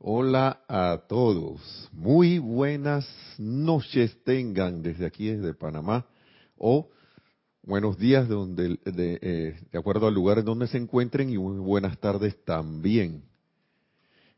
Hola 0.00 0.60
a 0.68 1.02
todos. 1.08 1.90
Muy 1.90 2.38
buenas 2.38 3.04
noches 3.36 4.16
tengan 4.22 4.80
desde 4.80 5.04
aquí, 5.04 5.26
desde 5.26 5.54
Panamá, 5.54 6.06
o 6.56 6.88
buenos 7.64 7.98
días 7.98 8.28
de, 8.28 8.34
donde, 8.36 8.78
de, 8.84 9.18
eh, 9.20 9.60
de 9.72 9.78
acuerdo 9.78 10.06
al 10.06 10.14
lugar 10.14 10.38
en 10.38 10.44
donde 10.44 10.68
se 10.68 10.78
encuentren 10.78 11.30
y 11.30 11.36
muy 11.36 11.58
buenas 11.58 11.98
tardes 11.98 12.36
también. 12.44 13.24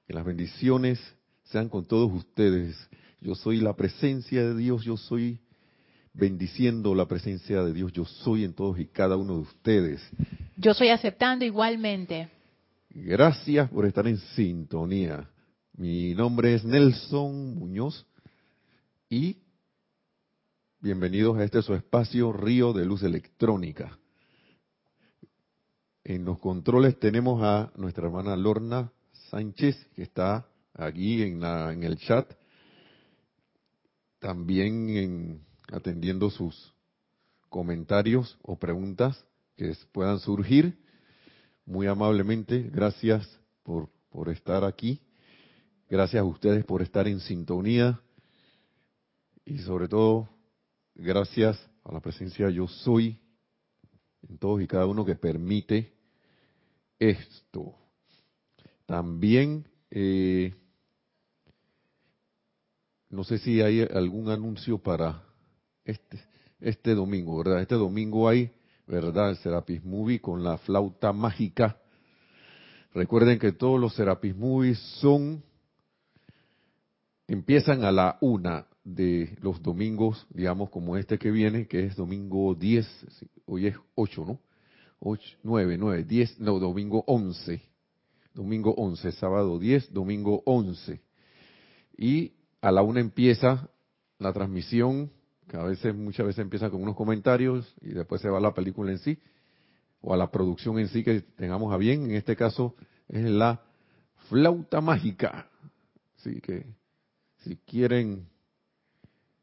Que 0.07 0.15
las 0.15 0.25
bendiciones 0.25 0.99
sean 1.45 1.69
con 1.69 1.85
todos 1.85 2.11
ustedes. 2.11 2.75
Yo 3.21 3.35
soy 3.35 3.61
la 3.61 3.77
presencia 3.77 4.43
de 4.43 4.57
Dios, 4.57 4.83
yo 4.83 4.97
soy 4.97 5.41
bendiciendo 6.15 6.95
la 6.95 7.07
presencia 7.07 7.63
de 7.63 7.75
Dios, 7.75 7.93
yo 7.93 8.07
soy 8.07 8.45
en 8.45 8.55
todos 8.55 8.81
y 8.81 8.87
cada 8.87 9.19
uno 9.19 9.35
de 9.35 9.41
ustedes. 9.41 10.01
Yo 10.57 10.73
soy 10.73 10.89
aceptando 10.89 11.45
igualmente. 11.45 12.31
Gracias 12.89 13.69
por 13.69 13.85
estar 13.85 14.09
en 14.09 14.17
sintonía. 14.17 15.30
Mi 15.81 16.15
nombre 16.15 16.55
es 16.55 16.63
Nelson 16.63 17.55
Muñoz 17.55 18.07
y 19.09 19.39
bienvenidos 20.79 21.39
a 21.39 21.45
este 21.45 21.63
su 21.63 21.73
espacio 21.73 22.35
Río 22.35 22.75
de 22.75 22.85
Luz 22.85 23.03
Electrónica. 23.03 23.99
En 26.05 26.27
los 26.27 26.39
controles 26.39 26.99
tenemos 26.99 27.43
a 27.43 27.73
nuestra 27.77 28.05
hermana 28.05 28.37
Lorna 28.37 28.93
Sánchez, 29.31 29.75
que 29.95 30.03
está 30.03 30.47
aquí 30.75 31.23
en, 31.23 31.41
la, 31.41 31.73
en 31.73 31.83
el 31.83 31.97
chat, 31.97 32.31
también 34.19 34.91
en, 34.91 35.47
atendiendo 35.73 36.29
sus 36.29 36.75
comentarios 37.49 38.39
o 38.43 38.59
preguntas 38.59 39.25
que 39.57 39.75
puedan 39.93 40.19
surgir. 40.19 40.79
Muy 41.65 41.87
amablemente, 41.87 42.69
gracias 42.71 43.27
por 43.63 44.29
estar 44.29 44.63
aquí 44.63 45.01
Gracias 45.91 46.21
a 46.21 46.25
ustedes 46.25 46.65
por 46.65 46.83
estar 46.83 47.09
en 47.09 47.19
sintonía 47.19 48.01
y 49.45 49.59
sobre 49.59 49.89
todo 49.89 50.29
gracias 50.95 51.61
a 51.83 51.93
la 51.93 51.99
presencia 51.99 52.49
yo 52.49 52.69
soy 52.69 53.19
en 54.23 54.39
todos 54.39 54.63
y 54.63 54.69
cada 54.69 54.87
uno 54.87 55.05
que 55.05 55.17
permite 55.17 55.93
esto. 56.97 57.75
También, 58.87 59.67
eh, 59.91 60.55
no 63.09 63.25
sé 63.25 63.39
si 63.39 63.61
hay 63.61 63.81
algún 63.81 64.31
anuncio 64.31 64.79
para 64.79 65.25
este, 65.85 66.21
este 66.61 66.95
domingo, 66.95 67.39
¿verdad? 67.39 67.63
Este 67.63 67.75
domingo 67.75 68.29
hay, 68.29 68.53
¿verdad? 68.87 69.31
El 69.31 69.39
Serapis 69.39 69.85
Movie 69.85 70.21
con 70.21 70.45
la 70.45 70.57
flauta 70.59 71.13
mágica. 71.13 71.81
Recuerden 72.95 73.41
que 73.41 73.51
todos 73.51 73.81
los 73.81 73.97
Serapis 73.97 74.37
Movies 74.37 74.79
son 75.01 75.50
empiezan 77.31 77.85
a 77.85 77.93
la 77.93 78.19
una 78.21 78.67
de 78.83 79.37
los 79.41 79.63
domingos, 79.63 80.27
digamos, 80.31 80.69
como 80.69 80.97
este 80.97 81.17
que 81.17 81.31
viene, 81.31 81.69
que 81.69 81.85
es 81.85 81.95
domingo 81.95 82.57
10, 82.57 83.07
hoy 83.47 83.69
es 83.69 83.77
8, 83.95 84.25
¿no? 84.27 84.41
8, 84.99 85.39
9, 85.45 85.79
9, 85.79 86.05
10, 86.05 86.41
no, 86.41 86.59
domingo 86.59 87.05
11. 87.07 87.63
Domingo 88.35 88.75
11, 88.77 89.13
sábado 89.13 89.61
10, 89.61 89.93
domingo 89.93 90.43
11. 90.45 91.01
Y 91.97 92.33
a 92.61 92.73
la 92.73 92.83
una 92.83 92.99
empieza 92.99 93.71
la 94.19 94.33
transmisión, 94.33 95.13
que 95.47 95.57
a 95.57 95.63
veces, 95.63 95.95
muchas 95.95 96.27
veces 96.27 96.41
empieza 96.41 96.69
con 96.69 96.83
unos 96.83 96.97
comentarios 96.97 97.73
y 97.81 97.91
después 97.91 98.21
se 98.21 98.29
va 98.29 98.39
a 98.39 98.41
la 98.41 98.55
película 98.55 98.91
en 98.91 98.99
sí, 98.99 99.19
o 100.01 100.13
a 100.13 100.17
la 100.17 100.33
producción 100.33 100.81
en 100.81 100.89
sí 100.89 101.05
que 101.05 101.21
tengamos 101.21 101.73
a 101.73 101.77
bien. 101.77 102.07
En 102.07 102.17
este 102.17 102.35
caso 102.35 102.75
es 103.09 103.25
la 103.25 103.63
flauta 104.29 104.81
mágica. 104.81 105.49
Así 106.17 106.41
que 106.41 106.80
si 107.41 107.57
quieren 107.57 108.29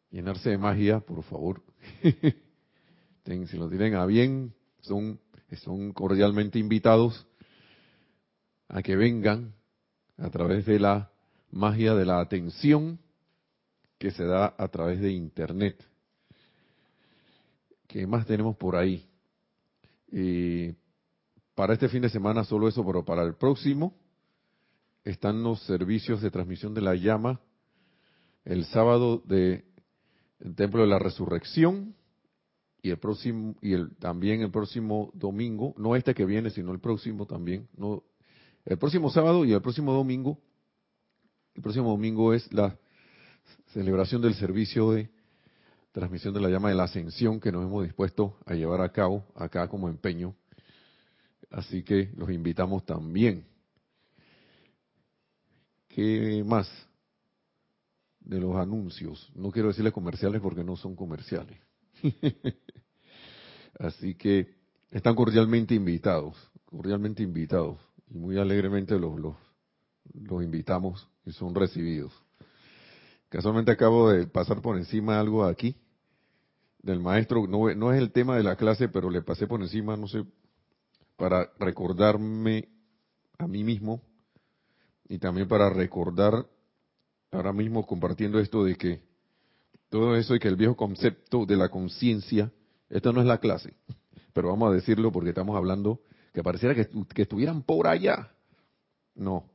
llenarse 0.09 0.49
de 0.51 0.57
magia, 0.57 0.99
por 0.99 1.23
favor, 1.23 1.63
si 3.25 3.57
lo 3.57 3.69
tienen 3.69 3.95
a 3.95 4.05
bien, 4.05 4.53
son, 4.81 5.19
son 5.63 5.93
cordialmente 5.93 6.59
invitados 6.59 7.27
a 8.67 8.81
que 8.81 8.95
vengan 8.95 9.53
a 10.17 10.29
través 10.29 10.65
de 10.65 10.79
la 10.79 11.11
magia 11.51 11.93
de 11.93 12.05
la 12.05 12.19
atención 12.19 12.99
que 13.97 14.11
se 14.11 14.25
da 14.25 14.53
a 14.57 14.67
través 14.67 15.01
de 15.01 15.11
Internet. 15.11 15.83
¿Qué 17.87 18.05
más 18.05 18.25
tenemos 18.25 18.55
por 18.57 18.75
ahí? 18.75 19.07
Eh, 20.11 20.75
para 21.55 21.73
este 21.73 21.89
fin 21.89 22.01
de 22.01 22.09
semana 22.09 22.43
solo 22.43 22.67
eso, 22.67 22.85
pero 22.85 23.03
para 23.03 23.23
el 23.23 23.35
próximo 23.35 23.93
están 25.03 25.41
los 25.41 25.61
servicios 25.63 26.21
de 26.21 26.29
transmisión 26.29 26.73
de 26.73 26.81
la 26.81 26.95
llama 26.95 27.39
el 28.47 28.63
sábado 28.65 29.21
de 29.25 29.65
el 30.39 30.55
Templo 30.55 30.81
de 30.81 30.87
la 30.87 30.99
Resurrección 30.99 31.95
y 32.81 32.91
el 32.91 32.97
próximo 32.97 33.55
y 33.61 33.73
el 33.73 33.95
también 33.97 34.41
el 34.41 34.51
próximo 34.51 35.11
domingo, 35.13 35.73
no 35.77 35.95
este 35.95 36.13
que 36.13 36.25
viene, 36.25 36.49
sino 36.49 36.71
el 36.71 36.79
próximo 36.79 37.25
también, 37.25 37.67
no 37.75 38.03
el 38.65 38.77
próximo 38.77 39.09
sábado 39.09 39.43
y 39.43 39.51
el 39.51 39.61
próximo 39.61 39.93
domingo. 39.93 40.39
El 41.55 41.61
próximo 41.61 41.89
domingo 41.89 42.33
es 42.33 42.51
la 42.53 42.77
celebración 43.73 44.21
del 44.21 44.35
servicio 44.35 44.91
de 44.91 45.09
transmisión 45.91 46.33
de 46.33 46.39
la 46.39 46.49
llama 46.49 46.69
de 46.69 46.75
la 46.75 46.83
ascensión 46.83 47.39
que 47.39 47.51
nos 47.51 47.63
hemos 47.63 47.83
dispuesto 47.83 48.37
a 48.45 48.53
llevar 48.53 48.81
a 48.81 48.91
cabo 48.91 49.25
acá 49.35 49.67
como 49.67 49.89
empeño. 49.89 50.35
Así 51.49 51.83
que 51.83 52.11
los 52.15 52.29
invitamos 52.29 52.85
también. 52.85 53.45
¿Qué 55.87 56.43
más? 56.45 56.86
De 58.27 58.39
los 58.39 58.55
anuncios. 58.57 59.31
No 59.35 59.51
quiero 59.51 59.69
decirles 59.69 59.93
comerciales 59.93 60.41
porque 60.41 60.63
no 60.63 60.75
son 60.75 60.95
comerciales. 60.95 61.59
Así 63.79 64.15
que 64.15 64.53
están 64.91 65.15
cordialmente 65.15 65.73
invitados, 65.73 66.35
cordialmente 66.65 67.23
invitados. 67.23 67.79
Y 68.09 68.17
muy 68.17 68.37
alegremente 68.37 68.99
los, 68.99 69.17
los, 69.19 69.35
los 70.13 70.43
invitamos 70.43 71.07
y 71.25 71.31
son 71.31 71.55
recibidos. 71.55 72.13
Casualmente 73.29 73.71
acabo 73.71 74.09
de 74.09 74.27
pasar 74.27 74.61
por 74.61 74.77
encima 74.77 75.19
algo 75.19 75.45
aquí 75.45 75.77
del 76.81 76.99
maestro. 76.99 77.47
No, 77.47 77.73
no 77.75 77.93
es 77.93 77.99
el 77.99 78.11
tema 78.11 78.35
de 78.35 78.43
la 78.43 78.55
clase, 78.57 78.89
pero 78.89 79.09
le 79.09 79.21
pasé 79.21 79.47
por 79.47 79.61
encima, 79.61 79.95
no 79.95 80.07
sé, 80.07 80.25
para 81.15 81.49
recordarme 81.59 82.67
a 83.37 83.47
mí 83.47 83.63
mismo 83.63 84.01
y 85.07 85.17
también 85.19 85.47
para 85.47 85.69
recordar 85.69 86.45
ahora 87.31 87.53
mismo 87.53 87.85
compartiendo 87.85 88.39
esto 88.39 88.63
de 88.63 88.75
que 88.75 89.01
todo 89.89 90.15
eso 90.15 90.35
y 90.35 90.39
que 90.39 90.47
el 90.47 90.55
viejo 90.55 90.75
concepto 90.75 91.45
de 91.45 91.55
la 91.55 91.69
conciencia, 91.69 92.51
esto 92.89 93.13
no 93.13 93.21
es 93.21 93.27
la 93.27 93.39
clase, 93.39 93.73
pero 94.33 94.49
vamos 94.49 94.71
a 94.71 94.75
decirlo 94.75 95.11
porque 95.11 95.29
estamos 95.29 95.55
hablando 95.55 96.01
que 96.33 96.43
pareciera 96.43 96.75
que, 96.75 96.89
que 97.13 97.21
estuvieran 97.23 97.63
por 97.63 97.87
allá. 97.87 98.31
No. 99.15 99.45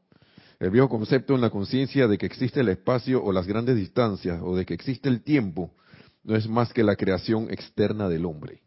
El 0.58 0.70
viejo 0.70 0.88
concepto 0.88 1.34
en 1.34 1.40
la 1.40 1.50
conciencia 1.50 2.06
de 2.06 2.18
que 2.18 2.26
existe 2.26 2.60
el 2.60 2.68
espacio 2.68 3.22
o 3.22 3.32
las 3.32 3.46
grandes 3.46 3.76
distancias 3.76 4.40
o 4.42 4.56
de 4.56 4.64
que 4.64 4.74
existe 4.74 5.08
el 5.08 5.22
tiempo 5.22 5.72
no 6.24 6.36
es 6.36 6.48
más 6.48 6.72
que 6.72 6.84
la 6.84 6.96
creación 6.96 7.50
externa 7.50 8.08
del 8.08 8.24
hombre. 8.26 8.62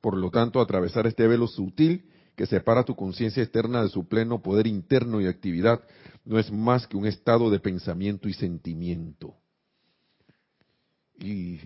Por 0.00 0.16
lo 0.16 0.30
tanto, 0.30 0.60
atravesar 0.60 1.06
este 1.06 1.26
velo 1.26 1.46
sutil 1.46 2.10
que 2.36 2.46
separa 2.46 2.84
tu 2.84 2.94
conciencia 2.94 3.42
externa 3.42 3.82
de 3.82 3.88
su 3.88 4.06
pleno 4.06 4.42
poder 4.42 4.66
interno 4.66 5.20
y 5.20 5.26
actividad 5.26 5.80
no 6.24 6.38
es 6.38 6.52
más 6.52 6.86
que 6.86 6.96
un 6.96 7.06
estado 7.06 7.50
de 7.50 7.60
pensamiento 7.60 8.28
y 8.28 8.34
sentimiento. 8.34 9.34
Y, 11.18 11.58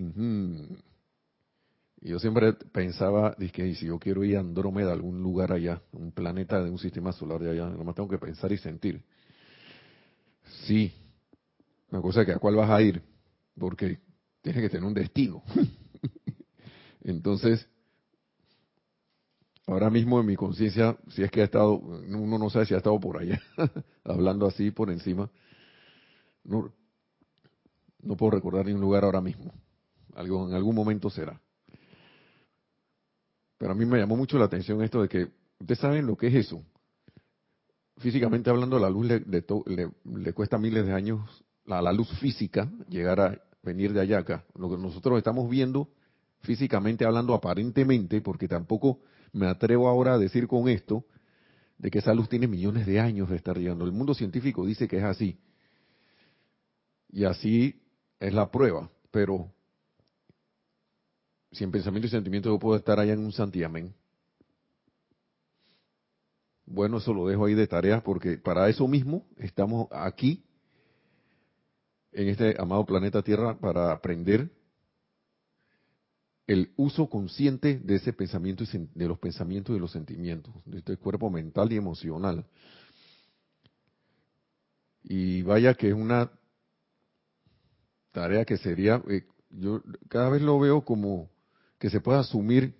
yo 2.02 2.18
siempre 2.18 2.52
pensaba, 2.52 3.34
dije, 3.36 3.74
si 3.74 3.86
yo 3.86 3.98
quiero 3.98 4.24
ir 4.24 4.36
a 4.36 4.40
Andrómeda, 4.40 4.90
a 4.90 4.94
algún 4.94 5.22
lugar 5.22 5.52
allá, 5.52 5.82
un 5.92 6.12
planeta 6.12 6.62
de 6.62 6.70
un 6.70 6.78
sistema 6.78 7.12
solar 7.12 7.40
de 7.40 7.50
allá, 7.50 7.68
nomás 7.68 7.96
tengo 7.96 8.08
que 8.08 8.18
pensar 8.18 8.52
y 8.52 8.58
sentir. 8.58 9.02
Sí, 10.66 10.92
una 11.90 12.00
cosa 12.00 12.24
que 12.24 12.32
a 12.32 12.38
cuál 12.38 12.56
vas 12.56 12.70
a 12.70 12.80
ir, 12.80 13.02
porque 13.58 13.98
tienes 14.40 14.62
que 14.62 14.70
tener 14.70 14.86
un 14.86 14.94
destino. 14.94 15.42
Entonces, 17.02 17.68
ahora 19.70 19.88
mismo 19.88 20.18
en 20.20 20.26
mi 20.26 20.36
conciencia, 20.36 20.96
si 21.08 21.22
es 21.22 21.30
que 21.30 21.42
ha 21.42 21.44
estado, 21.44 21.74
uno 21.74 22.38
no 22.38 22.50
sabe 22.50 22.66
si 22.66 22.74
ha 22.74 22.78
estado 22.78 22.98
por 22.98 23.18
allá, 23.18 23.40
hablando 24.04 24.46
así 24.46 24.70
por 24.70 24.90
encima, 24.90 25.30
no, 26.44 26.72
puedo 28.16 28.32
recordar 28.32 28.66
ni 28.66 28.72
un 28.72 28.80
lugar 28.80 29.04
ahora 29.04 29.20
mismo. 29.20 29.52
Algo, 30.14 30.48
en 30.48 30.54
algún 30.54 30.74
momento 30.74 31.08
será. 31.08 31.40
Pero 33.58 33.72
a 33.72 33.74
mí 33.74 33.84
me 33.84 33.98
llamó 33.98 34.16
mucho 34.16 34.38
la 34.38 34.46
atención 34.46 34.82
esto 34.82 35.02
de 35.02 35.08
que, 35.08 35.28
ustedes 35.60 35.78
saben 35.78 36.06
lo 36.06 36.16
que 36.16 36.28
es 36.28 36.34
eso. 36.34 36.64
Físicamente 37.98 38.50
hablando, 38.50 38.78
la 38.78 38.90
luz 38.90 39.06
le, 39.06 39.22
le, 39.26 40.32
cuesta 40.32 40.58
miles 40.58 40.86
de 40.86 40.92
años, 40.92 41.44
a 41.68 41.80
la 41.82 41.92
luz 41.92 42.08
física, 42.18 42.68
llegar 42.88 43.20
a 43.20 43.38
venir 43.62 43.92
de 43.92 44.00
allá 44.00 44.18
acá. 44.18 44.44
Lo 44.56 44.70
que 44.70 44.78
nosotros 44.78 45.18
estamos 45.18 45.48
viendo, 45.48 45.90
físicamente 46.40 47.04
hablando 47.04 47.34
aparentemente, 47.34 48.22
porque 48.22 48.48
tampoco 48.48 49.00
me 49.32 49.46
atrevo 49.46 49.88
ahora 49.88 50.14
a 50.14 50.18
decir 50.18 50.46
con 50.46 50.68
esto, 50.68 51.04
de 51.78 51.90
que 51.90 51.98
esa 51.98 52.12
luz 52.12 52.28
tiene 52.28 52.46
millones 52.46 52.86
de 52.86 53.00
años 53.00 53.30
de 53.30 53.36
estar 53.36 53.56
llegando. 53.56 53.84
El 53.84 53.92
mundo 53.92 54.14
científico 54.14 54.66
dice 54.66 54.86
que 54.86 54.98
es 54.98 55.04
así. 55.04 55.38
Y 57.08 57.24
así 57.24 57.80
es 58.18 58.34
la 58.34 58.50
prueba. 58.50 58.90
Pero 59.10 59.50
si 61.52 61.64
en 61.64 61.70
pensamiento 61.70 62.06
y 62.06 62.10
sentimiento 62.10 62.50
yo 62.50 62.58
puedo 62.58 62.76
estar 62.76 63.00
allá 63.00 63.14
en 63.14 63.20
un 63.20 63.32
santiamén, 63.32 63.94
bueno, 66.66 66.98
eso 66.98 67.12
lo 67.12 67.26
dejo 67.26 67.46
ahí 67.46 67.54
de 67.54 67.66
tarea 67.66 68.02
porque 68.02 68.38
para 68.38 68.68
eso 68.68 68.86
mismo 68.86 69.26
estamos 69.38 69.88
aquí 69.90 70.44
en 72.12 72.28
este 72.28 72.54
amado 72.60 72.84
planeta 72.84 73.22
Tierra 73.22 73.58
para 73.58 73.90
aprender 73.90 74.50
el 76.50 76.72
uso 76.74 77.08
consciente 77.08 77.78
de 77.78 77.94
ese 77.94 78.12
pensamiento 78.12 78.64
y 78.64 78.88
de 78.92 79.06
los 79.06 79.20
pensamientos 79.20 79.70
y 79.70 79.74
de 79.74 79.80
los 79.80 79.92
sentimientos, 79.92 80.52
de 80.64 80.78
este 80.78 80.96
cuerpo 80.96 81.30
mental 81.30 81.72
y 81.72 81.76
emocional. 81.76 82.44
Y 85.04 85.42
vaya 85.42 85.74
que 85.74 85.90
es 85.90 85.94
una 85.94 86.28
tarea 88.10 88.44
que 88.44 88.56
sería, 88.56 89.00
eh, 89.08 89.28
yo 89.50 89.80
cada 90.08 90.28
vez 90.28 90.42
lo 90.42 90.58
veo 90.58 90.84
como 90.84 91.30
que 91.78 91.88
se 91.88 92.00
pueda 92.00 92.18
asumir 92.18 92.74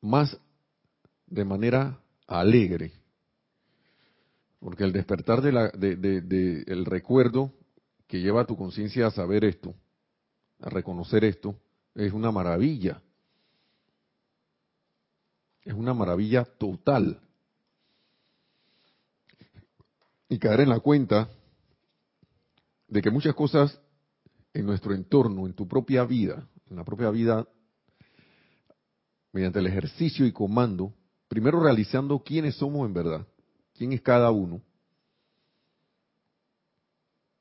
más 0.00 0.34
de 1.26 1.44
manera 1.44 2.00
alegre, 2.26 2.94
porque 4.60 4.84
el 4.84 4.92
despertar 4.92 5.42
de 5.42 5.52
la, 5.52 5.68
de, 5.68 6.64
el 6.68 6.86
recuerdo 6.86 7.52
que 8.06 8.22
lleva 8.22 8.40
a 8.40 8.46
tu 8.46 8.56
conciencia 8.56 9.08
a 9.08 9.10
saber 9.10 9.44
esto, 9.44 9.74
a 10.62 10.70
reconocer 10.70 11.22
esto, 11.22 11.60
es 12.04 12.12
una 12.12 12.30
maravilla. 12.30 13.02
Es 15.62 15.72
una 15.72 15.94
maravilla 15.94 16.44
total. 16.44 17.20
Y 20.28 20.38
caer 20.38 20.60
en 20.60 20.68
la 20.68 20.80
cuenta 20.80 21.28
de 22.88 23.02
que 23.02 23.10
muchas 23.10 23.34
cosas 23.34 23.80
en 24.52 24.66
nuestro 24.66 24.94
entorno, 24.94 25.46
en 25.46 25.54
tu 25.54 25.66
propia 25.66 26.04
vida, 26.04 26.46
en 26.70 26.76
la 26.76 26.84
propia 26.84 27.10
vida, 27.10 27.46
mediante 29.32 29.58
el 29.58 29.66
ejercicio 29.66 30.26
y 30.26 30.32
comando, 30.32 30.92
primero 31.28 31.60
realizando 31.62 32.18
quiénes 32.20 32.56
somos 32.56 32.86
en 32.86 32.94
verdad, 32.94 33.26
quién 33.74 33.92
es 33.92 34.00
cada 34.00 34.30
uno, 34.30 34.62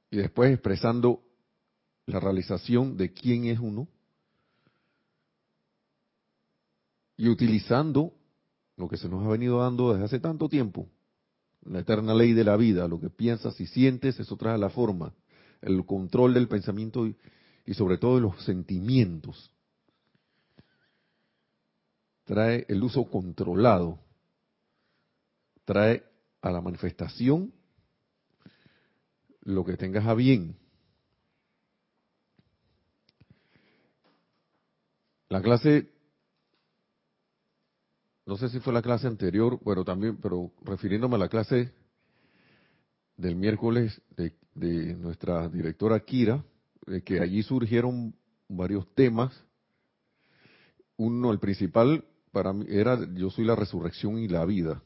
y 0.10 0.18
después 0.18 0.52
expresando 0.52 1.22
la 2.06 2.20
realización 2.20 2.98
de 2.98 3.14
quién 3.14 3.46
es 3.46 3.60
uno, 3.60 3.88
y 7.18 7.30
utilizando 7.30 8.14
lo 8.78 8.90
que 8.90 8.98
se 8.98 9.08
nos 9.08 9.26
ha 9.26 9.30
venido 9.30 9.60
dando 9.60 9.94
desde 9.94 10.06
hace 10.06 10.20
tanto 10.20 10.50
tiempo, 10.50 10.90
la 11.64 11.80
eterna 11.80 12.14
ley 12.14 12.34
de 12.34 12.44
la 12.44 12.58
vida, 12.58 12.88
lo 12.88 13.00
que 13.00 13.10
piensas 13.10 13.60
y 13.60 13.68
sientes, 13.68 14.20
eso 14.20 14.36
trae 14.36 14.58
la 14.58 14.70
forma, 14.70 15.14
el 15.62 15.86
control 15.86 16.34
del 16.34 16.48
pensamiento 16.48 17.08
y, 17.08 17.16
y 17.66 17.74
sobre 17.74 17.98
todo 17.98 18.16
de 18.16 18.22
los 18.22 18.44
sentimientos. 18.44 19.52
Trae 22.26 22.66
el 22.68 22.84
uso 22.84 23.06
controlado, 23.06 24.00
trae 25.64 26.04
a 26.42 26.52
la 26.52 26.62
manifestación 26.62 27.54
lo 29.42 29.64
que 29.64 29.78
tengas 29.78 30.06
a 30.06 30.14
bien. 30.14 30.56
La 35.30 35.42
clase 35.42 35.95
no 38.26 38.38
sé 38.38 38.50
si 38.50 38.60
fue 38.60 38.74
la 38.74 38.82
clase 38.82 39.08
anterior, 39.08 39.60
pero 39.64 39.84
también, 39.84 40.18
pero 40.18 40.52
refiriéndome 40.64 41.16
a 41.16 41.20
la 41.20 41.30
clase 41.30 41.72
del 43.18 43.36
miércoles 43.36 44.02
de, 44.16 44.34
nuestra 44.96 45.48
directora 45.50 46.00
Kira, 46.00 46.44
que 47.04 47.20
allí 47.20 47.44
surgieron 47.44 48.16
varios 48.48 48.88
temas. 48.96 49.32
Uno, 50.98 51.32
el 51.32 51.40
principal, 51.40 52.04
para 52.32 52.54
mí 52.54 52.66
era 52.70 52.98
yo 53.16 53.30
soy 53.30 53.46
la 53.46 53.56
resurrección 53.56 54.18
y 54.18 54.28
la 54.28 54.46
vida. 54.46 54.82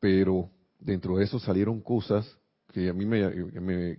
Pero 0.00 0.50
dentro 0.80 1.18
de 1.18 1.24
eso 1.24 1.38
salieron 1.38 1.80
cosas 1.80 2.26
que 2.72 2.88
a 2.88 2.92
mí 2.92 3.06
me, 3.06 3.30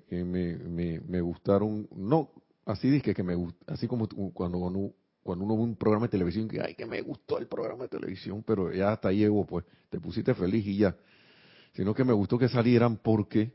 me, 0.09 1.21
gustaron, 1.21 1.87
no 1.95 2.31
así 2.65 2.89
dije 2.89 3.13
que 3.13 3.23
me 3.23 3.35
así 3.67 3.87
como 3.87 4.07
cuando, 4.33 4.59
cuando 4.59 4.93
cuando 5.25 5.43
uno 5.43 5.57
ve 5.57 5.63
un 5.63 5.75
programa 5.75 6.05
de 6.05 6.11
televisión 6.11 6.47
que, 6.47 6.61
ay, 6.61 6.75
que 6.75 6.85
me 6.85 7.01
gustó 7.01 7.39
el 7.39 7.47
programa 7.47 7.85
de 7.85 7.89
televisión, 7.89 8.43
pero 8.45 8.71
ya 8.71 8.91
hasta 8.91 9.07
ahí 9.07 9.17
llegó, 9.17 9.43
pues 9.43 9.65
te 9.89 9.99
pusiste 9.99 10.35
feliz 10.35 10.63
y 10.67 10.77
ya. 10.77 10.95
Sino 11.73 11.95
que 11.95 12.03
me 12.03 12.13
gustó 12.13 12.37
que 12.37 12.47
salieran 12.47 12.97
porque 12.97 13.51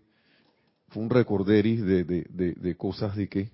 fue 0.88 1.00
un 1.00 1.10
recorderis 1.10 1.80
de, 1.84 2.02
de, 2.02 2.54
de, 2.56 2.76
cosas 2.76 3.14
de 3.14 3.28
que, 3.28 3.52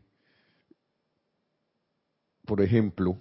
por 2.47 2.63
ejemplo, 2.63 3.19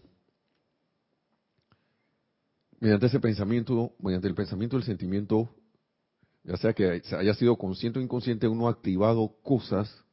mediante 2.80 3.08
ese 3.08 3.20
pensamiento, 3.20 3.96
mediante 4.00 4.30
el 4.30 4.34
pensamiento, 4.34 4.78
el 4.78 4.84
sentimiento, 4.84 5.54
ya 6.46 6.56
sea 6.56 6.72
que 6.72 7.02
haya 7.12 7.34
sido 7.34 7.58
consciente 7.58 8.00
o 8.00 8.02
inconsciente, 8.02 8.48
uno 8.48 8.70
ha 8.70 8.72
activado 8.72 9.36
cosas 9.44 10.05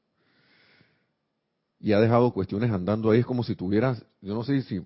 y 1.83 1.93
ha 1.93 2.01
dejado 2.01 2.33
cuestiones 2.33 2.71
andando 2.71 3.11
ahí. 3.11 3.19
Es 3.19 3.27
como 3.27 3.43
si 3.43 3.57
tuvieras, 3.57 4.03
yo 4.21 4.35
no 4.35 4.45
sé 4.45 4.63
si, 4.63 4.81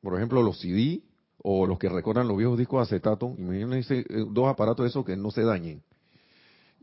por 0.00 0.14
ejemplo, 0.14 0.42
los 0.42 0.60
CD 0.60 1.02
o 1.38 1.66
los 1.66 1.78
que 1.78 1.88
recordan 1.88 2.28
los 2.28 2.36
viejos 2.36 2.56
discos 2.56 2.78
de 2.78 2.96
acetato, 2.96 3.34
imagínense 3.36 3.98
eh, 3.98 4.24
dos 4.30 4.48
aparatos 4.48 4.84
de 4.84 4.90
esos 4.90 5.04
que 5.04 5.16
no 5.16 5.32
se 5.32 5.42
dañen. 5.42 5.82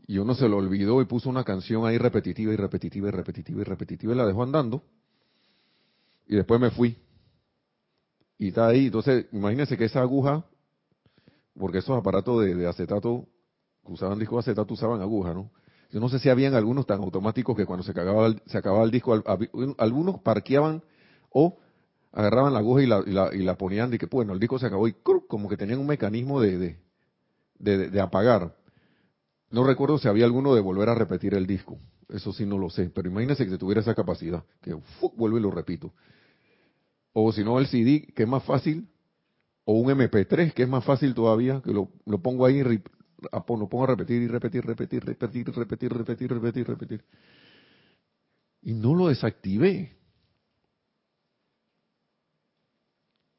Y 0.06 0.18
uno 0.18 0.34
se 0.34 0.50
lo 0.50 0.58
olvidó 0.58 1.00
y 1.00 1.06
puso 1.06 1.30
una 1.30 1.44
canción 1.44 1.86
ahí 1.86 1.96
repetitiva 1.96 2.52
y 2.52 2.56
repetitiva 2.56 3.08
y 3.08 3.10
repetitiva 3.10 3.60
y 3.62 3.64
repetitiva 3.64 4.12
y 4.12 4.16
la 4.16 4.26
dejó 4.26 4.42
andando. 4.42 4.82
Y 6.26 6.36
después 6.36 6.60
me 6.60 6.70
fui. 6.70 6.98
Y 8.38 8.48
está 8.48 8.66
ahí. 8.66 8.86
Entonces, 8.86 9.26
imagínense 9.32 9.78
que 9.78 9.86
esa 9.86 10.02
aguja, 10.02 10.44
porque 11.58 11.78
esos 11.78 11.96
aparatos 11.96 12.44
de, 12.44 12.66
acetato 12.66 13.26
que 13.86 13.92
usaban 13.92 14.18
discos 14.18 14.44
de 14.44 14.50
acetato 14.50 14.74
usaban 14.74 15.00
aguja, 15.00 15.32
¿no? 15.32 15.50
Yo 15.94 16.00
no 16.00 16.08
sé 16.08 16.18
si 16.18 16.28
habían 16.28 16.54
algunos 16.54 16.86
tan 16.86 17.00
automáticos 17.02 17.56
que 17.56 17.66
cuando 17.66 17.84
se, 17.84 17.92
acababa, 17.92 18.26
el 18.82 18.90
disco, 18.90 19.22
algunos 19.78 20.18
parqueaban 20.22 20.82
o 21.30 21.56
agarraban 22.10 22.52
la 22.52 22.58
aguja 22.58 22.82
y 22.82 22.86
la, 22.86 23.30
y 23.32 23.42
la, 23.44 23.54
ponían 23.56 23.94
y 23.94 23.98
que, 23.98 24.06
bueno, 24.06 24.32
el 24.32 24.40
disco 24.40 24.58
se 24.58 24.66
acabó 24.66 24.88
y 24.88 24.96
como 25.28 25.48
que 25.48 25.56
tenían 25.56 25.78
un 25.78 25.86
mecanismo 25.86 26.40
de, 26.40 26.80
de, 27.60 28.00
apagar. 28.00 28.56
No 29.50 29.62
recuerdo 29.62 29.98
si 29.98 30.08
había 30.08 30.24
alguno 30.24 30.52
de 30.56 30.62
volver 30.62 30.88
a 30.88 30.96
repetir 30.96 31.32
el 31.32 31.46
disco. 31.46 31.78
Eso 32.08 32.32
sí 32.32 32.44
no 32.44 32.58
lo 32.58 32.70
sé. 32.70 32.90
Pero 32.92 33.08
imagínense 33.08 33.44
que 33.44 33.52
se 33.52 33.58
tuviera 33.58 33.80
esa 33.80 33.94
capacidad. 33.94 34.42
Que 34.62 34.76
vuelvo 35.14 35.38
y 35.38 35.42
lo 35.42 35.52
repito. 35.52 35.92
O 37.12 37.30
si 37.30 37.44
no, 37.44 37.60
el 37.60 37.68
CD, 37.68 38.12
que 38.16 38.24
es 38.24 38.28
más 38.28 38.42
fácil. 38.42 38.88
O 39.64 39.74
un 39.74 39.92
MP3, 39.92 40.54
que 40.54 40.64
es 40.64 40.68
más 40.68 40.84
fácil 40.84 41.14
todavía. 41.14 41.62
Que 41.64 41.72
lo, 41.72 41.88
pongo 42.20 42.46
ahí 42.46 42.64
lo 43.32 43.68
pongo 43.68 43.84
a 43.84 43.88
repetir 43.88 44.22
y 44.22 44.28
repetir, 44.28 44.64
repetir, 44.64 45.04
repetir, 45.04 45.44
repetir, 45.46 45.92
repetir, 45.92 46.30
repetir, 46.30 46.66
repetir. 46.66 47.04
Y 48.62 48.74
no 48.74 48.94
lo 48.94 49.08
desactivé. 49.08 49.96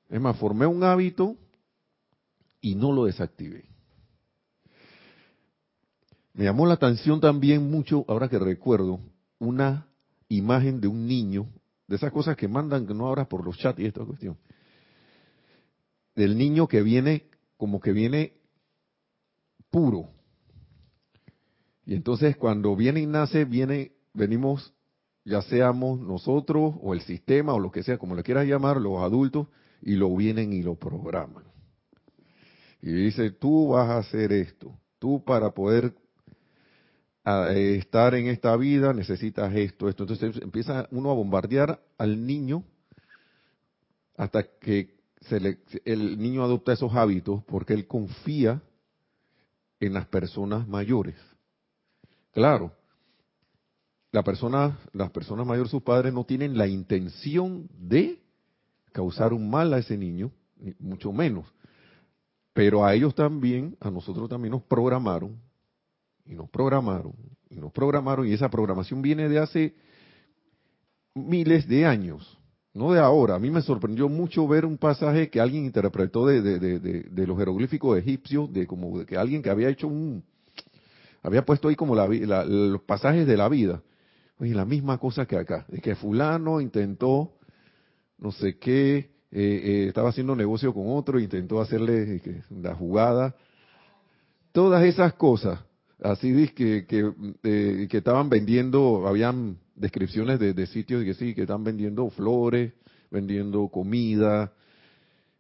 Es 0.10 0.22
más, 0.22 0.38
formé 0.38 0.66
un 0.66 0.84
hábito 0.84 1.36
y 2.62 2.76
no 2.76 2.92
lo 2.92 3.06
desactivé. 3.06 3.66
Me 6.34 6.44
llamó 6.44 6.66
la 6.66 6.74
atención 6.74 7.22
también 7.22 7.70
mucho, 7.70 8.06
ahora 8.08 8.28
que 8.28 8.38
recuerdo, 8.38 9.00
una 9.40 9.88
imagen 10.28 10.82
de 10.82 10.88
un 10.88 11.08
niño, 11.08 11.48
de 11.88 11.96
esas 11.96 12.12
cosas 12.12 12.36
que 12.36 12.48
mandan, 12.48 12.86
que 12.86 12.94
no 12.94 13.08
ahora 13.08 13.30
por 13.30 13.46
los 13.46 13.58
chats 13.58 13.80
y 13.80 13.86
esta 13.86 14.04
cuestión, 14.04 14.38
del 16.16 16.38
niño 16.38 16.68
que 16.68 16.82
viene, 16.82 17.30
como 17.58 17.80
que 17.80 17.92
viene 17.92 18.34
puro. 19.70 20.10
Y 21.86 21.94
entonces 21.94 22.36
cuando 22.38 22.76
viene 22.76 23.02
y 23.02 23.06
nace, 23.06 23.46
viene, 23.46 23.92
venimos, 24.14 24.74
ya 25.24 25.42
seamos 25.44 26.00
nosotros 26.00 26.76
o 26.82 26.94
el 26.94 27.02
sistema 27.02 27.54
o 27.54 27.60
lo 27.60 27.72
que 27.72 27.84
sea, 27.84 27.98
como 27.98 28.16
le 28.16 28.24
quieras 28.24 28.48
llamar, 28.48 28.78
los 28.82 29.02
adultos, 29.02 29.48
y 29.82 29.96
lo 29.96 30.16
vienen 30.16 30.54
y 30.54 30.64
lo 30.64 30.76
programan. 30.76 31.44
Y 32.82 32.92
dice, 32.92 33.32
tú 33.32 33.70
vas 33.70 33.90
a 33.90 33.98
hacer 33.98 34.32
esto, 34.32 34.78
tú 35.00 35.24
para 35.24 35.52
poder 35.52 35.94
estar 37.26 38.14
en 38.14 38.28
esta 38.28 38.56
vida 38.56 38.94
necesitas 38.94 39.54
esto, 39.56 39.90
esto. 39.90 40.04
Entonces 40.04 40.42
empieza 40.42 40.88
uno 40.92 41.10
a 41.10 41.16
bombardear 41.16 41.82
al 41.98 42.26
niño 42.26 42.64
hasta 44.16 44.44
que 44.44 44.96
se 45.22 45.60
el 45.86 46.20
niño 46.20 46.44
adopta 46.44 46.74
esos 46.74 46.94
hábitos 46.94 47.44
porque 47.46 47.74
él 47.74 47.88
confía 47.88 48.62
en 49.80 49.94
las 49.94 50.08
personas 50.08 50.68
mayores. 50.68 51.16
Claro, 52.32 52.72
la 54.12 54.24
persona, 54.24 54.78
las 54.94 55.12
personas 55.12 55.46
mayores, 55.46 55.72
sus 55.72 55.84
padres, 55.84 56.14
no 56.14 56.24
tienen 56.24 56.58
la 56.58 56.68
intención 56.68 57.68
de 57.78 58.22
causar 58.92 59.34
un 59.34 59.50
mal 59.50 59.74
a 59.74 59.80
ese 59.80 59.98
niño, 59.98 60.32
mucho 60.80 61.12
menos. 61.12 61.46
Pero 62.54 62.86
a 62.86 62.94
ellos 62.94 63.14
también, 63.14 63.76
a 63.82 63.92
nosotros 63.92 64.30
también 64.30 64.54
nos 64.54 64.64
programaron, 64.64 65.38
y 66.26 66.34
nos 66.34 66.50
programaron, 66.50 67.14
y 67.50 67.56
nos 67.56 67.72
programaron, 67.74 68.26
y 68.26 68.34
esa 68.34 68.50
programación 68.50 69.02
viene 69.02 69.28
de 69.28 69.40
hace 69.40 69.76
miles 71.14 71.68
de 71.68 71.86
años, 71.86 72.38
no 72.76 72.92
de 72.92 73.00
ahora. 73.00 73.36
A 73.36 73.40
mí 73.40 73.50
me 73.50 73.62
sorprendió 73.62 74.08
mucho 74.10 74.48
ver 74.48 74.66
un 74.66 74.78
pasaje 74.78 75.30
que 75.30 75.40
alguien 75.40 75.66
interpretó 75.66 76.28
de, 76.28 77.26
los 77.26 77.38
jeroglíficos 77.38 77.98
egipcios, 77.98 78.52
de 78.54 78.68
como 78.68 79.04
que 79.06 79.18
alguien 79.18 79.42
que 79.42 79.50
había 79.50 79.70
hecho 79.70 79.88
un, 79.88 80.24
había 81.24 81.44
puesto 81.44 81.70
ahí 81.70 81.76
como 81.76 81.96
los 81.96 82.82
pasajes 82.82 83.26
de 83.26 83.38
la 83.38 83.50
vida. 83.50 83.82
Oye, 84.40 84.54
la 84.54 84.66
misma 84.66 84.98
cosa 84.98 85.26
que 85.26 85.38
acá, 85.38 85.66
de 85.70 85.80
que 85.80 85.96
fulano 85.96 86.60
intentó 86.60 87.32
no 88.18 88.32
sé 88.32 88.58
qué, 88.58 88.98
eh, 88.98 89.08
eh, 89.32 89.86
estaba 89.88 90.10
haciendo 90.10 90.36
negocio 90.36 90.74
con 90.74 90.88
otro, 90.90 91.20
intentó 91.20 91.62
hacerle 91.62 92.16
eh, 92.16 92.44
la 92.50 92.76
jugada. 92.76 93.36
Todas 94.52 94.84
esas 94.84 95.14
cosas, 95.14 95.60
así 96.02 96.50
que, 96.50 96.86
que, 96.86 97.88
que 97.90 97.98
estaban 97.98 98.30
vendiendo, 98.30 99.08
habían 99.08 99.58
descripciones 99.76 100.40
de, 100.40 100.68
sitios 100.68 101.04
que 101.04 101.14
sí, 101.14 101.34
que 101.34 101.42
están 101.42 101.64
vendiendo 101.64 102.10
flores, 102.10 102.74
vendiendo 103.12 103.68
comida, 103.68 104.54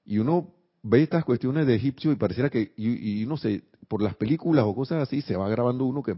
y 0.06 0.20
uno 0.20 0.54
ve 0.84 1.04
estas 1.04 1.26
cuestiones 1.26 1.66
de 1.66 1.76
egipcio 1.76 2.12
y 2.12 2.16
pareciera 2.16 2.50
que, 2.50 2.74
y, 2.76 3.22
y 3.22 3.24
uno 3.26 3.38
se, 3.38 3.64
por 3.88 4.02
las 4.02 4.16
películas 4.16 4.66
o 4.66 4.76
cosas 4.76 5.02
así, 5.02 5.22
se 5.22 5.36
va 5.36 5.50
grabando 5.50 5.86
uno 5.86 6.04
que 6.04 6.14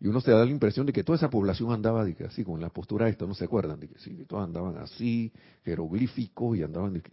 y 0.00 0.08
uno 0.08 0.20
se 0.20 0.32
da 0.32 0.44
la 0.44 0.50
impresión 0.50 0.86
de 0.86 0.92
que 0.92 1.04
toda 1.04 1.16
esa 1.16 1.30
población 1.30 1.72
andaba 1.72 2.04
así, 2.26 2.44
con 2.44 2.60
la 2.60 2.68
postura 2.68 3.08
esta, 3.08 3.26
no 3.26 3.34
se 3.34 3.44
acuerdan, 3.44 3.80
de 3.80 3.88
que 3.88 3.98
sí, 3.98 4.16
que 4.16 4.24
todos 4.24 4.44
andaban 4.44 4.76
así, 4.78 5.32
jeroglíficos 5.64 6.58
y 6.58 6.62
andaban 6.62 6.94
de 6.94 7.00
que... 7.00 7.12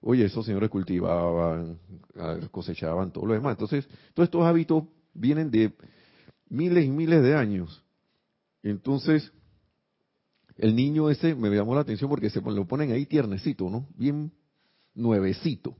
Oye, 0.00 0.24
esos 0.24 0.46
señores 0.46 0.70
cultivaban, 0.70 1.78
cosechaban, 2.50 3.12
todo 3.12 3.26
lo 3.26 3.34
demás. 3.34 3.52
Entonces, 3.52 3.86
todos 4.14 4.28
estos 4.28 4.44
hábitos 4.44 4.84
vienen 5.12 5.50
de 5.50 5.72
miles 6.48 6.84
y 6.84 6.90
miles 6.90 7.22
de 7.22 7.34
años. 7.34 7.84
Entonces, 8.70 9.32
el 10.56 10.74
niño 10.76 11.08
ese 11.08 11.34
me 11.34 11.48
llamó 11.50 11.74
la 11.74 11.82
atención 11.82 12.10
porque 12.10 12.30
se 12.30 12.40
lo 12.40 12.66
ponen 12.66 12.92
ahí 12.92 13.06
tiernecito, 13.06 13.70
¿no? 13.70 13.88
Bien 13.96 14.32
nuevecito. 14.94 15.76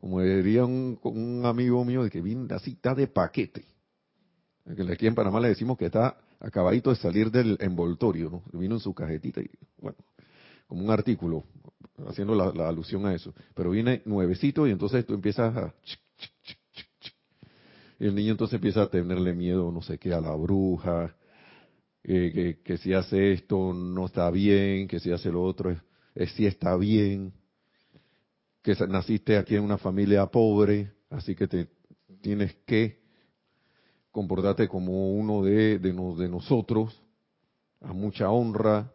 Como 0.00 0.20
diría 0.20 0.64
un, 0.64 0.98
un 1.02 1.44
amigo 1.44 1.84
mío, 1.84 2.02
de 2.02 2.10
que 2.10 2.20
viene 2.20 2.52
así, 2.54 2.72
está 2.72 2.94
de 2.94 3.08
paquete. 3.08 3.64
Aquí 4.66 5.06
en 5.06 5.14
Panamá 5.14 5.40
le 5.40 5.48
decimos 5.48 5.76
que 5.76 5.86
está 5.86 6.16
acabadito 6.40 6.90
de 6.90 6.96
salir 6.96 7.30
del 7.30 7.58
envoltorio, 7.60 8.30
¿no? 8.30 8.42
Vino 8.58 8.76
en 8.76 8.80
su 8.80 8.94
cajetita 8.94 9.40
y, 9.40 9.50
bueno, 9.78 9.98
como 10.66 10.84
un 10.84 10.90
artículo, 10.90 11.44
haciendo 12.06 12.34
la, 12.34 12.68
alusión 12.68 13.04
a 13.06 13.14
eso. 13.14 13.34
Pero 13.54 13.70
viene 13.70 14.02
nuevecito 14.04 14.66
y 14.66 14.70
entonces 14.70 15.04
tú 15.04 15.14
empiezas 15.14 15.56
a... 15.56 15.74
Y 17.98 18.06
el 18.06 18.14
niño 18.14 18.32
entonces 18.32 18.54
empieza 18.54 18.82
a 18.82 18.88
tenerle 18.88 19.34
miedo, 19.34 19.70
no 19.70 19.82
sé 19.82 19.98
qué, 19.98 20.12
a 20.12 20.20
la 20.20 20.34
bruja, 20.34 21.14
que, 22.04 22.58
que, 22.62 22.76
si 22.78 22.92
hace 22.92 23.32
esto 23.32 23.72
no 23.72 24.06
está 24.06 24.30
bien, 24.30 24.86
que 24.86 25.00
si 25.00 25.10
hace 25.10 25.30
lo 25.30 25.42
otro 25.42 25.74
es, 26.14 26.30
si 26.32 26.46
está 26.46 26.76
bien, 26.76 27.32
que 28.62 28.74
naciste 28.86 29.38
aquí 29.38 29.56
en 29.56 29.64
una 29.64 29.78
familia 29.78 30.26
pobre, 30.26 30.92
así 31.10 31.34
que 31.34 31.48
te 31.48 31.68
tienes 32.20 32.54
que 32.66 33.00
comportarte 34.10 34.68
como 34.68 35.12
uno 35.14 35.42
de, 35.42 35.78
de, 35.78 35.92
de 35.92 36.28
nosotros, 36.28 37.02
a 37.80 37.92
mucha 37.92 38.30
honra, 38.30 38.92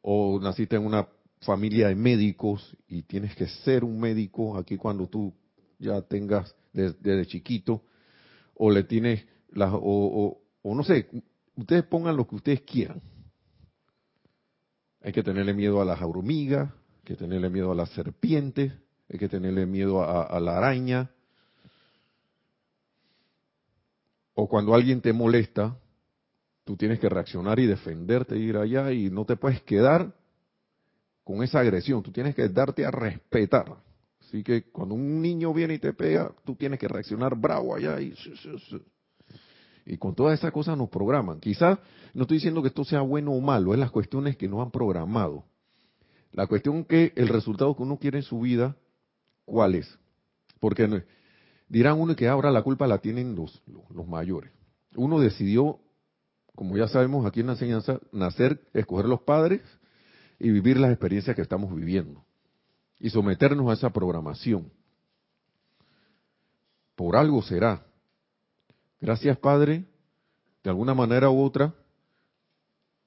o 0.00 0.38
naciste 0.40 0.76
en 0.76 0.86
una 0.86 1.08
familia 1.40 1.88
de 1.88 1.96
médicos 1.96 2.76
y 2.88 3.02
tienes 3.02 3.34
que 3.34 3.48
ser 3.48 3.84
un 3.84 3.98
médico 3.98 4.56
aquí 4.56 4.76
cuando 4.76 5.08
tú 5.08 5.34
ya 5.78 6.00
tengas 6.02 6.54
desde, 6.72 7.26
chiquito, 7.26 7.82
o 8.54 8.70
le 8.70 8.84
tienes, 8.84 9.24
las, 9.50 9.70
o, 9.74 10.40
no 10.62 10.84
sé, 10.84 11.08
ustedes 11.56 11.84
pongan 11.84 12.16
lo 12.16 12.26
que 12.26 12.36
ustedes 12.36 12.60
quieran. 12.62 13.00
Hay 15.02 15.12
que 15.12 15.22
tenerle 15.22 15.52
miedo 15.52 15.80
a 15.80 15.84
las 15.84 16.00
hormigas, 16.00 16.70
hay 16.70 17.04
que 17.04 17.16
tenerle 17.16 17.50
miedo 17.50 17.72
a 17.72 17.74
las 17.74 17.90
serpientes, 17.90 18.72
hay 19.08 19.18
que 19.18 19.28
tenerle 19.28 19.66
miedo 19.66 20.02
a 20.02 20.40
la 20.40 20.56
araña, 20.56 21.10
o 24.34 24.48
cuando 24.48 24.74
alguien 24.74 25.00
te 25.00 25.12
molesta, 25.12 25.76
tú 26.64 26.76
tienes 26.76 26.98
que 26.98 27.08
reaccionar 27.08 27.58
y 27.60 27.66
defenderte, 27.66 28.36
ir 28.36 28.56
allá 28.56 28.92
y 28.92 29.10
no 29.10 29.24
te 29.24 29.36
puedes 29.36 29.62
quedar 29.62 30.12
con 31.22 31.42
esa 31.42 31.60
agresión, 31.60 32.02
tú 32.02 32.10
tienes 32.10 32.34
que 32.34 32.48
darte 32.48 32.84
a 32.84 32.90
respetar. 32.90 33.76
Así 34.20 34.42
que 34.42 34.64
cuando 34.70 34.94
un 34.94 35.22
niño 35.22 35.54
viene 35.54 35.74
y 35.74 35.78
te 35.78 35.92
pega, 35.92 36.32
tú 36.44 36.56
tienes 36.56 36.78
que 36.78 36.88
reaccionar 36.88 37.36
bravo 37.36 37.74
allá 37.74 38.00
y... 38.00 38.14
Y 39.86 39.98
con 39.98 40.14
todas 40.14 40.38
esas 40.38 40.52
cosas 40.52 40.78
nos 40.78 40.88
programan. 40.88 41.40
Quizás 41.40 41.78
no 42.14 42.22
estoy 42.22 42.38
diciendo 42.38 42.62
que 42.62 42.68
esto 42.68 42.84
sea 42.84 43.00
bueno 43.02 43.32
o 43.32 43.40
malo, 43.40 43.74
es 43.74 43.78
las 43.78 43.90
cuestiones 43.90 44.36
que 44.36 44.48
nos 44.48 44.60
han 44.60 44.70
programado. 44.70 45.44
La 46.32 46.46
cuestión 46.46 46.84
que 46.84 47.12
el 47.16 47.28
resultado 47.28 47.76
que 47.76 47.82
uno 47.82 47.98
quiere 47.98 48.18
en 48.18 48.24
su 48.24 48.40
vida, 48.40 48.76
¿cuál 49.44 49.74
es? 49.74 49.98
Porque 50.58 51.04
Dirán 51.68 52.00
uno 52.00 52.14
que 52.14 52.28
ahora 52.28 52.50
la 52.50 52.62
culpa 52.62 52.86
la 52.86 52.98
tienen 52.98 53.34
los, 53.34 53.62
los, 53.66 54.06
mayores. 54.06 54.52
Uno 54.96 55.18
decidió, 55.18 55.80
como 56.54 56.76
ya 56.76 56.88
sabemos 56.88 57.26
aquí 57.26 57.40
en 57.40 57.46
la 57.46 57.52
enseñanza, 57.54 57.98
nacer, 58.12 58.60
escoger 58.74 59.06
los 59.06 59.22
padres 59.22 59.62
y 60.38 60.50
vivir 60.50 60.78
las 60.78 60.90
experiencias 60.90 61.34
que 61.34 61.42
estamos 61.42 61.74
viviendo. 61.74 62.24
Y 63.00 63.10
someternos 63.10 63.68
a 63.70 63.72
esa 63.72 63.90
programación. 63.90 64.70
Por 66.94 67.16
algo 67.16 67.42
será. 67.42 67.84
Gracias, 69.04 69.36
Padre. 69.36 69.84
De 70.62 70.70
alguna 70.70 70.94
manera 70.94 71.28
u 71.28 71.42
otra, 71.42 71.74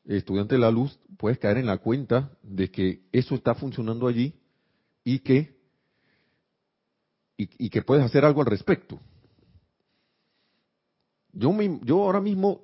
estudiante 0.06 0.54
de 0.54 0.62
la 0.62 0.70
luz, 0.70 1.00
puedes 1.18 1.39
caer 1.39 1.58
en 1.58 1.66
la 1.66 1.80
cuenta 1.80 2.38
de 2.44 2.70
que 2.70 3.01
eso 3.12 3.34
está 3.34 3.56
funcionando 3.56 4.06
allí 4.06 4.39
y 5.04 5.18
que 5.18 5.58
y, 7.36 7.70
que 7.72 7.82
puedes 7.82 8.06
hacer 8.06 8.25
algo 8.25 8.42
al 8.42 8.48
respecto. 8.48 9.00
Yo, 11.34 11.51
yo 11.84 12.04
ahora 12.04 12.22
mismo, 12.22 12.62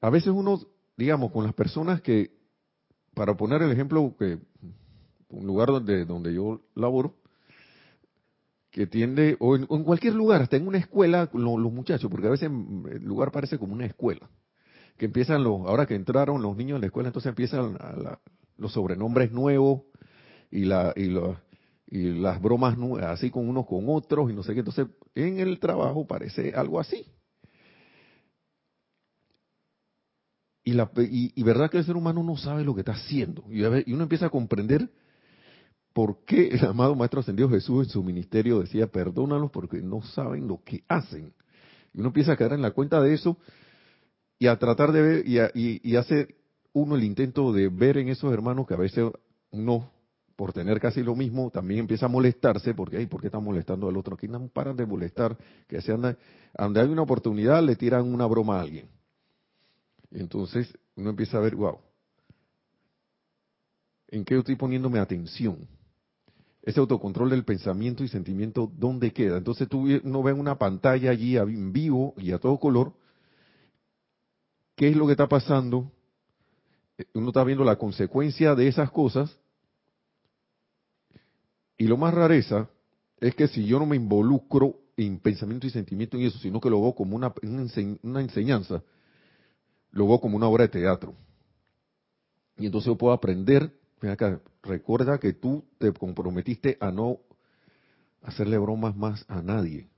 a 0.00 0.10
veces 0.10 0.28
uno, 0.28 0.60
digamos, 0.96 1.32
con 1.32 1.42
las 1.42 1.54
personas 1.54 2.00
que, 2.02 2.38
para 3.14 3.36
poner 3.36 3.62
el 3.62 3.72
ejemplo, 3.72 4.14
que 4.16 4.38
un 5.30 5.44
lugar 5.44 5.70
donde, 5.70 6.04
donde 6.04 6.32
yo 6.32 6.60
laboro, 6.76 7.16
que 8.76 8.86
tiende, 8.86 9.38
o 9.40 9.56
en, 9.56 9.64
cualquier 9.64 10.12
lugar, 10.12 10.42
hasta 10.42 10.58
en 10.58 10.68
una 10.68 10.76
escuela, 10.76 11.30
los, 11.32 11.72
muchachos, 11.72 12.10
porque 12.10 12.26
a 12.26 12.30
veces 12.30 12.50
el 12.50 13.02
lugar 13.02 13.32
parece 13.32 13.56
como 13.56 13.72
una 13.72 13.86
escuela, 13.86 14.28
que 14.98 15.06
empiezan 15.06 15.42
los, 15.42 15.62
ahora 15.62 15.86
que 15.86 15.94
entraron 15.94 16.42
los 16.42 16.54
niños 16.58 16.76
en 16.76 16.82
la 16.82 16.88
escuela, 16.88 17.08
entonces 17.08 17.30
empiezan 17.30 17.78
los 18.58 18.72
sobrenombres 18.74 19.32
nuevos 19.32 19.84
y, 20.50 20.66
la, 20.66 20.92
y, 20.94 21.06
los, 21.06 21.38
y 21.86 22.20
las 22.20 22.38
bromas 22.42 22.76
así 23.04 23.30
con 23.30 23.48
unos 23.48 23.64
con 23.64 23.86
otros 23.88 24.30
y 24.30 24.34
no 24.34 24.42
sé 24.42 24.52
qué. 24.52 24.58
Entonces, 24.58 24.88
en 25.14 25.40
el 25.40 25.58
trabajo 25.58 26.06
parece 26.06 26.52
algo 26.54 26.78
así. 26.78 27.06
Y, 30.64 30.74
la, 30.74 30.90
y, 30.98 31.42
verdad 31.42 31.70
que 31.70 31.78
el 31.78 31.84
ser 31.86 31.96
humano 31.96 32.22
no 32.22 32.36
sabe 32.36 32.62
lo 32.62 32.74
que 32.74 32.82
está 32.82 32.92
haciendo. 32.92 33.42
Y, 33.48 33.62
y, 33.62 33.94
uno 33.94 34.02
empieza 34.02 34.26
a 34.26 34.30
comprender 34.30 34.90
por 35.96 36.26
qué 36.26 36.48
el 36.48 36.62
amado 36.66 36.94
Maestro 36.94 37.20
Ascendido 37.20 37.48
Jesús 37.48 37.86
en 37.86 37.90
su 37.90 38.04
ministerio 38.04 38.60
decía, 38.60 38.86
perdónalos 38.86 39.50
porque 39.50 39.80
no 39.80 40.02
saben 40.02 40.46
lo 40.46 40.62
que 40.62 40.84
hacen. 40.88 41.32
Y 41.94 42.00
uno 42.00 42.08
empieza 42.08 42.32
a 42.32 42.36
quedar 42.36 42.52
en 42.52 42.60
la 42.60 42.72
cuenta 42.72 43.00
de 43.00 43.14
eso 43.14 43.38
y 44.38 44.46
a 44.46 44.58
tratar 44.58 44.92
de 44.92 45.00
ver, 45.00 45.24
y, 45.26 45.80
y 45.82 45.96
hace 45.96 46.36
uno 46.74 46.96
el 46.96 47.02
intento 47.02 47.50
de 47.50 47.70
ver 47.70 47.96
en 47.96 48.10
esos 48.10 48.30
hermanos 48.30 48.66
que 48.66 48.74
a 48.74 48.76
veces 48.76 49.10
uno 49.52 49.90
por 50.36 50.52
tener 50.52 50.78
casi 50.80 51.02
lo 51.02 51.16
mismo, 51.16 51.50
también 51.50 51.80
empieza 51.80 52.04
a 52.04 52.10
molestarse, 52.10 52.74
porque, 52.74 52.98
ay, 52.98 53.06
¿por 53.06 53.22
qué 53.22 53.28
están 53.28 53.42
molestando 53.42 53.88
al 53.88 53.96
otro? 53.96 54.16
Aquí 54.16 54.28
no 54.28 54.48
paran 54.48 54.76
de 54.76 54.84
molestar, 54.84 55.34
que 55.66 55.80
se 55.80 55.92
anda, 55.92 56.14
donde 56.58 56.78
hay 56.78 56.88
una 56.88 57.00
oportunidad 57.00 57.62
le 57.62 57.74
tiran 57.74 58.12
una 58.12 58.26
broma 58.26 58.58
a 58.58 58.60
alguien. 58.60 58.86
Entonces 60.10 60.70
uno 60.94 61.08
empieza 61.08 61.38
a 61.38 61.40
ver, 61.40 61.56
wow, 61.56 61.78
¿en 64.08 64.26
qué 64.26 64.36
estoy 64.36 64.56
poniéndome 64.56 64.98
atención? 64.98 65.66
Ese 66.66 66.80
autocontrol 66.80 67.30
del 67.30 67.44
pensamiento 67.44 68.02
y 68.02 68.08
sentimiento, 68.08 68.70
¿dónde 68.76 69.12
queda? 69.12 69.38
Entonces 69.38 69.68
tú, 69.68 69.86
uno 70.02 70.22
ve 70.24 70.32
una 70.32 70.58
pantalla 70.58 71.12
allí 71.12 71.36
en 71.36 71.72
vivo 71.72 72.12
y 72.18 72.32
a 72.32 72.38
todo 72.38 72.58
color, 72.58 72.92
¿qué 74.74 74.88
es 74.88 74.96
lo 74.96 75.06
que 75.06 75.12
está 75.12 75.28
pasando? 75.28 75.92
Eh, 76.98 77.04
uno 77.14 77.28
está 77.28 77.44
viendo 77.44 77.62
la 77.62 77.76
consecuencia 77.76 78.56
de 78.56 78.66
esas 78.66 78.90
cosas 78.90 79.38
y 81.78 81.86
lo 81.86 81.96
más 81.96 82.12
rareza 82.12 82.68
es 83.20 83.36
que 83.36 83.46
si 83.46 83.64
yo 83.64 83.78
no 83.78 83.86
me 83.86 83.94
involucro 83.94 84.74
en 84.96 85.20
pensamiento 85.20 85.68
y 85.68 85.70
sentimiento 85.70 86.16
en 86.16 86.24
eso, 86.24 86.38
sino 86.40 86.60
que 86.60 86.68
lo 86.68 86.82
veo 86.82 86.96
como 86.96 87.14
una, 87.14 87.32
una 88.02 88.20
enseñanza, 88.20 88.82
lo 89.92 90.08
veo 90.08 90.20
como 90.20 90.36
una 90.36 90.48
obra 90.48 90.64
de 90.64 90.70
teatro. 90.70 91.14
Y 92.58 92.66
entonces 92.66 92.86
yo 92.86 92.96
puedo 92.96 93.12
aprender, 93.12 93.70
ven 94.00 94.10
acá, 94.10 94.40
recuerda 94.62 95.18
que 95.18 95.32
tú 95.32 95.64
te 95.78 95.92
comprometiste 95.92 96.76
a 96.80 96.90
no 96.90 97.20
hacerle 98.22 98.58
bromas 98.58 98.96
más 98.96 99.24
a 99.28 99.40
nadie, 99.40 99.88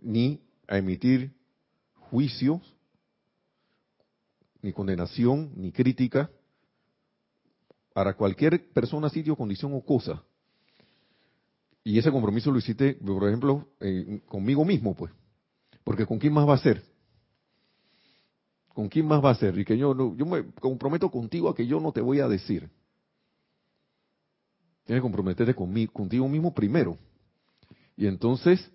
ni 0.00 0.40
a 0.66 0.78
emitir 0.78 1.32
juicios, 1.94 2.60
ni 4.62 4.72
condenación, 4.72 5.52
ni 5.56 5.72
crítica 5.72 6.30
para 7.92 8.14
cualquier 8.14 8.70
persona, 8.72 9.08
sitio, 9.08 9.36
condición 9.36 9.74
o 9.74 9.80
cosa. 9.80 10.22
Y 11.82 11.98
ese 11.98 12.12
compromiso 12.12 12.50
lo 12.50 12.58
hiciste, 12.58 12.94
por 12.94 13.26
ejemplo, 13.26 13.68
eh, 13.80 14.20
conmigo 14.26 14.64
mismo, 14.64 14.94
pues. 14.94 15.12
Porque 15.84 16.06
¿con 16.06 16.18
quién 16.18 16.32
más 16.32 16.46
va 16.48 16.54
a 16.54 16.58
ser? 16.58 16.82
¿Con 18.74 18.88
quién 18.88 19.06
más 19.06 19.24
va 19.24 19.30
a 19.30 19.34
ser? 19.34 19.58
Y 19.58 19.64
que 19.64 19.76
yo, 19.76 19.94
no, 19.94 20.14
yo 20.16 20.26
me 20.26 20.44
comprometo 20.52 21.10
contigo 21.10 21.48
a 21.48 21.54
que 21.54 21.66
yo 21.66 21.80
no 21.80 21.90
te 21.92 22.00
voy 22.00 22.20
a 22.20 22.28
decir. 22.28 22.70
Tienes 24.88 25.02
que 25.02 25.06
comprometerte 25.06 25.54
conmigo, 25.54 25.92
contigo 25.92 26.26
mismo 26.30 26.54
primero. 26.54 26.96
Y 27.94 28.06
entonces 28.06 28.72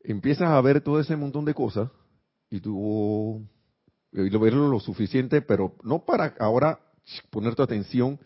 empiezas 0.00 0.48
a 0.48 0.60
ver 0.60 0.80
todo 0.80 1.00
ese 1.00 1.16
montón 1.16 1.44
de 1.44 1.54
cosas 1.54 1.90
y 2.50 2.60
tú 2.60 3.44
y 4.12 4.30
lo 4.30 4.38
verlo 4.38 4.68
lo 4.68 4.78
suficiente, 4.78 5.42
pero 5.42 5.74
no 5.82 6.04
para 6.04 6.36
ahora 6.38 6.78
poner 7.30 7.56
tu 7.56 7.64
atención 7.64 8.20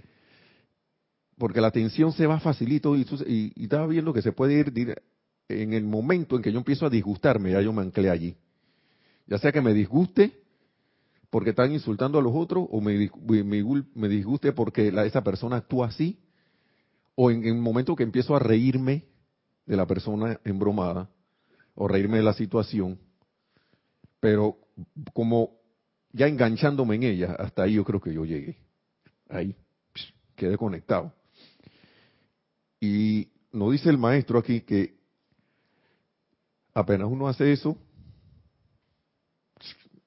porque 1.39 1.63
la 1.63 1.69
atención 1.69 2.13
se 2.13 2.27
va 2.27 2.41
facilito 2.41 2.95
y, 2.95 3.07
estaba 3.57 3.87
viendo 3.87 4.13
que 4.13 4.21
se 4.21 4.33
puede 4.33 4.59
ir 4.59 5.03
en 5.49 5.73
el 5.73 5.85
momento 5.85 6.37
en 6.37 6.43
que 6.43 6.53
yo 6.53 6.59
empiezo 6.59 6.85
a 6.85 6.91
disgustarme, 6.91 7.53
ya 7.53 7.63
yo 7.63 7.73
me 7.73 7.81
anclé 7.81 8.11
allí. 8.11 8.37
Ya 9.27 9.39
sea 9.39 9.51
que 9.51 9.63
me 9.63 9.73
disguste 9.73 10.43
porque 11.31 11.51
están 11.51 11.73
insultando 11.73 12.19
a 12.19 12.23
los 12.23 12.35
otros 12.35 12.67
o 12.71 12.83
me, 12.83 13.11
me, 13.95 14.09
disguste 14.09 14.53
porque 14.53 14.89
esa 15.07 15.25
persona 15.25 15.57
actúa 15.57 15.87
así, 15.87 16.19
o 17.15 17.31
en, 17.31 17.45
el 17.45 17.55
momento 17.55 17.97
que 17.97 18.03
empiezo 18.03 18.35
a 18.35 18.39
reírme 18.39 19.05
de 19.67 19.77
la 19.77 19.87
persona 19.87 20.41
embromada 20.45 21.09
o 21.75 21.89
reírme 21.89 22.19
de 22.19 22.23
la 22.23 22.35
situación, 22.35 22.99
pero 24.21 24.59
como 25.13 25.59
ya 26.13 26.27
enganchándome 26.29 26.97
en 26.97 27.03
ella, 27.05 27.37
hasta 27.39 27.65
ahí 27.65 27.75
yo 27.75 27.85
creo 27.85 28.01
que 28.01 28.13
yo 28.13 28.25
llegué. 28.25 28.57
Ahí, 29.29 29.57
quedé 30.37 30.57
conectado. 30.57 31.13
Y 32.81 33.29
nos 33.53 33.73
dice 33.73 33.91
el 33.91 33.99
maestro 33.99 34.39
aquí 34.39 34.61
que 34.61 34.95
apenas 36.73 37.09
uno 37.11 37.29
hace 37.29 37.53
eso, 37.53 37.77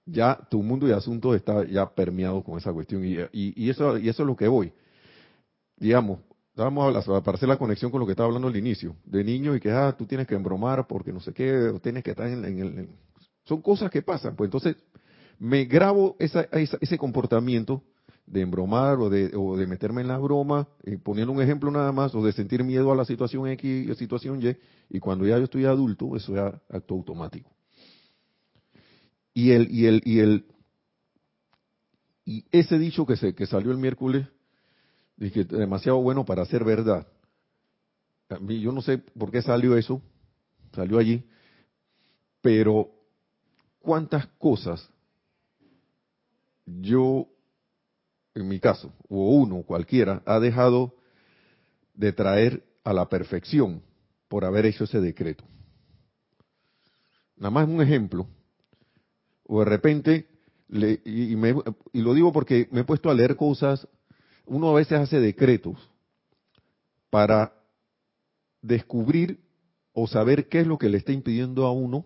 ya 0.05 0.37
tu 0.49 0.63
mundo 0.63 0.87
y 0.87 0.91
asunto 0.91 1.35
está 1.35 1.65
ya 1.65 1.89
permeado 1.89 2.43
con 2.43 2.57
esa 2.57 2.71
cuestión. 2.71 3.03
Y, 3.05 3.69
eso, 3.69 3.97
y 3.97 4.09
eso 4.09 4.23
es 4.23 4.27
lo 4.27 4.35
que 4.35 4.47
voy. 4.47 4.71
Digamos, 5.75 6.19
vamos 6.63 7.07
a, 7.07 7.17
hacer 7.17 7.49
la 7.49 7.57
conexión 7.57 7.91
con 7.91 7.99
lo 7.99 8.05
que 8.05 8.11
estaba 8.11 8.27
hablando 8.27 8.47
al 8.47 8.57
inicio, 8.57 8.95
de 9.05 9.23
niño 9.23 9.55
y 9.55 9.59
que 9.59 9.71
ah, 9.71 9.95
tú 9.97 10.05
tienes 10.05 10.27
que 10.27 10.35
embromar 10.35 10.87
porque 10.87 11.13
no 11.13 11.19
sé 11.19 11.33
qué, 11.33 11.53
o 11.69 11.79
tienes 11.79 12.03
que 12.03 12.11
estar 12.11 12.27
en, 12.27 12.43
el... 12.43 12.89
son 13.45 13.61
cosas 13.61 13.91
que 13.91 14.01
pasan. 14.01 14.35
Pues 14.35 14.47
entonces 14.47 14.75
me 15.39 15.65
grabo 15.65 16.15
ese 16.19 16.97
comportamiento 16.97 17.83
de 18.25 18.41
embromar 18.41 18.97
o 18.99 19.09
de, 19.09 19.31
o 19.35 19.55
de 19.55 19.65
meterme 19.67 20.01
en 20.01 20.09
la 20.09 20.17
broma, 20.17 20.67
eh, 20.83 20.97
poniendo 21.01 21.31
un 21.31 21.41
ejemplo 21.41 21.71
nada 21.71 21.91
más, 21.91 22.13
o 22.13 22.23
de 22.23 22.33
sentir 22.33 22.63
miedo 22.63 22.91
a 22.91 22.95
la 22.95 23.05
situación 23.05 23.47
X 23.47 23.89
y 23.89 23.95
situación 23.95 24.41
Y, 24.41 24.57
y 24.89 24.99
cuando 24.99 25.25
ya 25.25 25.37
yo 25.37 25.45
estoy 25.45 25.65
adulto, 25.65 26.15
eso 26.15 26.35
ya 26.35 26.61
acto 26.69 26.93
automático. 26.93 27.49
Y 29.33 29.51
el, 29.51 29.71
y 29.71 29.85
el, 29.85 30.01
y 30.03 30.19
el, 30.19 30.45
y 32.25 32.45
ese 32.51 32.77
dicho 32.77 33.05
que 33.05 33.15
se, 33.15 33.33
que 33.33 33.45
salió 33.45 33.71
el 33.71 33.77
miércoles, 33.77 34.27
dije, 35.17 35.43
demasiado 35.43 36.01
bueno 36.01 36.25
para 36.25 36.45
ser 36.45 36.63
verdad. 36.63 37.07
A 38.29 38.39
mí, 38.39 38.61
yo 38.61 38.71
no 38.71 38.81
sé 38.81 38.97
por 38.97 39.31
qué 39.31 39.41
salió 39.41 39.75
eso, 39.77 40.01
salió 40.73 40.99
allí, 40.99 41.23
pero 42.41 42.89
cuántas 43.79 44.27
cosas 44.37 44.89
yo 46.65 47.27
en 48.37 48.47
mi 48.47 48.59
caso, 48.59 48.93
o 49.09 49.35
uno, 49.35 49.63
cualquiera, 49.63 50.21
ha 50.25 50.39
dejado 50.39 50.93
de 51.93 52.13
traer 52.13 52.63
a 52.83 52.93
la 52.93 53.09
perfección 53.09 53.81
por 54.27 54.45
haber 54.45 54.65
hecho 54.65 54.83
ese 54.83 55.01
decreto. 55.01 55.43
Nada 57.35 57.51
más 57.51 57.67
un 57.67 57.81
ejemplo, 57.81 58.27
o 59.43 59.59
de 59.59 59.65
repente, 59.65 60.27
y, 60.69 61.33
y 61.33 62.01
lo 62.01 62.13
digo 62.13 62.31
porque 62.31 62.67
me 62.71 62.81
he 62.81 62.83
puesto 62.83 63.09
a 63.09 63.13
leer 63.13 63.35
cosas, 63.35 63.87
uno 64.47 64.69
a 64.69 64.73
veces 64.73 64.99
hace 64.99 65.19
decretos 65.19 65.77
para 67.09 67.53
descubrir 68.61 69.39
o 69.93 70.07
saber 70.07 70.47
qué 70.47 70.61
es 70.61 70.67
lo 70.67 70.77
que 70.77 70.89
le 70.89 70.97
está 70.97 71.11
impidiendo 71.11 71.65
a 71.65 71.71
uno 71.71 72.05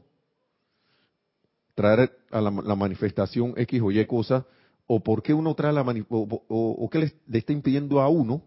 traer 1.75 2.17
a 2.31 2.41
la, 2.41 2.51
manifestación 2.51 3.53
X 3.57 3.81
o 3.81 3.91
Y 3.91 4.05
cosa 4.05 4.45
o 4.87 5.01
por 5.01 5.23
qué 5.23 5.33
uno 5.33 5.55
trae 5.55 5.73
la 5.73 5.81
o, 6.09 6.43
o, 6.47 6.89
qué 6.89 6.99
le, 6.99 7.37
está 7.37 7.53
impidiendo 7.53 8.01
a 8.01 8.09
uno 8.09 8.43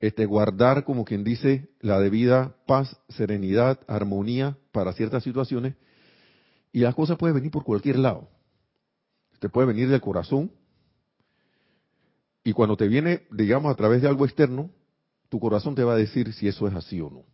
este 0.00 0.26
guardar 0.26 0.84
como 0.84 1.04
quien 1.04 1.24
dice 1.24 1.68
la 1.80 1.98
debida 1.98 2.56
paz, 2.66 2.96
serenidad, 3.08 3.80
armonía 3.86 4.56
para 4.72 4.92
ciertas 4.92 5.24
situaciones 5.24 5.74
y 6.72 6.80
las 6.80 6.94
cosas 6.94 7.18
pueden 7.18 7.36
venir 7.36 7.50
por 7.50 7.64
cualquier 7.64 7.98
lado. 7.98 8.28
Te 9.40 9.48
puede 9.48 9.68
venir 9.68 9.88
del 9.88 10.00
corazón 10.00 10.50
y 12.48 12.54
cuando 12.54 12.78
te 12.78 12.88
viene, 12.88 13.26
digamos, 13.30 13.70
a 13.70 13.76
través 13.76 14.00
de 14.00 14.08
algo 14.08 14.24
externo, 14.24 14.70
tu 15.28 15.38
corazón 15.38 15.74
te 15.74 15.84
va 15.84 15.92
a 15.92 15.96
decir 15.96 16.32
si 16.32 16.48
eso 16.48 16.66
es 16.66 16.74
así 16.74 16.98
o 16.98 17.10
no. 17.10 17.26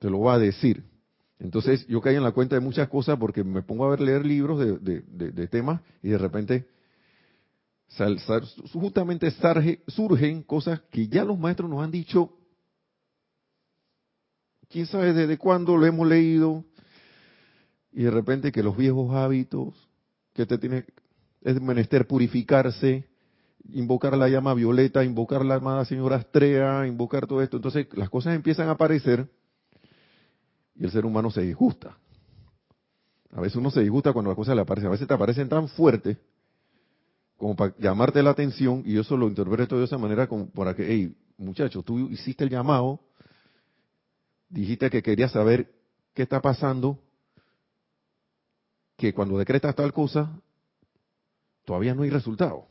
Te 0.00 0.10
lo 0.10 0.18
va 0.18 0.34
a 0.34 0.38
decir. 0.40 0.82
Entonces 1.38 1.86
yo 1.86 2.00
caí 2.00 2.16
en 2.16 2.24
la 2.24 2.32
cuenta 2.32 2.56
de 2.56 2.60
muchas 2.60 2.88
cosas 2.88 3.16
porque 3.20 3.44
me 3.44 3.62
pongo 3.62 3.84
a 3.84 3.90
ver 3.90 4.00
leer 4.00 4.26
libros 4.26 4.58
de, 4.58 5.46
temas 5.46 5.80
y 6.02 6.08
de 6.08 6.18
repente 6.18 6.66
justamente 8.72 9.32
surgen 9.86 10.42
cosas 10.42 10.80
que 10.90 11.06
ya 11.06 11.22
los 11.22 11.38
maestros 11.38 11.70
nos 11.70 11.80
han 11.80 11.92
dicho, 11.92 12.36
quién 14.70 14.86
sabe 14.86 15.12
desde 15.12 15.38
cuándo 15.38 15.76
lo 15.76 15.86
hemos 15.86 16.08
leído, 16.08 16.64
y 17.92 18.02
de 18.02 18.10
repente 18.10 18.50
que 18.50 18.64
los 18.64 18.76
viejos 18.76 19.14
hábitos, 19.14 19.88
que 20.32 20.46
te 20.46 20.58
tiene, 20.58 20.84
es 21.42 21.62
menester 21.62 22.08
purificarse, 22.08 23.13
invocar 23.70 24.16
la 24.16 24.28
llama 24.28 24.54
violeta, 24.54 25.04
invocar 25.04 25.44
la 25.44 25.56
amada 25.56 25.84
señora 25.84 26.16
Astrea, 26.16 26.86
invocar 26.86 27.26
todo 27.26 27.42
esto. 27.42 27.56
Entonces 27.56 27.86
las 27.92 28.10
cosas 28.10 28.34
empiezan 28.34 28.68
a 28.68 28.72
aparecer 28.72 29.28
y 30.74 30.84
el 30.84 30.90
ser 30.90 31.06
humano 31.06 31.30
se 31.30 31.42
disgusta. 31.42 31.96
A 33.32 33.40
veces 33.40 33.56
uno 33.56 33.70
se 33.70 33.80
disgusta 33.80 34.12
cuando 34.12 34.30
las 34.30 34.36
cosas 34.36 34.54
le 34.54 34.62
aparecen, 34.62 34.88
a 34.88 34.92
veces 34.92 35.08
te 35.08 35.14
aparecen 35.14 35.48
tan 35.48 35.68
fuertes 35.68 36.18
como 37.36 37.56
para 37.56 37.74
llamarte 37.78 38.22
la 38.22 38.30
atención, 38.30 38.82
y 38.86 38.94
yo 38.94 39.00
eso 39.00 39.16
lo 39.16 39.26
interpreto 39.26 39.76
de 39.76 39.84
esa 39.84 39.98
manera 39.98 40.28
como 40.28 40.48
para 40.50 40.74
que, 40.74 40.86
hey, 40.86 41.16
muchacho, 41.36 41.82
tú 41.82 42.08
hiciste 42.10 42.44
el 42.44 42.50
llamado, 42.50 43.00
dijiste 44.48 44.88
que 44.88 45.02
querías 45.02 45.32
saber 45.32 45.74
qué 46.14 46.22
está 46.22 46.40
pasando, 46.40 47.00
que 48.96 49.12
cuando 49.12 49.36
decretas 49.36 49.74
tal 49.74 49.92
cosa, 49.92 50.40
todavía 51.64 51.94
no 51.94 52.02
hay 52.04 52.10
resultado. 52.10 52.68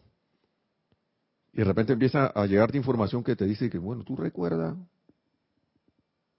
Y 1.53 1.57
de 1.57 1.63
repente 1.63 1.93
empieza 1.93 2.27
a 2.27 2.45
llegarte 2.45 2.77
información 2.77 3.23
que 3.23 3.35
te 3.35 3.45
dice 3.45 3.69
que, 3.69 3.77
bueno, 3.77 4.03
tú 4.03 4.15
recuerdas 4.15 4.75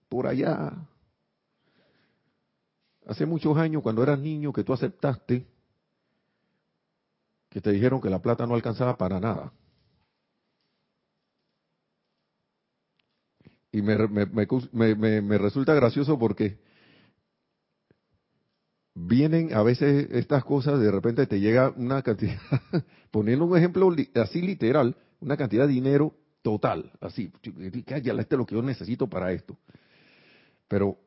por 0.08 0.26
allá, 0.26 0.72
hace 3.06 3.24
muchos 3.24 3.56
años, 3.56 3.82
cuando 3.82 4.02
eras 4.02 4.18
niño, 4.18 4.52
que 4.52 4.64
tú 4.64 4.72
aceptaste 4.72 5.46
que 7.54 7.60
te 7.60 7.70
dijeron 7.70 8.00
que 8.00 8.10
la 8.10 8.20
plata 8.20 8.46
no 8.48 8.56
alcanzaba 8.56 8.96
para 8.98 9.20
nada. 9.20 9.52
Y 13.70 13.80
me, 13.80 13.96
me, 15.22 15.38
resulta 15.38 15.72
gracioso 15.72 16.18
porque 16.18 16.58
vienen 18.92 19.54
a 19.54 19.62
veces 19.62 20.08
estas 20.10 20.44
cosas, 20.44 20.80
de 20.80 20.90
repente 20.90 21.28
te 21.28 21.38
llega 21.38 21.72
una 21.76 22.02
cantidad, 22.02 22.40
poniendo 23.12 23.44
un 23.44 23.56
ejemplo 23.56 23.88
así 24.16 24.42
literal, 24.42 24.96
una 25.24 25.36
cantidad 25.36 25.66
de 25.66 25.72
dinero 25.72 26.14
total, 26.42 26.92
así, 27.00 27.32
ya 27.86 27.96
este 27.96 28.34
es 28.34 28.38
lo 28.38 28.46
que 28.46 28.54
yo 28.54 28.62
necesito 28.62 29.08
para 29.08 29.32
esto. 29.32 29.56
Pero 30.68 30.98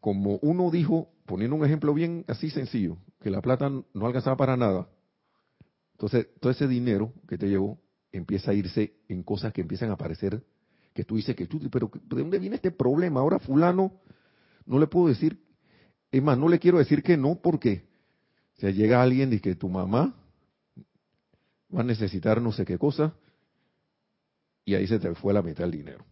como 0.00 0.36
uno 0.42 0.70
dijo, 0.70 1.08
poniendo 1.24 1.56
un 1.56 1.64
ejemplo 1.64 1.94
bien 1.94 2.24
así 2.28 2.50
sencillo, 2.50 2.98
que 3.20 3.30
la 3.30 3.40
plata 3.40 3.70
no 3.70 4.06
alcanzaba 4.06 4.36
para 4.36 4.56
nada, 4.56 4.88
entonces, 5.92 6.26
todo 6.40 6.50
ese 6.50 6.66
dinero 6.66 7.12
que 7.28 7.38
te 7.38 7.48
llevó 7.48 7.78
empieza 8.12 8.50
a 8.50 8.54
irse 8.54 8.94
en 9.08 9.22
cosas 9.22 9.52
que 9.52 9.60
empiezan 9.60 9.90
a 9.90 9.94
aparecer, 9.94 10.44
que 10.92 11.04
tú 11.04 11.16
dices 11.16 11.34
que 11.34 11.46
tú, 11.46 11.60
pero 11.70 11.90
¿de 11.92 12.20
dónde 12.20 12.38
viene 12.38 12.56
este 12.56 12.70
problema? 12.70 13.20
Ahora 13.20 13.38
fulano, 13.38 14.00
no 14.66 14.78
le 14.78 14.86
puedo 14.86 15.08
decir, 15.08 15.40
es 16.10 16.22
más, 16.22 16.36
no 16.36 16.48
le 16.48 16.58
quiero 16.58 16.78
decir 16.78 17.02
que 17.02 17.16
no 17.16 17.36
porque 17.36 17.86
si 18.54 18.72
llega 18.72 19.02
alguien 19.02 19.32
y 19.32 19.40
que 19.40 19.54
tu 19.54 19.68
mamá 19.68 20.14
va 21.74 21.80
a 21.80 21.84
necesitar 21.84 22.40
no 22.40 22.52
sé 22.52 22.64
qué 22.64 22.78
cosa, 22.78 23.14
y 24.64 24.74
ahí 24.74 24.86
se 24.86 24.98
te 24.98 25.14
fue 25.14 25.32
la 25.32 25.42
mitad 25.42 25.64
del 25.64 25.72
dinero. 25.72 26.04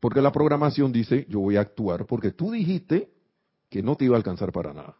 Porque 0.00 0.20
la 0.20 0.32
programación 0.32 0.92
dice, 0.92 1.26
yo 1.28 1.40
voy 1.40 1.56
a 1.56 1.60
actuar 1.60 2.06
porque 2.06 2.32
tú 2.32 2.52
dijiste 2.52 3.10
que 3.68 3.82
no 3.82 3.96
te 3.96 4.04
iba 4.04 4.14
a 4.14 4.18
alcanzar 4.18 4.52
para 4.52 4.72
nada. 4.72 4.96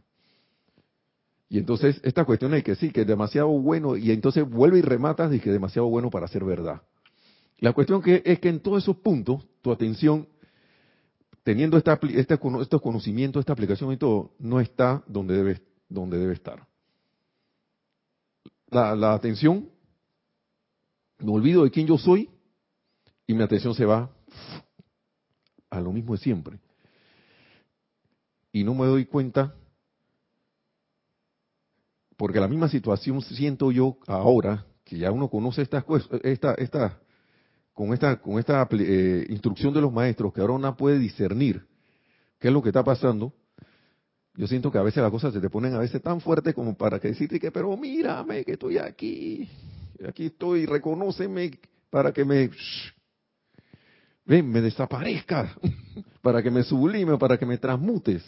Y 1.49 1.59
entonces 1.59 2.01
esta 2.03 2.25
cuestión 2.25 2.55
es 2.55 2.65
que 2.65 2.75
sí, 2.75 2.91
que 2.91 3.03
es 3.03 3.07
demasiado 3.07 3.49
bueno, 3.49 3.97
y 3.97 4.11
entonces 4.11 4.49
vuelve 4.49 4.79
y 4.79 4.83
rematas 4.83 5.33
y 5.33 5.39
que 5.39 5.51
es 5.51 5.53
demasiado 5.53 5.89
bueno 5.89 6.11
para 6.11 6.27
ser 6.27 6.45
verdad. 6.45 6.83
La 7.59 7.73
cuestión 7.73 8.03
que 8.03 8.23
es 8.25 8.41
que 8.41 8.49
en 8.49 8.61
todos 8.61 8.83
esos 8.83 8.97
puntos, 8.97 9.47
tu 9.63 9.71
atención, 9.71 10.29
teniendo 11.45 11.77
este, 11.77 11.93
estos 12.19 12.83
conocimientos, 12.83 13.41
esta 13.41 13.53
aplicación 13.53 13.93
y 13.93 13.97
todo, 13.97 14.33
no 14.39 14.61
está 14.61 15.05
donde 15.07 15.35
debe, 15.35 15.63
donde 15.89 16.19
debe 16.19 16.33
estar. 16.33 16.67
La 18.71 19.15
atención, 19.15 19.71
me 21.19 21.33
olvido 21.33 21.65
de 21.65 21.71
quién 21.71 21.87
yo 21.87 21.99
soy 21.99 22.29
y 23.27 23.35
mi 23.35 23.43
atención 23.43 23.75
se 23.75 23.85
va 23.85 24.11
a 25.71 25.81
lo 25.81 25.93
mismo 25.93 26.15
de 26.15 26.19
siempre. 26.19 26.59
Y 28.53 28.65
no 28.65 28.75
me 28.75 28.87
doy 28.87 29.05
cuenta, 29.05 29.55
porque 32.17 32.41
la 32.41 32.49
misma 32.49 32.69
situación 32.69 33.21
siento 33.21 33.71
yo 33.71 33.99
ahora, 34.07 34.65
que 34.85 34.99
ya 34.99 35.11
uno 35.11 35.29
conoce 35.29 35.63
estas 35.63 35.85
esta, 36.23 36.55
esta, 36.55 36.99
con 37.75 37.93
esta, 37.93 38.21
con 38.21 38.39
esta 38.39 38.67
eh, 38.71 39.27
instrucción 39.29 39.75
de 39.75 39.81
los 39.81 39.93
maestros, 39.93 40.33
que 40.33 40.41
ahora 40.41 40.55
uno 40.55 40.77
puede 40.77 40.99
discernir 40.99 41.67
qué 42.39 42.49
es 42.49 42.55
lo 42.55 42.63
que 42.63 42.71
está 42.71 42.85
pasando. 42.85 43.35
Yo 44.35 44.47
siento 44.47 44.71
que 44.71 44.79
a 44.79 44.83
veces 44.83 45.03
las 45.03 45.11
cosas 45.11 45.33
se 45.33 45.41
te 45.41 45.51
ponen 45.51 45.75
a 45.75 45.79
veces 45.79 46.01
tan 46.03 46.21
fuertes 46.21 46.55
como 46.55 46.77
para 46.77 47.01
que 47.01 47.09
decirte 47.09 47.41
que, 47.41 47.51
pero 47.51 47.77
mírame, 47.77 48.45
que 48.45 48.53
estoy 48.53 48.79
aquí, 48.79 49.49
aquí 50.07 50.27
estoy, 50.27 50.67
reconóceme 50.67 51.59
para 51.91 52.13
que 52.13 52.25
me 52.25 52.51
ven, 54.25 54.51
me 54.51 54.61
desaparezca, 54.61 55.57
para 56.23 56.43
que 56.43 56.51
me 56.51 56.63
sublime, 56.63 57.17
para 57.17 57.39
que 57.39 57.47
me 57.47 57.59
transmutes. 57.59 58.25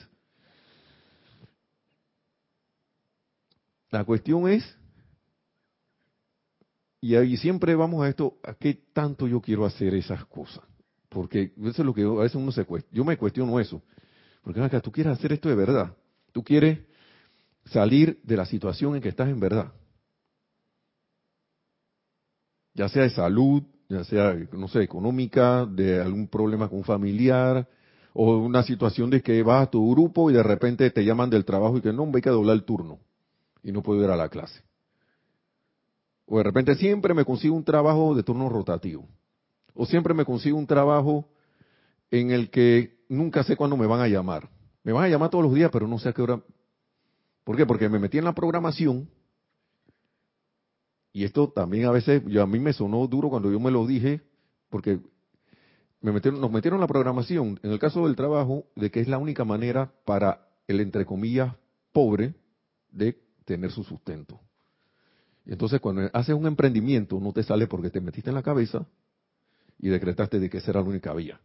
La 3.91 4.05
cuestión 4.05 4.49
es, 4.49 4.77
y 7.01 7.15
ahí 7.15 7.37
siempre 7.37 7.75
vamos 7.75 8.05
a 8.05 8.09
esto, 8.09 8.39
¿a 8.43 8.55
qué 8.55 8.75
tanto 8.93 9.27
yo 9.27 9.41
quiero 9.41 9.65
hacer 9.65 9.95
esas 9.95 10.25
cosas? 10.27 10.65
Porque 11.09 11.53
eso 11.57 11.83
es 11.83 11.87
lo 11.87 11.95
que 11.95 12.03
a 12.03 12.09
veces 12.09 12.35
uno 12.35 12.53
se 12.53 12.65
cuestiona. 12.65 12.97
Yo 12.97 13.05
me 13.05 13.17
cuestiono 13.17 13.59
eso. 13.59 13.83
Porque 14.43 14.61
acá, 14.61 14.81
tú 14.81 14.93
quieres 14.93 15.13
hacer 15.15 15.33
esto 15.33 15.49
de 15.49 15.55
verdad. 15.55 15.97
Tú 16.33 16.45
quieres 16.45 16.81
salir 17.67 18.21
de 18.23 18.37
la 18.37 18.45
situación 18.45 18.95
en 18.95 19.03
que 19.03 19.09
estás 19.09 19.29
en 19.29 19.41
verdad. 19.41 19.73
Ya 22.79 22.89
sea 22.89 23.03
de 23.03 23.11
salud, 23.11 23.65
ya 23.89 24.05
sea, 24.05 24.37
no 24.53 24.69
sé, 24.69 24.83
económica, 24.85 25.67
de 25.67 26.01
algún 26.01 26.29
problema 26.29 26.69
con 26.69 26.79
un 26.79 26.85
familiar, 26.85 27.67
o 28.15 28.37
una 28.39 28.63
situación 28.63 29.11
de 29.11 29.21
que 29.21 29.43
vas 29.43 29.65
a 29.65 29.71
tu 29.71 29.91
grupo 29.91 30.31
y 30.31 30.35
de 30.35 30.45
repente 30.45 30.89
te 30.93 31.05
llaman 31.05 31.29
del 31.29 31.45
trabajo 31.45 31.77
y 31.77 31.81
que 31.81 31.93
no, 31.93 32.09
hay 32.15 32.23
que 32.23 32.31
doblar 32.31 32.55
el 32.55 32.63
turno 32.63 33.01
y 33.65 33.73
no 33.73 33.83
puedo 33.83 34.05
ir 34.05 34.11
a 34.11 34.17
la 34.17 34.29
clase. 34.29 34.63
O 36.27 36.39
de 36.39 36.45
repente 36.45 36.77
siempre 36.77 37.15
me 37.15 37.25
consigo 37.25 37.57
un 37.57 37.65
trabajo 37.65 38.15
de 38.15 38.23
turno 38.23 38.49
rotativo. 38.49 39.09
O 39.75 39.85
siempre 39.85 40.15
me 40.15 40.25
consigo 40.25 40.57
un 40.57 40.67
trabajo 40.69 41.29
en 42.13 42.31
el 42.31 42.49
que 42.49 43.01
nunca 43.09 43.43
sé 43.43 43.57
cuándo 43.57 43.77
me 43.77 43.89
van 43.89 44.03
a 44.03 44.07
llamar. 44.07 44.49
Me 44.85 44.93
van 44.93 45.03
a 45.03 45.09
llamar 45.09 45.31
todos 45.31 45.43
los 45.43 45.55
días, 45.55 45.71
pero 45.73 45.89
no 45.89 45.99
sé 45.99 46.11
a 46.11 46.13
qué 46.13 46.23
hora. 46.23 46.41
¿Por 47.43 47.57
qué? 47.57 47.67
Porque 47.67 47.89
me 47.89 47.99
metí 47.99 48.19
en 48.19 48.25
la 48.25 48.35
programación 48.35 49.09
y 51.13 51.25
esto 51.25 51.51
también 51.51 51.87
a 51.87 51.91
veces, 51.91 52.23
yo, 52.27 52.43
a 52.43 52.47
mí 52.47 52.59
me 52.59 52.73
sonó 52.73 53.07
duro 53.07 53.31
cuando 53.31 53.51
yo 53.51 53.61
me 53.61 53.71
lo 53.71 53.87
dije, 53.87 54.21
porque 54.69 55.01
nos 56.01 56.51
metieron 56.51 56.81
la 56.81 56.87
programación, 56.87 57.59
en 57.63 57.73
el 57.73 57.79
caso 57.79 58.07
del 58.07 58.17
trabajo, 58.17 58.67
de 58.77 58.91
que 58.91 59.01
es 59.01 59.09
la 59.09 59.19
única 59.19 59.45
manera 59.45 59.93
para 60.05 60.49
el, 60.67 60.81
entre 60.81 61.07
comillas, 61.07 61.55
pobre 61.93 62.35
de 62.91 63.19
tener 63.45 63.71
su 63.73 63.83
sustento. 63.83 64.41
Entonces 65.47 65.81
cuando 65.81 66.11
haces 66.13 66.35
un 66.35 66.47
emprendimiento 66.47 67.19
no 67.19 67.33
te 67.33 67.43
sale 67.43 67.67
porque 67.67 67.91
te 67.91 68.01
metiste 68.01 68.31
en 68.31 68.35
la 68.35 68.43
cabeza 68.43 68.87
y 69.79 69.89
decretaste 69.89 70.39
de 70.39 70.51
que 70.51 70.59
esa 70.59 70.73
era 70.73 70.83
la 70.83 70.89
única 70.89 71.15
vía. 71.15 71.41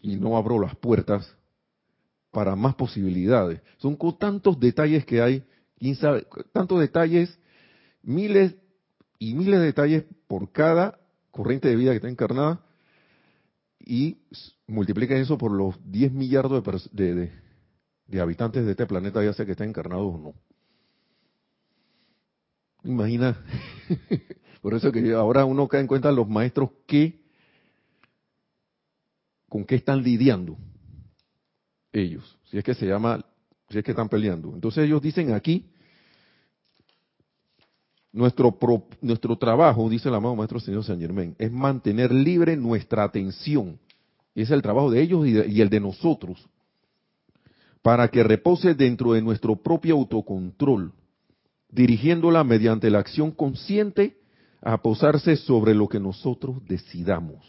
Y 0.00 0.16
no 0.16 0.36
abro 0.36 0.58
las 0.58 0.74
puertas 0.76 1.36
para 2.30 2.56
más 2.56 2.74
posibilidades. 2.74 3.60
Son 3.76 3.98
tantos 4.18 4.58
detalles 4.58 5.04
que 5.04 5.20
hay, 5.20 5.44
tantos 6.52 6.80
detalles 6.80 7.38
miles 8.04 8.56
y 9.18 9.34
miles 9.34 9.60
de 9.60 9.66
detalles 9.66 10.04
por 10.26 10.52
cada 10.52 10.98
corriente 11.30 11.68
de 11.68 11.76
vida 11.76 11.90
que 11.90 11.96
está 11.96 12.08
encarnada 12.08 12.64
y 13.80 14.18
multiplica 14.66 15.16
eso 15.16 15.36
por 15.36 15.52
los 15.52 15.76
10 15.90 16.12
millardos 16.12 16.90
de, 16.92 17.32
de, 18.06 18.20
habitantes 18.20 18.64
de 18.64 18.70
este 18.70 18.86
planeta, 18.86 19.22
ya 19.22 19.32
sea 19.32 19.44
que 19.44 19.52
estén 19.52 19.70
encarnados 19.70 20.14
o 20.14 20.18
no. 20.18 20.34
Imagina, 22.84 23.42
por 24.62 24.74
eso 24.74 24.92
que 24.92 25.12
ahora 25.12 25.44
uno 25.44 25.68
cae 25.68 25.80
en 25.80 25.86
cuenta 25.86 26.12
los 26.12 26.28
maestros 26.28 26.70
que, 26.86 27.22
con 29.48 29.64
qué 29.64 29.76
están 29.76 30.02
lidiando 30.02 30.56
ellos, 31.92 32.38
si 32.44 32.58
es 32.58 32.64
que 32.64 32.74
se 32.74 32.86
llama, 32.86 33.24
si 33.68 33.78
es 33.78 33.84
que 33.84 33.92
están 33.92 34.08
peleando. 34.08 34.52
Entonces 34.54 34.84
ellos 34.84 35.00
dicen 35.00 35.32
aquí 35.32 35.70
nuestro, 38.14 38.56
nuestro 39.02 39.36
trabajo, 39.36 39.90
dice 39.90 40.08
el 40.08 40.14
amado 40.14 40.36
Maestro 40.36 40.60
Señor 40.60 40.84
San 40.84 41.00
Germán, 41.00 41.34
es 41.36 41.50
mantener 41.50 42.12
libre 42.12 42.56
nuestra 42.56 43.02
atención. 43.02 43.76
Y 44.36 44.42
es 44.42 44.50
el 44.50 44.62
trabajo 44.62 44.90
de 44.90 45.02
ellos 45.02 45.26
y, 45.26 45.60
el 45.60 45.68
de 45.68 45.80
nosotros. 45.80 46.48
Para 47.82 48.08
que 48.08 48.22
repose 48.22 48.74
dentro 48.74 49.12
de 49.12 49.20
nuestro 49.20 49.56
propio 49.56 49.96
autocontrol, 49.96 50.92
dirigiéndola 51.68 52.44
mediante 52.44 52.88
la 52.88 53.00
acción 53.00 53.32
consciente 53.32 54.16
a 54.62 54.80
posarse 54.80 55.36
sobre 55.36 55.74
lo 55.74 55.88
que 55.88 55.98
nosotros 55.98 56.64
decidamos. 56.68 57.44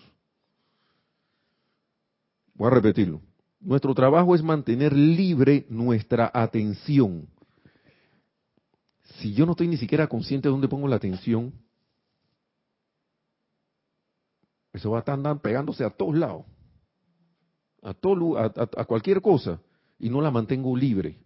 Voy 2.55 2.67
a 2.67 2.71
repetirlo. 2.71 3.21
Nuestro 3.59 3.93
trabajo 3.93 4.33
es 4.33 4.41
mantener 4.41 4.93
libre 4.93 5.67
nuestra 5.69 6.29
atención 6.33 7.27
si 9.19 9.33
yo 9.33 9.45
no 9.45 9.51
estoy 9.51 9.67
ni 9.67 9.77
siquiera 9.77 10.07
consciente 10.07 10.47
de 10.47 10.51
dónde 10.51 10.67
pongo 10.67 10.87
la 10.87 10.95
atención, 10.95 11.53
eso 14.73 14.91
va 14.91 14.97
a 14.97 14.99
estar 14.99 15.41
pegándose 15.41 15.83
a 15.83 15.89
todos 15.89 16.15
lados, 16.15 16.45
a, 17.81 17.93
todo, 17.93 18.37
a, 18.37 18.45
a 18.45 18.85
cualquier 18.85 19.21
cosa, 19.21 19.61
y 19.97 20.09
no 20.09 20.21
la 20.21 20.31
mantengo 20.31 20.75
libre, 20.75 21.17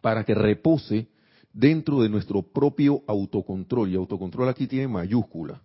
para 0.00 0.24
que 0.24 0.34
repose 0.34 1.08
dentro 1.52 2.00
de 2.02 2.08
nuestro 2.08 2.42
propio 2.42 3.02
autocontrol. 3.06 3.90
Y 3.90 3.96
autocontrol 3.96 4.48
aquí 4.48 4.66
tiene 4.66 4.86
mayúscula. 4.86 5.62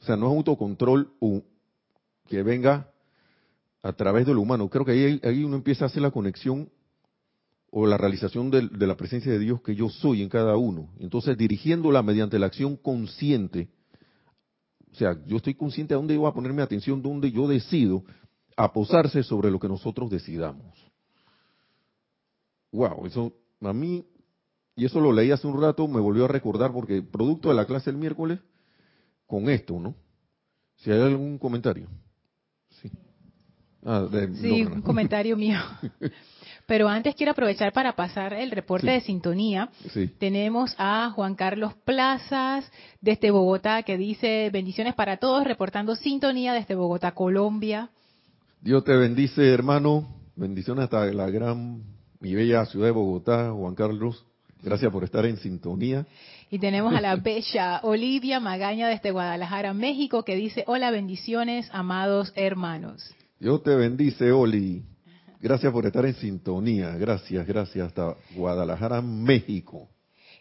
O 0.00 0.04
sea, 0.04 0.16
no 0.16 0.30
es 0.30 0.36
autocontrol 0.36 1.12
que 2.26 2.42
venga 2.42 2.90
a 3.82 3.92
través 3.92 4.26
de 4.26 4.34
lo 4.34 4.42
humano. 4.42 4.68
Creo 4.68 4.84
que 4.84 4.92
ahí, 4.92 5.20
ahí 5.24 5.42
uno 5.42 5.56
empieza 5.56 5.84
a 5.84 5.88
hacer 5.88 6.02
la 6.02 6.10
conexión 6.10 6.70
o 7.76 7.86
la 7.86 7.96
realización 7.96 8.52
de, 8.52 8.86
la 8.86 8.96
presencia 8.96 9.32
de 9.32 9.38
Dios 9.40 9.60
que 9.60 9.74
yo 9.74 9.88
soy 9.88 10.22
en 10.22 10.28
cada 10.28 10.56
uno. 10.56 10.90
Entonces, 11.00 11.36
dirigiéndola 11.36 12.04
mediante 12.04 12.38
la 12.38 12.46
acción 12.46 12.76
consciente, 12.76 13.68
o 14.92 14.94
sea, 14.94 15.18
yo 15.26 15.38
estoy 15.38 15.54
consciente 15.54 15.92
de 15.92 15.96
dónde 15.98 16.16
voy 16.16 16.30
a 16.30 16.32
poner 16.32 16.52
mi 16.52 16.62
atención, 16.62 17.02
dónde 17.02 17.32
yo 17.32 17.48
decido 17.48 18.04
aposarse 18.56 19.24
sobre 19.24 19.50
lo 19.50 19.58
que 19.58 19.66
nosotros 19.66 20.08
decidamos. 20.08 20.72
Wow, 22.70 23.06
eso 23.06 23.32
a 23.60 23.72
mí, 23.72 24.06
y 24.76 24.84
eso 24.84 25.00
lo 25.00 25.12
leí 25.12 25.32
hace 25.32 25.48
un 25.48 25.60
rato, 25.60 25.88
me 25.88 26.00
volvió 26.00 26.26
a 26.26 26.28
recordar 26.28 26.72
porque 26.72 27.02
producto 27.02 27.48
de 27.48 27.56
la 27.56 27.66
clase 27.66 27.90
del 27.90 27.98
miércoles, 27.98 28.38
con 29.26 29.48
esto, 29.48 29.80
¿no? 29.80 29.96
Si 30.76 30.92
hay 30.92 31.00
algún 31.00 31.38
comentario. 31.38 31.88
Sí. 33.84 33.90
Ah, 33.90 34.08
sí, 34.40 34.64
un 34.64 34.80
comentario 34.80 35.36
mío. 35.36 35.58
Pero 36.66 36.88
antes 36.88 37.14
quiero 37.14 37.32
aprovechar 37.32 37.74
para 37.74 37.94
pasar 37.94 38.32
el 38.32 38.50
reporte 38.50 38.90
de 38.90 39.02
sintonía. 39.02 39.68
Tenemos 40.18 40.74
a 40.78 41.10
Juan 41.10 41.34
Carlos 41.34 41.74
Plazas 41.84 42.70
desde 43.02 43.30
Bogotá 43.30 43.82
que 43.82 43.98
dice 43.98 44.48
bendiciones 44.50 44.94
para 44.94 45.18
todos, 45.18 45.44
reportando 45.44 45.94
sintonía 45.94 46.54
desde 46.54 46.74
Bogotá, 46.74 47.12
Colombia. 47.12 47.90
Dios 48.62 48.82
te 48.84 48.96
bendice, 48.96 49.46
hermano. 49.52 50.08
Bendiciones 50.36 50.84
hasta 50.84 51.04
la 51.04 51.28
gran 51.28 51.82
y 52.22 52.34
bella 52.34 52.64
ciudad 52.64 52.86
de 52.86 52.92
Bogotá, 52.92 53.52
Juan 53.52 53.74
Carlos. 53.74 54.24
Gracias 54.62 54.90
por 54.90 55.04
estar 55.04 55.26
en 55.26 55.36
sintonía. 55.36 56.06
Y 56.50 56.58
tenemos 56.58 56.94
a 56.94 57.02
la 57.02 57.16
bella 57.22 57.80
Olivia 57.82 58.40
Magaña 58.40 58.88
desde 58.88 59.10
Guadalajara, 59.10 59.74
México, 59.74 60.22
que 60.22 60.34
dice, 60.34 60.64
hola 60.66 60.90
bendiciones, 60.90 61.68
amados 61.72 62.32
hermanos. 62.36 63.14
Dios 63.44 63.62
te 63.62 63.76
bendice, 63.76 64.32
Oli. 64.32 64.82
Gracias 65.38 65.70
por 65.70 65.84
estar 65.84 66.06
en 66.06 66.14
sintonía. 66.14 66.96
Gracias, 66.96 67.46
gracias. 67.46 67.88
Hasta 67.88 68.16
Guadalajara, 68.34 69.02
México. 69.02 69.90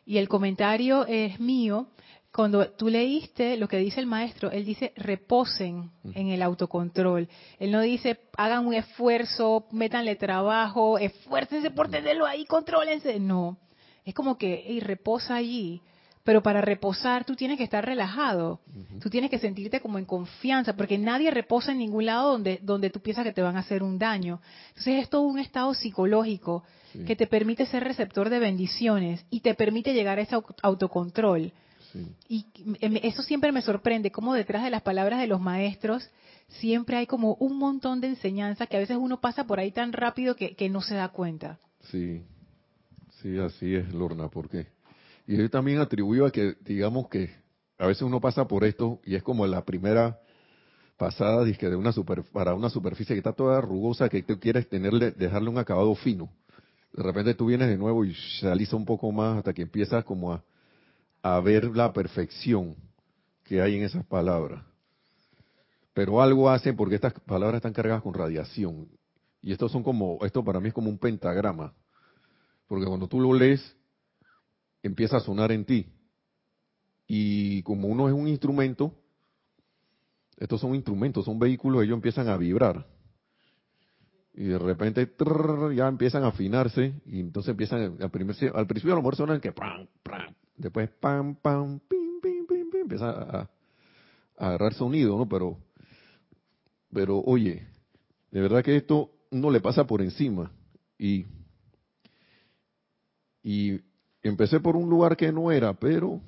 Y 0.06 0.20
el 0.20 0.30
comentario 0.30 1.06
es 1.06 1.38
mío. 1.38 1.88
cuando 2.34 2.66
tú 2.70 2.88
leíste 2.88 3.58
lo 3.58 3.68
que 3.68 3.76
dice 3.76 4.00
el 4.00 4.06
maestro, 4.06 4.52
él 4.52 4.64
dice 4.64 4.94
reposen 4.96 5.92
en 6.14 6.30
el 6.30 6.42
autocontrol. 6.42 7.28
Él 7.60 7.72
no 7.72 7.82
dice 7.82 8.22
hagan 8.38 8.66
un 8.66 8.74
esfuerzo, 8.74 9.68
métanle 9.74 10.16
trabajo, 10.16 10.98
esfuércense 10.98 11.72
por 11.72 11.90
tenerlo 11.90 12.26
ahí, 12.26 12.46
contrólense. 12.46 13.20
No, 13.20 13.58
es 14.06 14.14
como 14.14 14.38
que 14.38 14.64
y 14.66 14.80
reposa 14.80 15.36
allí. 15.36 15.82
Pero 16.24 16.42
para 16.42 16.62
reposar 16.62 17.26
tú 17.26 17.36
tienes 17.36 17.58
que 17.58 17.66
estar 17.66 17.86
relajado, 17.86 18.62
tú 19.02 19.10
tienes 19.10 19.30
que 19.30 19.40
sentirte 19.40 19.82
como 19.82 20.00
en 20.00 20.06
confianza, 20.06 20.76
porque 20.76 20.98
nadie 20.98 21.30
reposa 21.32 21.74
en 21.74 21.80
ningún 21.80 22.06
lado 22.06 22.32
donde, 22.32 22.60
donde 22.62 22.90
tú 22.90 23.02
piensas 23.02 23.26
que 23.26 23.34
te 23.34 23.42
van 23.42 23.58
a 23.58 23.60
hacer 23.60 23.84
un 23.84 24.00
daño. 24.00 24.40
Entonces 24.70 25.04
es 25.04 25.10
todo 25.10 25.24
un 25.24 25.40
estado 25.40 25.74
psicológico 25.74 26.64
que 27.06 27.16
te 27.16 27.28
permite 27.28 27.66
ser 27.66 27.84
receptor 27.84 28.30
de 28.30 28.40
bendiciones 28.40 29.26
y 29.32 29.42
te 29.42 29.54
permite 29.54 29.94
llegar 29.94 30.20
a 30.20 30.22
ese 30.22 30.38
autocontrol. 30.62 31.52
Y 32.30 32.46
eso 33.02 33.22
siempre 33.22 33.52
me 33.52 33.62
sorprende, 33.62 34.12
como 34.12 34.34
detrás 34.34 34.64
de 34.64 34.70
las 34.70 34.82
palabras 34.82 35.20
de 35.20 35.28
los 35.28 35.42
maestros 35.42 36.10
siempre 36.48 36.98
hay 36.98 37.08
como 37.08 37.36
un 37.36 37.58
montón 37.58 38.00
de 38.00 38.08
enseñanzas 38.08 38.68
que 38.68 38.78
a 38.78 38.80
veces 38.80 38.98
uno 38.98 39.20
pasa 39.20 39.46
por 39.46 39.60
ahí 39.60 39.72
tan 39.72 39.92
rápido 39.92 40.36
que, 40.36 40.56
que 40.56 40.70
no 40.70 40.82
se 40.82 40.96
da 40.96 41.10
cuenta. 41.10 41.60
Sí, 41.92 42.24
sí, 43.22 43.38
así 43.40 43.76
es, 43.76 43.94
Lorna, 43.94 44.30
porque 44.30 44.68
y 45.26 45.38
yo 45.38 45.50
también 45.50 45.80
atribuyo 45.80 46.26
a 46.26 46.32
que, 46.32 46.56
digamos 46.62 47.08
que 47.08 47.32
a 47.78 47.88
veces 47.88 48.04
uno 48.04 48.20
pasa 48.20 48.48
por 48.48 48.64
esto 48.64 49.00
y 49.06 49.16
es 49.16 49.24
como 49.24 49.46
la 49.48 49.64
primera 49.64 50.20
pasada 50.98 51.44
de 51.44 51.76
una 51.76 51.92
super, 51.92 52.24
para 52.24 52.54
una 52.54 52.70
superficie 52.70 53.16
que 53.16 53.20
está 53.20 53.34
toda 53.34 53.60
rugosa 53.62 54.10
que 54.10 54.22
tú 54.24 54.40
quieres 54.40 54.70
tenerle, 54.70 55.12
dejarle 55.12 55.50
un 55.50 55.58
acabado 55.58 55.94
fino. 55.96 56.30
De 56.94 57.04
repente 57.04 57.34
tú 57.34 57.48
vienes 57.48 57.70
de 57.70 57.78
nuevo 57.78 58.06
y 58.06 58.14
se 58.40 58.48
alisa 58.48 58.76
un 58.76 58.86
poco 58.86 59.12
más 59.12 59.38
hasta 59.38 59.54
que 59.54 59.64
empiezas 59.64 60.04
como 60.04 60.34
a, 60.34 60.44
a 61.22 61.40
ver 61.40 61.76
la 61.76 61.92
perfección 61.92 62.76
que 63.44 63.62
hay 63.62 63.78
en 63.78 63.84
esas 63.84 64.06
palabras. 64.06 64.64
Pero 65.94 66.22
algo 66.22 66.50
hacen 66.50 66.76
porque 66.76 66.96
estas 66.96 67.14
palabras 67.14 67.58
están 67.58 67.74
cargadas 67.74 68.02
con 68.02 68.14
radiación. 68.14 68.88
Y 69.42 69.52
esto 69.52 69.68
son 69.70 69.84
como, 69.84 70.20
esto 70.26 70.44
para 70.44 70.60
mí 70.60 70.70
es 70.70 70.74
como 70.74 70.90
un 70.90 70.98
pentagrama. 70.98 71.74
Porque 72.68 72.86
cuando 72.86 73.08
tú 73.08 73.20
lo 73.20 73.34
lees, 73.34 73.76
empieza 74.84 75.18
a 75.18 75.22
sonar 75.22 75.52
en 75.52 75.66
ti. 75.66 75.88
Y 77.08 77.64
como 77.64 77.88
uno 77.88 78.08
es 78.08 78.14
un 78.14 78.28
instrumento, 78.28 78.94
estos 80.38 80.62
son 80.62 80.76
instrumentos, 80.76 81.26
son 81.26 81.40
vehículos, 81.40 81.84
ellos 81.84 81.96
empiezan 81.96 82.28
a 82.28 82.38
vibrar. 82.38 82.86
Y 84.36 84.46
de 84.46 84.60
repente 84.60 85.10
ya 85.76 85.88
empiezan 85.88 86.24
a 86.24 86.28
afinarse 86.28 86.94
y 87.06 87.20
entonces 87.20 87.52
empiezan 87.52 87.98
al 88.02 88.10
principio, 88.10 88.56
al 88.56 88.68
principio 88.68 88.94
a 88.94 88.96
lo 88.96 89.02
mejor 89.02 89.16
suenan 89.16 89.40
que 89.40 89.52
pam, 89.52 89.88
pam, 90.02 90.34
después 90.58 90.90
pam, 91.00 91.36
pam, 91.36 91.80
pim, 91.88 92.20
pim, 92.22 92.48
pim, 92.48 92.70
pim, 92.70 92.82
empieza 92.82 93.10
a, 93.10 93.42
a 93.42 94.48
agarrar 94.48 94.74
sonido, 94.74 95.18
¿no? 95.18 95.30
Pero, 95.30 95.60
pero 96.92 97.20
oye, 97.20 97.68
de 98.32 98.42
verdad 98.42 98.64
que 98.64 98.76
esto 98.76 99.12
no 99.30 99.52
le 99.52 99.62
pasa 99.62 99.86
por 99.86 100.02
encima. 100.02 100.52
Y, 100.98 101.26
y 103.44 103.80
empecé 104.24 104.60
por 104.60 104.76
un 104.76 104.90
lugar 104.90 105.18
que 105.18 105.32
no 105.32 105.52
era, 105.52 105.74
pero 105.74 106.22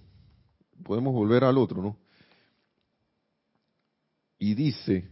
podemos 0.83 1.13
volver 1.13 1.43
al 1.45 1.57
otro, 1.57 1.81
¿no? 1.81 1.97
Y 4.37 4.53
dice, 4.53 5.09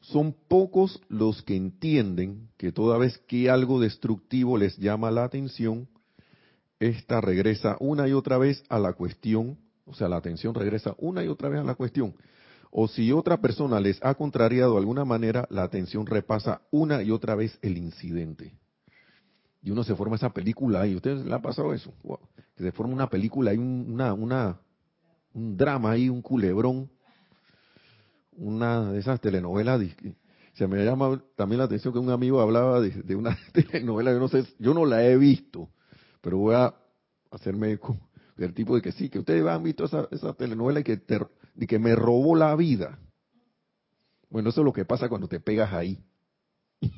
son 0.00 0.34
pocos 0.48 1.00
los 1.08 1.42
que 1.42 1.54
entienden 1.54 2.48
que 2.56 2.72
toda 2.72 2.96
vez 2.96 3.18
que 3.28 3.50
algo 3.50 3.78
destructivo 3.78 4.56
les 4.56 4.76
llama 4.78 5.10
la 5.10 5.24
atención, 5.24 5.88
esta 6.80 7.20
regresa 7.20 7.76
una 7.80 8.08
y 8.08 8.12
otra 8.12 8.38
vez 8.38 8.64
a 8.70 8.78
la 8.78 8.94
cuestión, 8.94 9.58
o 9.84 9.94
sea, 9.94 10.08
la 10.08 10.16
atención 10.16 10.54
regresa 10.54 10.94
una 10.98 11.22
y 11.22 11.28
otra 11.28 11.50
vez 11.50 11.60
a 11.60 11.64
la 11.64 11.74
cuestión. 11.74 12.14
O 12.70 12.88
si 12.88 13.12
otra 13.12 13.40
persona 13.40 13.78
les 13.78 14.02
ha 14.02 14.14
contrariado 14.14 14.72
de 14.72 14.78
alguna 14.78 15.04
manera, 15.04 15.46
la 15.50 15.62
atención 15.62 16.06
repasa 16.06 16.62
una 16.70 17.02
y 17.02 17.10
otra 17.10 17.34
vez 17.34 17.58
el 17.62 17.78
incidente 17.78 18.54
y 19.62 19.70
uno 19.70 19.84
se 19.84 19.94
forma 19.94 20.16
esa 20.16 20.30
película 20.30 20.82
ahí. 20.82 20.94
¿Ustedes 20.94 21.24
le 21.24 21.34
ha 21.34 21.40
pasado 21.40 21.72
eso? 21.74 21.92
Que 22.54 22.62
se 22.62 22.72
forma 22.72 22.94
una 22.94 23.08
película 23.08 23.50
ahí, 23.50 23.58
una, 23.58 24.12
una, 24.12 24.60
un 25.34 25.56
drama 25.56 25.92
ahí, 25.92 26.08
un 26.08 26.22
culebrón, 26.22 26.90
una 28.32 28.92
de 28.92 29.00
esas 29.00 29.20
telenovelas. 29.20 29.82
Se 30.54 30.66
me 30.66 30.84
llama 30.84 31.22
también 31.36 31.58
la 31.58 31.64
atención 31.64 31.92
que 31.92 31.98
un 31.98 32.10
amigo 32.10 32.40
hablaba 32.40 32.80
de, 32.80 33.16
una 33.16 33.36
telenovela, 33.52 34.12
yo 34.12 34.18
no 34.18 34.28
sé, 34.28 34.44
yo 34.58 34.72
no 34.72 34.86
la 34.86 35.04
he 35.04 35.16
visto, 35.16 35.68
pero 36.20 36.38
voy 36.38 36.54
a 36.54 36.74
hacerme 37.30 37.78
del 38.36 38.54
tipo 38.54 38.74
de 38.74 38.82
que 38.82 38.92
sí, 38.92 39.08
que 39.08 39.18
ustedes 39.18 39.46
han 39.46 39.62
visto 39.62 39.84
esa, 39.84 40.08
esa 40.10 40.32
telenovela 40.34 40.80
y 40.80 40.84
que, 40.84 41.00
y 41.56 41.66
que 41.66 41.78
me 41.78 41.94
robó 41.94 42.36
la 42.36 42.54
vida. 42.56 42.98
Bueno, 44.30 44.50
eso 44.50 44.60
es 44.60 44.64
lo 44.64 44.72
que 44.72 44.84
pasa 44.84 45.08
cuando 45.08 45.28
te 45.28 45.40
pegas 45.40 45.72
ahí 45.72 45.98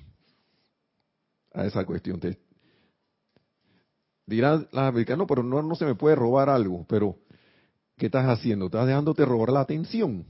a 1.52 1.66
esa 1.66 1.84
cuestión. 1.84 2.20
Te, 2.20 2.38
Dirá 4.28 4.62
la 4.72 4.88
americana, 4.88 5.24
pero 5.26 5.42
no, 5.42 5.62
no 5.62 5.74
se 5.74 5.86
me 5.86 5.94
puede 5.94 6.14
robar 6.14 6.50
algo. 6.50 6.84
Pero, 6.86 7.16
¿qué 7.96 8.06
estás 8.06 8.26
haciendo? 8.26 8.66
Estás 8.66 8.86
dejándote 8.86 9.24
robar 9.24 9.48
la 9.48 9.60
atención. 9.60 10.26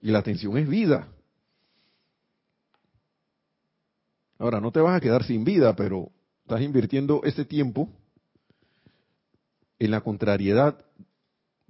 Y 0.00 0.10
la 0.10 0.18
atención 0.18 0.58
es 0.58 0.68
vida. 0.68 1.06
Ahora, 4.36 4.60
no 4.60 4.72
te 4.72 4.80
vas 4.80 4.96
a 4.96 5.00
quedar 5.00 5.22
sin 5.22 5.44
vida, 5.44 5.76
pero 5.76 6.10
estás 6.42 6.60
invirtiendo 6.60 7.22
ese 7.22 7.44
tiempo 7.44 7.88
en 9.78 9.92
la 9.92 10.00
contrariedad 10.00 10.84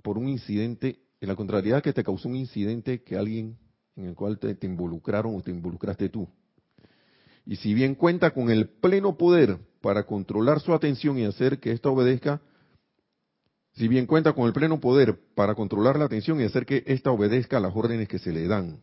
por 0.03 0.17
un 0.17 0.29
incidente, 0.29 0.99
en 1.21 1.29
la 1.29 1.37
contrariedad 1.37 1.83
que 1.83 1.93
te 1.93 2.03
causó 2.03 2.31
un 2.31 2.37
incidente 2.37 3.03
que 3.03 3.19
alguien 3.19 3.59
en 3.97 4.07
el 4.07 4.15
cual 4.15 4.39
te 4.39 4.67
involucraron 4.67 5.37
o 5.37 5.43
te 5.43 5.51
involucraste 5.51 6.09
tú. 6.09 6.27
Y 7.45 7.57
si 7.57 7.75
bien 7.75 7.97
cuenta 7.97 8.31
con 8.31 8.51
el 8.51 8.67
pleno 8.67 9.19
poder 9.19 9.59
para 9.85 10.05
controlar 10.05 10.61
su 10.61 10.73
atención 10.73 11.19
y 11.19 11.27
hacer 11.27 11.61
que 11.61 11.71
ésta 11.71 11.91
obedezca, 11.91 12.41
si 13.73 13.87
bien 13.87 14.07
cuenta 14.07 14.33
con 14.33 14.47
el 14.47 14.55
pleno 14.55 14.81
poder 14.81 15.15
para 15.35 15.55
controlar 15.55 15.99
la 15.99 16.07
atención 16.07 16.41
y 16.41 16.45
hacer 16.45 16.65
que 16.65 16.83
ésta 16.87 17.11
obedezca 17.11 17.59
a 17.59 17.61
las 17.61 17.77
órdenes 17.77 18.09
que 18.09 18.19
se 18.19 18.33
le 18.33 18.49
dan. 18.49 18.81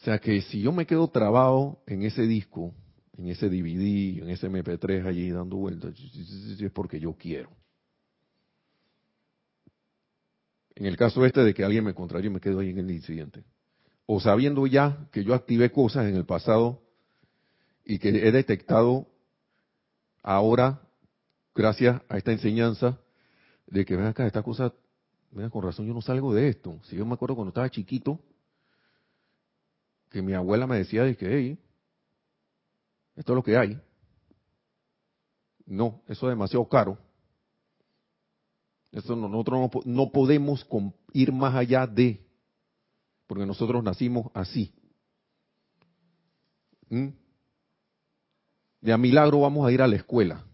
O 0.00 0.02
sea 0.02 0.18
que 0.18 0.40
si 0.40 0.62
yo 0.62 0.72
me 0.72 0.86
quedo 0.86 1.08
trabado 1.08 1.82
en 1.86 2.04
ese 2.04 2.22
disco, 2.22 2.72
en 3.18 3.26
ese 3.26 3.50
DVD, 3.50 4.22
en 4.22 4.30
ese 4.30 4.48
MP3 4.48 5.04
allí 5.04 5.30
dando 5.30 5.56
vueltas, 5.56 5.92
es 5.98 6.72
porque 6.72 6.98
yo 6.98 7.12
quiero. 7.18 7.50
En 10.74 10.86
el 10.86 10.96
caso 10.96 11.22
este 11.26 11.44
de 11.44 11.52
que 11.52 11.64
alguien 11.64 11.84
me 11.84 11.92
contrarie, 11.92 12.30
me 12.30 12.40
quedo 12.40 12.60
ahí 12.60 12.70
en 12.70 12.78
el 12.78 12.90
incidente. 12.92 13.44
O 14.06 14.20
sabiendo 14.20 14.66
ya 14.66 15.06
que 15.12 15.22
yo 15.22 15.34
activé 15.34 15.70
cosas 15.70 16.06
en 16.06 16.16
el 16.16 16.24
pasado 16.24 16.87
y 17.88 17.98
que 17.98 18.10
he 18.10 18.30
detectado 18.30 19.06
ahora, 20.22 20.82
gracias 21.54 22.02
a 22.10 22.18
esta 22.18 22.32
enseñanza, 22.32 23.00
de 23.66 23.86
que 23.86 23.96
ven 23.96 24.04
acá, 24.04 24.26
esta 24.26 24.42
cosa, 24.42 24.74
venga, 25.30 25.48
con 25.48 25.62
razón 25.62 25.86
yo 25.86 25.94
no 25.94 26.02
salgo 26.02 26.34
de 26.34 26.50
esto. 26.50 26.78
Si 26.84 26.96
yo 26.96 27.06
me 27.06 27.14
acuerdo 27.14 27.34
cuando 27.34 27.48
estaba 27.48 27.70
chiquito, 27.70 28.20
que 30.10 30.20
mi 30.20 30.34
abuela 30.34 30.66
me 30.66 30.76
decía 30.76 31.02
de 31.02 31.16
que, 31.16 31.34
hey, 31.34 31.58
esto 33.16 33.32
es 33.32 33.36
lo 33.36 33.42
que 33.42 33.56
hay. 33.56 33.80
No, 35.64 36.02
eso 36.08 36.26
es 36.26 36.32
demasiado 36.32 36.68
caro. 36.68 36.98
Eso 38.92 39.16
nosotros 39.16 39.58
no, 39.60 39.80
no 39.86 40.12
podemos 40.12 40.66
ir 41.14 41.32
más 41.32 41.54
allá 41.54 41.86
de, 41.86 42.22
porque 43.26 43.46
nosotros 43.46 43.82
nacimos 43.82 44.30
así. 44.34 44.74
¿Mm? 46.90 47.27
De 48.80 48.92
a 48.92 48.98
milagro 48.98 49.40
vamos 49.40 49.66
a 49.66 49.72
ir 49.72 49.82
a 49.82 49.88
la 49.88 49.96
escuela. 49.96 50.44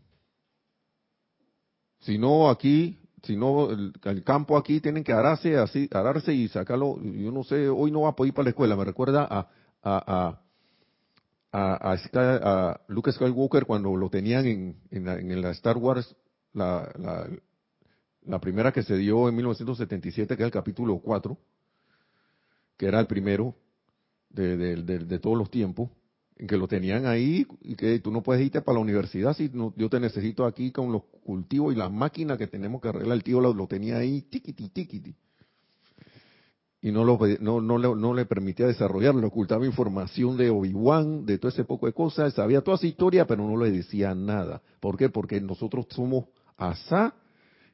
Si 2.00 2.18
no, 2.18 2.50
aquí, 2.50 2.98
si 3.22 3.36
no, 3.36 3.70
el, 3.70 4.22
campo 4.24 4.56
aquí 4.56 4.80
tienen 4.80 5.04
que 5.04 5.12
ararse, 5.12 5.56
así, 5.56 5.88
ararse 5.92 6.34
y 6.34 6.48
sacarlo. 6.48 6.98
Yo 7.02 7.30
no 7.30 7.44
sé, 7.44 7.68
hoy 7.68 7.90
no 7.90 8.02
va 8.02 8.10
a 8.10 8.16
poder 8.16 8.28
ir 8.28 8.34
para 8.34 8.44
la 8.44 8.50
escuela. 8.50 8.76
Me 8.76 8.84
recuerda 8.84 9.26
a, 9.30 9.48
a, 9.82 10.40
a, 11.52 11.92
a, 11.92 12.80
Luke 12.88 13.12
Skywalker 13.12 13.64
cuando 13.64 13.96
lo 13.96 14.10
tenían 14.10 14.46
en, 14.46 14.76
en, 14.90 15.40
la, 15.40 15.50
Star 15.50 15.78
Wars, 15.78 16.14
la, 16.52 16.92
la, 16.98 17.28
la, 18.26 18.38
primera 18.38 18.72
que 18.72 18.82
se 18.82 18.96
dio 18.96 19.28
en 19.28 19.36
1977, 19.36 20.36
que 20.36 20.42
es 20.42 20.46
el 20.46 20.52
capítulo 20.52 20.98
4, 20.98 21.38
que 22.76 22.86
era 22.86 23.00
el 23.00 23.06
primero 23.06 23.54
de, 24.28 24.56
de 24.76 25.18
todos 25.20 25.38
los 25.38 25.50
tiempos 25.50 25.88
en 25.88 26.03
que 26.36 26.56
lo 26.56 26.66
tenían 26.66 27.06
ahí 27.06 27.46
y 27.60 27.76
que 27.76 28.00
tú 28.00 28.10
no 28.10 28.22
puedes 28.22 28.44
irte 28.44 28.60
para 28.60 28.76
la 28.76 28.82
universidad 28.82 29.36
si 29.36 29.50
yo 29.76 29.88
te 29.88 30.00
necesito 30.00 30.44
aquí 30.44 30.72
con 30.72 30.90
los 30.90 31.04
cultivos 31.24 31.72
y 31.72 31.76
las 31.76 31.92
máquinas 31.92 32.38
que 32.38 32.48
tenemos 32.48 32.80
que 32.80 32.88
arreglar. 32.88 33.16
El 33.16 33.22
tío 33.22 33.40
lo, 33.40 33.66
tenía 33.66 33.98
ahí, 33.98 34.22
tiquiti, 34.22 34.68
tiquiti. 34.68 35.14
Y 36.82 36.92
no, 36.92 37.04
lo, 37.04 37.18
no, 37.40 37.60
no, 37.60 37.78
le, 37.78 37.94
no 37.94 38.12
le 38.12 38.26
permitía 38.26 38.66
desarrollarlo, 38.66 39.20
le 39.20 39.28
ocultaba 39.28 39.64
información 39.64 40.36
de 40.36 40.50
Obi-Wan, 40.50 41.24
de 41.24 41.38
todo 41.38 41.48
ese 41.50 41.64
poco 41.64 41.86
de 41.86 41.94
cosas, 41.94 42.34
sabía 42.34 42.60
toda 42.60 42.76
esa 42.76 42.86
historia, 42.86 43.26
pero 43.26 43.48
no 43.48 43.56
le 43.56 43.70
decía 43.70 44.14
nada. 44.14 44.60
¿Por 44.80 44.98
qué? 44.98 45.08
Porque 45.08 45.40
nosotros 45.40 45.86
somos 45.90 46.26
asá 46.58 47.14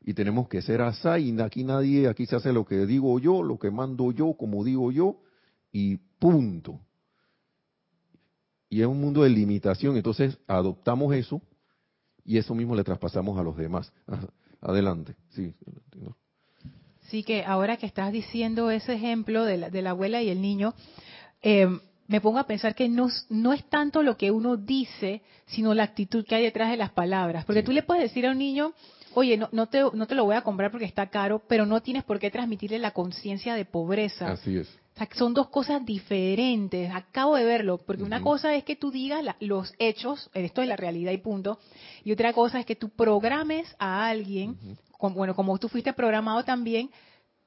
y 0.05 0.15
tenemos 0.15 0.49
que 0.49 0.63
ser 0.63 0.81
asá 0.83 1.19
y 1.19 1.39
aquí 1.41 1.65
nadie, 1.65 2.09
aquí 2.09 2.27
se 2.27 2.37
hace 2.37 2.53
lo 2.53 2.65
que 2.65 2.87
digo 2.87 3.19
yo, 3.19 3.43
lo 3.43 3.59
que 3.59 3.71
mando 3.71 4.13
yo, 4.13 4.35
como 4.35 4.63
digo 4.65 4.93
yo 4.93 5.17
y 5.73 5.97
punto. 6.19 6.81
Y 8.71 8.81
es 8.81 8.87
un 8.87 9.01
mundo 9.01 9.25
de 9.25 9.31
limitación, 9.31 9.97
entonces 9.97 10.39
adoptamos 10.47 11.13
eso 11.15 11.43
y 12.25 12.39
eso 12.39 12.55
mismo 12.55 12.77
le 12.77 12.85
traspasamos 12.85 13.39
a 13.39 13.43
los 13.43 13.57
demás. 13.57 13.93
Adelante, 14.61 15.17
sí. 15.31 15.53
Sí, 17.09 17.25
que 17.25 17.43
ahora 17.45 17.77
que 17.77 17.87
estás 17.87 18.13
diciendo 18.13 18.71
ese 18.71 18.95
ejemplo 18.95 19.45
de 19.45 19.57
la, 19.57 19.71
de 19.71 19.83
la 19.83 19.91
abuela 19.91 20.23
y 20.23 20.29
el 20.29 20.41
niño, 20.41 20.75
eh, 21.43 21.67
me 22.07 22.21
pongo 22.21 22.39
a 22.39 22.47
pensar 22.47 22.77
que 22.77 22.89
no, 22.89 23.09
no, 23.29 23.53
es 23.53 23.65
tanto 23.69 24.05
lo 24.05 24.17
que 24.17 24.31
uno 24.31 24.57
dice, 24.57 25.23
sino 25.47 25.75
la 25.75 25.83
actitud 25.83 26.25
que 26.25 26.37
hay 26.37 26.45
detrás 26.45 26.71
de 26.71 26.77
las 26.77 26.91
palabras. 26.91 27.45
Porque 27.45 27.65
tú 27.65 27.73
le 27.73 27.83
puedes 27.83 28.05
decir 28.05 28.27
a 28.27 28.31
un 28.31 28.39
niño, 28.39 28.73
oye, 29.15 29.37
no, 29.37 29.49
no, 29.51 29.67
te, 29.67 29.83
no 29.93 30.07
te 30.07 30.15
lo 30.15 30.25
voy 30.25 30.37
a 30.37 30.43
comprar 30.43 30.71
porque 30.71 30.87
está 30.87 31.09
caro, 31.09 31.43
pero 31.49 31.67
no 31.67 31.81
tienes 31.81 32.05
por 32.05 32.21
qué 32.21 32.31
transmitirle 32.31 32.79
la 32.79 32.93
conciencia 32.93 33.55
de 33.55 33.65
pobreza. 33.65 34.31
Así 34.31 34.57
es. 34.57 34.80
O 34.95 34.99
sea, 34.99 35.09
son 35.15 35.35
dos 35.35 35.49
cosas 35.49 35.85
diferentes. 35.85 36.91
Acabo 36.93 37.37
de 37.37 37.45
verlo, 37.45 37.79
porque 37.79 38.03
una 38.03 38.21
cosa 38.21 38.55
es 38.55 38.65
que 38.65 38.77
tú 38.77 38.91
digas 38.91 39.25
los 39.41 39.73
hechos, 39.79 40.31
esto 40.35 40.63
es 40.63 40.69
la 40.69 40.77
realidad 40.77 41.13
y 41.13 41.19
punto, 41.19 41.59
y 42.05 42.13
otra 42.13 42.33
cosa 42.33 42.61
es 42.61 42.67
que 42.67 42.77
tú 42.77 42.91
programes 42.91 43.75
a 43.79 44.09
alguien, 44.09 44.59
bueno, 44.99 45.35
como 45.35 45.59
tú 45.59 45.69
fuiste 45.69 45.93
programado 45.93 46.45
también, 46.45 46.91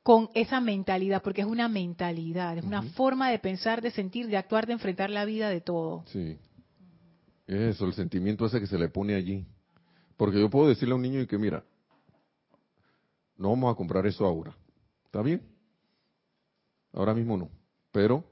con 0.04 0.30
esa 0.34 0.60
mentalidad, 0.60 1.22
porque 1.22 1.42
es 1.42 1.48
una 1.48 1.70
mentalidad, 1.70 2.58
es 2.58 2.66
una 2.66 2.82
forma 2.82 3.30
de 3.30 3.40
pensar, 3.40 3.82
de 3.82 3.92
sentir, 3.92 4.28
de 4.28 4.36
actuar, 4.36 4.68
de 4.68 4.74
enfrentar 4.74 5.10
la 5.10 5.24
vida 5.24 5.50
de 5.50 5.62
todo. 5.62 6.04
Sí. 6.08 6.38
Eso, 7.48 7.86
el 7.86 7.94
sentimiento 7.94 8.46
ese 8.46 8.60
que 8.60 8.68
se 8.68 8.78
le 8.78 8.90
pone 8.90 9.16
allí. 9.16 9.46
Porque 10.18 10.40
yo 10.40 10.50
puedo 10.50 10.68
decirle 10.68 10.94
a 10.94 10.96
un 10.96 11.02
niño 11.02 11.22
y 11.22 11.28
que 11.28 11.38
mira, 11.38 11.64
no 13.38 13.50
vamos 13.50 13.74
a 13.74 13.78
comprar 13.78 14.06
eso 14.06 14.26
ahora. 14.26 14.56
¿Está 15.06 15.22
bien? 15.22 15.42
Ahora 16.94 17.14
mismo 17.14 17.38
no. 17.38 17.50
Pero, 17.92 18.24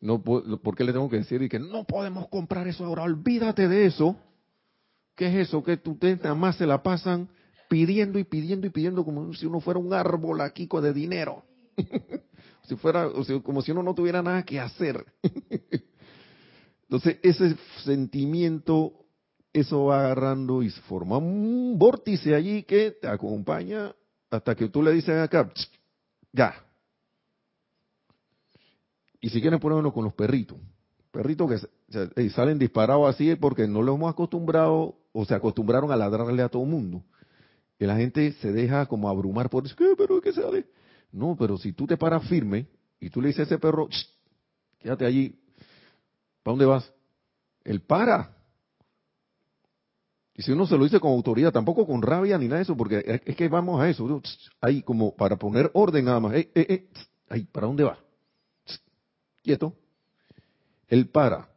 no, 0.00 0.22
¿por 0.22 0.76
qué 0.76 0.84
le 0.84 0.92
tengo 0.92 1.08
que 1.08 1.16
decir 1.16 1.42
y 1.42 1.48
que 1.48 1.58
no 1.58 1.84
podemos 1.84 2.28
comprar 2.28 2.68
eso 2.68 2.84
ahora? 2.84 3.02
Olvídate 3.02 3.68
de 3.68 3.86
eso. 3.86 4.16
¿Qué 5.14 5.28
es 5.28 5.48
eso? 5.48 5.64
Que 5.64 5.80
ustedes 5.84 6.22
nada 6.22 6.34
más 6.34 6.56
se 6.56 6.66
la 6.66 6.82
pasan 6.82 7.28
pidiendo 7.68 8.18
y 8.18 8.24
pidiendo 8.24 8.66
y 8.66 8.70
pidiendo 8.70 9.04
como 9.04 9.32
si 9.34 9.46
uno 9.46 9.60
fuera 9.60 9.80
un 9.80 9.92
árbol 9.92 10.40
aquí 10.40 10.68
de 10.70 10.92
dinero. 10.92 11.42
si 12.68 12.76
fuera, 12.76 13.08
como 13.42 13.62
si 13.62 13.72
uno 13.72 13.82
no 13.82 13.94
tuviera 13.94 14.22
nada 14.22 14.42
que 14.44 14.60
hacer. 14.60 15.04
Entonces, 16.82 17.18
ese 17.22 17.56
sentimiento 17.84 19.06
eso 19.52 19.86
va 19.86 20.00
agarrando 20.00 20.62
y 20.62 20.70
se 20.70 20.80
forma 20.82 21.16
un 21.16 21.78
vórtice 21.78 22.34
allí 22.34 22.62
que 22.64 22.90
te 22.90 23.08
acompaña 23.08 23.94
hasta 24.30 24.54
que 24.54 24.68
tú 24.68 24.82
le 24.82 24.92
dices 24.92 25.18
acá, 25.18 25.50
ya. 26.32 26.65
Y 29.20 29.30
si 29.30 29.40
quieren 29.40 29.58
ponerlo 29.58 29.92
con 29.92 30.04
los 30.04 30.14
perritos, 30.14 30.58
perritos 31.10 31.68
que 31.94 32.30
salen 32.30 32.58
disparados 32.58 33.08
así 33.08 33.34
porque 33.36 33.66
no 33.66 33.82
los 33.82 33.96
hemos 33.96 34.12
acostumbrado 34.12 34.96
o 35.12 35.24
se 35.24 35.34
acostumbraron 35.34 35.90
a 35.90 35.96
ladrarle 35.96 36.42
a 36.42 36.48
todo 36.48 36.62
el 36.62 36.68
mundo. 36.68 37.02
Y 37.78 37.86
la 37.86 37.96
gente 37.96 38.32
se 38.32 38.52
deja 38.52 38.86
como 38.86 39.08
abrumar 39.08 39.50
por 39.50 39.64
eso, 39.64 39.74
¿qué? 39.76 39.94
Pero 39.96 40.20
¿qué 40.20 40.32
sale? 40.32 40.66
No, 41.12 41.36
pero 41.38 41.56
si 41.56 41.72
tú 41.72 41.86
te 41.86 41.96
paras 41.96 42.26
firme 42.28 42.68
y 43.00 43.10
tú 43.10 43.20
le 43.20 43.28
dices 43.28 43.40
a 43.40 43.42
ese 43.44 43.58
perro, 43.58 43.88
quédate 44.78 45.06
allí, 45.06 45.38
¿para 46.42 46.52
dónde 46.52 46.66
vas? 46.66 46.92
Él 47.64 47.80
para. 47.80 48.36
Y 50.34 50.42
si 50.42 50.52
uno 50.52 50.66
se 50.66 50.76
lo 50.76 50.84
dice 50.84 51.00
con 51.00 51.12
autoridad, 51.12 51.52
tampoco 51.52 51.86
con 51.86 52.02
rabia 52.02 52.36
ni 52.36 52.46
nada 52.46 52.56
de 52.56 52.64
eso, 52.64 52.76
porque 52.76 53.22
es 53.24 53.36
que 53.36 53.48
vamos 53.48 53.80
a 53.80 53.88
eso, 53.88 54.20
ahí 54.60 54.82
como 54.82 55.16
para 55.16 55.36
poner 55.36 55.70
orden 55.72 56.04
nada 56.04 56.20
más. 56.20 56.34
Eh, 56.34 56.50
eh, 56.54 56.66
eh, 56.68 56.88
ahí, 57.30 57.44
¿para 57.44 57.66
dónde 57.66 57.84
va? 57.84 57.98
Quieto. 59.46 59.76
Él 60.88 61.08
para. 61.08 61.48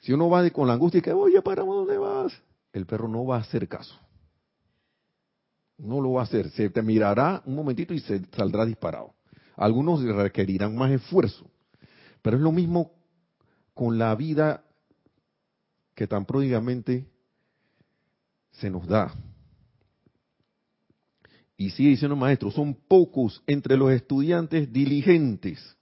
Si 0.00 0.12
uno 0.12 0.28
va 0.28 0.50
con 0.50 0.68
la 0.68 0.74
angustia 0.74 0.98
y 0.98 1.00
que, 1.00 1.14
oye, 1.14 1.40
¿para 1.40 1.64
dónde 1.64 1.96
vas? 1.96 2.30
El 2.74 2.84
perro 2.84 3.08
no 3.08 3.24
va 3.24 3.36
a 3.36 3.40
hacer 3.40 3.66
caso. 3.68 3.98
No 5.78 6.02
lo 6.02 6.12
va 6.12 6.20
a 6.20 6.24
hacer. 6.24 6.50
Se 6.50 6.68
te 6.68 6.82
mirará 6.82 7.42
un 7.46 7.54
momentito 7.54 7.94
y 7.94 8.00
se 8.00 8.22
saldrá 8.36 8.66
disparado. 8.66 9.14
Algunos 9.56 10.02
requerirán 10.02 10.76
más 10.76 10.90
esfuerzo. 10.90 11.50
Pero 12.20 12.36
es 12.36 12.42
lo 12.42 12.52
mismo 12.52 12.92
con 13.72 13.96
la 13.96 14.14
vida 14.14 14.62
que 15.94 16.06
tan 16.06 16.26
pródigamente 16.26 17.06
se 18.50 18.68
nos 18.68 18.86
da. 18.86 19.10
Y 21.56 21.70
sigue 21.70 21.88
diciendo 21.88 22.14
maestro, 22.14 22.50
son 22.50 22.74
pocos 22.74 23.42
entre 23.46 23.78
los 23.78 23.90
estudiantes 23.90 24.70
diligentes 24.70 25.77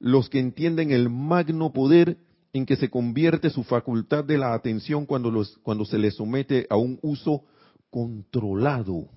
los 0.00 0.30
que 0.30 0.40
entienden 0.40 0.90
el 0.90 1.10
magno 1.10 1.72
poder 1.72 2.16
en 2.52 2.66
que 2.66 2.76
se 2.76 2.90
convierte 2.90 3.50
su 3.50 3.62
facultad 3.62 4.24
de 4.24 4.38
la 4.38 4.54
atención 4.54 5.06
cuando, 5.06 5.30
los, 5.30 5.58
cuando 5.58 5.84
se 5.84 5.98
le 5.98 6.10
somete 6.10 6.66
a 6.68 6.76
un 6.76 6.98
uso 7.02 7.44
controlado. 7.90 9.08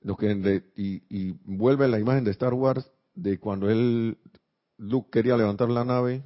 Lo 0.00 0.16
que 0.16 0.62
y, 0.76 1.32
vuelve 1.44 1.88
la 1.88 1.98
imagen 1.98 2.24
de 2.24 2.30
Star 2.30 2.54
Wars 2.54 2.90
de 3.14 3.38
cuando 3.38 3.68
él 3.68 4.16
Luke 4.78 5.10
quería 5.10 5.36
levantar 5.36 5.68
la 5.68 5.84
nave, 5.84 6.22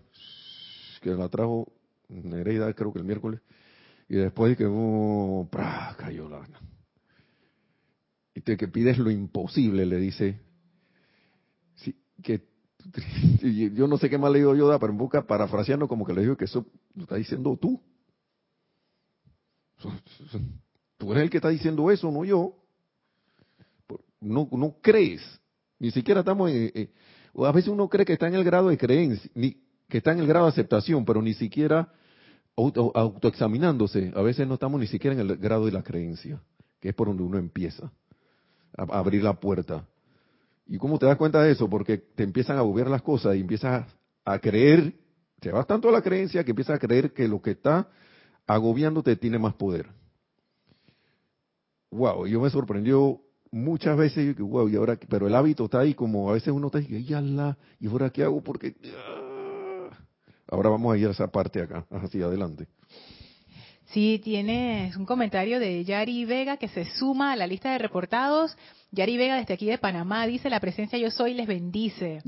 que 1.00 1.10
la 1.10 1.28
trajo 1.30 1.72
Nereida 2.08 2.72
creo 2.74 2.92
que 2.92 2.98
el 2.98 3.06
miércoles, 3.06 3.40
y 4.08 4.16
después 4.16 4.50
de 4.50 4.56
que 4.56 4.66
uh, 4.66 5.48
cayó 5.96 6.28
la... 6.28 6.46
Que 8.44 8.68
pides 8.68 8.98
lo 8.98 9.10
imposible, 9.10 9.86
le 9.86 9.98
dice, 9.98 10.40
que 12.22 12.42
yo 13.74 13.86
no 13.86 13.98
sé 13.98 14.08
qué 14.08 14.18
más 14.18 14.32
le 14.32 14.38
digo 14.38 14.54
yo, 14.54 14.78
pero 14.78 14.92
en 14.92 14.98
boca 14.98 15.26
parafraseando 15.26 15.88
como 15.88 16.04
que 16.04 16.14
le 16.14 16.22
digo 16.22 16.36
que 16.36 16.46
eso 16.46 16.66
lo 16.94 17.02
está 17.02 17.16
diciendo 17.16 17.56
tú. 17.60 17.80
Tú 20.96 21.12
eres 21.12 21.24
el 21.24 21.30
que 21.30 21.38
está 21.38 21.48
diciendo 21.48 21.90
eso, 21.90 22.10
no 22.10 22.24
yo. 22.24 22.56
No, 24.20 24.48
no 24.52 24.76
crees. 24.80 25.20
Ni 25.78 25.90
siquiera 25.90 26.20
estamos 26.20 26.50
en, 26.50 26.90
a 27.34 27.52
veces 27.52 27.68
uno 27.68 27.88
cree 27.88 28.06
que 28.06 28.12
está 28.12 28.28
en 28.28 28.34
el 28.34 28.44
grado 28.44 28.68
de 28.68 28.78
creencia, 28.78 29.30
que 29.88 29.98
está 29.98 30.12
en 30.12 30.20
el 30.20 30.26
grado 30.26 30.46
de 30.46 30.52
aceptación, 30.52 31.04
pero 31.04 31.20
ni 31.20 31.34
siquiera 31.34 31.92
autoexaminándose. 32.56 34.12
A 34.14 34.22
veces 34.22 34.46
no 34.46 34.54
estamos 34.54 34.80
ni 34.80 34.86
siquiera 34.86 35.14
en 35.14 35.28
el 35.28 35.36
grado 35.38 35.66
de 35.66 35.72
la 35.72 35.82
creencia, 35.82 36.40
que 36.80 36.90
es 36.90 36.94
por 36.94 37.08
donde 37.08 37.24
uno 37.24 37.38
empieza 37.38 37.92
abrir 38.76 39.22
la 39.22 39.34
puerta. 39.34 39.86
¿Y 40.66 40.78
cómo 40.78 40.98
te 40.98 41.06
das 41.06 41.16
cuenta 41.16 41.42
de 41.42 41.52
eso? 41.52 41.68
Porque 41.68 41.98
te 41.98 42.22
empiezan 42.22 42.58
a 42.58 42.62
mover 42.62 42.88
las 42.88 43.02
cosas 43.02 43.36
y 43.36 43.40
empiezas 43.40 43.86
a 44.24 44.38
creer, 44.38 44.94
te 45.40 45.50
vas 45.50 45.66
tanto 45.66 45.88
a 45.88 45.92
la 45.92 46.02
creencia 46.02 46.44
que 46.44 46.50
empiezas 46.50 46.76
a 46.76 46.78
creer 46.78 47.12
que 47.12 47.28
lo 47.28 47.42
que 47.42 47.52
está 47.52 47.88
agobiándote 48.46 49.16
tiene 49.16 49.38
más 49.38 49.54
poder. 49.54 49.86
Wow, 51.90 52.26
yo 52.26 52.40
me 52.40 52.48
sorprendió 52.48 53.20
muchas 53.50 53.96
veces, 53.98 54.36
wow, 54.38 54.68
y 54.68 54.76
ahora, 54.76 54.98
pero 55.08 55.26
el 55.26 55.34
hábito 55.34 55.66
está 55.66 55.80
ahí 55.80 55.94
como 55.94 56.30
a 56.30 56.32
veces 56.32 56.48
uno 56.48 56.68
está 56.68 56.80
y 56.80 57.04
ya 57.04 57.20
la, 57.20 57.58
y 57.78 57.86
ahora 57.86 58.08
qué 58.10 58.22
hago 58.22 58.40
porque 58.40 58.74
ah". 58.96 59.90
ahora 60.48 60.70
vamos 60.70 60.94
a 60.94 60.96
ir 60.96 61.06
a 61.08 61.10
esa 61.10 61.28
parte 61.28 61.60
acá, 61.60 61.84
hacia 61.90 62.24
adelante. 62.24 62.66
Sí, 63.92 64.18
tienes 64.24 64.96
un 64.96 65.04
comentario 65.04 65.60
de 65.60 65.84
Yari 65.84 66.24
Vega 66.24 66.56
que 66.56 66.68
se 66.68 66.86
suma 66.96 67.32
a 67.32 67.36
la 67.36 67.46
lista 67.46 67.72
de 67.72 67.78
reportados. 67.78 68.56
Yari 68.90 69.18
Vega 69.18 69.36
desde 69.36 69.52
aquí 69.52 69.66
de 69.66 69.76
Panamá 69.76 70.26
dice, 70.26 70.48
la 70.48 70.60
presencia 70.60 70.98
yo 70.98 71.10
soy 71.10 71.34
les 71.34 71.46
bendice. 71.46 72.22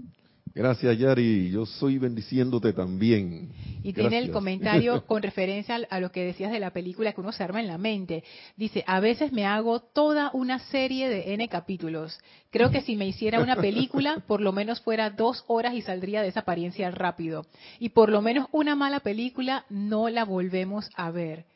Gracias, 0.55 0.99
Yari. 0.99 1.51
Yo 1.51 1.65
soy 1.65 1.99
bendiciéndote 1.99 2.75
también. 2.75 3.51
Y 3.83 3.95
tiene 3.95 4.19
el 4.19 4.31
comentario 4.31 5.05
con 5.07 5.23
referencia 5.23 5.81
a 5.89 6.01
lo 6.01 6.13
que 6.13 6.25
decías 6.25 6.53
de 6.53 6.61
la 6.61 6.71
película 6.71 7.13
que 7.13 7.21
uno 7.23 7.33
se 7.33 7.43
arma 7.43 7.61
en 7.61 7.67
la 7.67 7.79
mente. 7.79 8.23
Dice, 8.57 8.85
a 8.87 9.01
veces 9.01 9.33
me 9.33 9.47
hago 9.47 9.81
toda 9.81 10.31
una 10.35 10.59
serie 10.59 11.09
de 11.09 11.33
N 11.33 11.49
capítulos. 11.49 12.21
Creo 12.51 12.71
que 12.71 12.83
si 12.83 12.95
me 12.95 13.09
hiciera 13.09 13.41
una 13.41 13.57
película, 13.57 14.23
por 14.29 14.43
lo 14.43 14.53
menos 14.53 14.83
fuera 14.83 15.09
dos 15.09 15.45
horas 15.49 15.75
y 15.75 15.81
saldría 15.81 16.21
de 16.21 16.29
esa 16.29 16.41
apariencia 16.41 16.91
rápido. 16.91 17.47
Y 17.81 17.89
por 17.89 18.11
lo 18.11 18.21
menos 18.21 18.47
una 18.53 18.77
mala 18.77 19.01
película 19.01 19.65
no 19.71 20.11
la 20.11 20.25
volvemos 20.25 20.91
a 20.95 21.11
ver. 21.11 21.47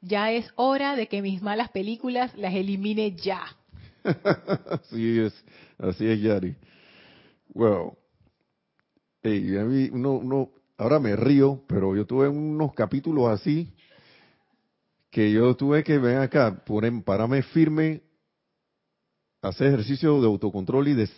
Ya 0.00 0.32
es 0.32 0.50
hora 0.56 0.96
de 0.96 1.08
que 1.08 1.22
mis 1.22 1.42
malas 1.42 1.70
películas 1.70 2.36
las 2.36 2.54
elimine 2.54 3.16
ya. 3.16 3.42
así 4.04 5.18
es, 5.18 5.44
así 5.78 6.06
es, 6.06 6.20
Yari. 6.20 6.56
Wow 7.54 7.96
y 9.22 9.56
a 9.56 9.64
mí 9.64 9.88
uno, 9.92 10.50
ahora 10.76 10.98
me 10.98 11.16
río, 11.16 11.62
pero 11.66 11.96
yo 11.96 12.06
tuve 12.06 12.28
unos 12.28 12.72
capítulos 12.74 13.28
así 13.28 13.74
que 15.10 15.32
yo 15.32 15.56
tuve 15.56 15.82
que 15.82 15.98
ver 15.98 16.18
acá, 16.18 16.62
por, 16.64 16.84
pararme 17.02 17.42
firme, 17.42 18.02
hacer 19.40 19.68
ejercicio 19.68 20.20
de 20.20 20.26
autocontrol 20.26 20.88
y 20.88 20.94
de 20.94 21.08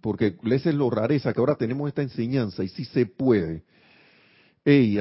porque 0.00 0.36
les 0.42 0.64
es 0.66 0.74
lo 0.74 0.88
rareza 0.88 1.32
que 1.32 1.40
ahora 1.40 1.56
tenemos 1.56 1.88
esta 1.88 2.02
enseñanza 2.02 2.62
y 2.62 2.68
sí 2.68 2.84
se 2.84 3.06
puede. 3.06 3.64
Ey, 4.64 4.98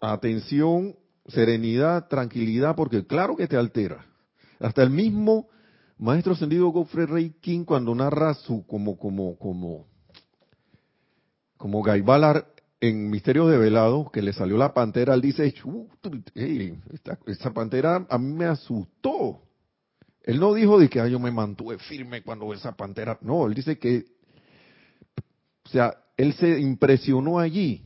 atención, 0.00 0.96
serenidad, 1.30 2.08
tranquilidad, 2.08 2.76
porque 2.76 3.06
claro 3.06 3.36
que 3.36 3.48
te 3.48 3.56
altera. 3.56 4.04
Hasta 4.58 4.82
el 4.82 4.90
mismo 4.90 5.48
maestro 5.98 6.32
ascendido 6.32 6.68
Godfrey 6.68 7.06
Rey 7.06 7.34
King 7.40 7.64
cuando 7.64 7.94
narra 7.94 8.34
su 8.34 8.66
como 8.66 8.98
como 8.98 9.36
como 9.38 9.86
como 11.56 11.82
Gaibalar 11.82 12.46
en 12.80 13.10
Misterios 13.10 13.50
de 13.50 13.58
Velado, 13.58 14.10
que 14.10 14.22
le 14.22 14.32
salió 14.32 14.56
la 14.56 14.72
pantera, 14.72 15.12
él 15.12 15.20
dice, 15.20 15.54
esta, 17.26 17.50
pantera 17.52 18.06
a 18.08 18.18
mí 18.18 18.32
me 18.32 18.46
asustó. 18.46 19.42
Él 20.22 20.40
no 20.40 20.54
dijo 20.54 20.78
de 20.78 20.88
que 20.88 21.10
yo 21.10 21.18
me 21.18 21.30
mantuve 21.30 21.78
firme 21.78 22.22
cuando 22.22 22.52
esa 22.54 22.72
pantera, 22.72 23.18
no, 23.20 23.46
él 23.46 23.54
dice 23.54 23.78
que, 23.78 24.06
o 25.64 25.68
sea, 25.68 25.94
él 26.16 26.32
se 26.34 26.58
impresionó 26.58 27.38
allí, 27.38 27.84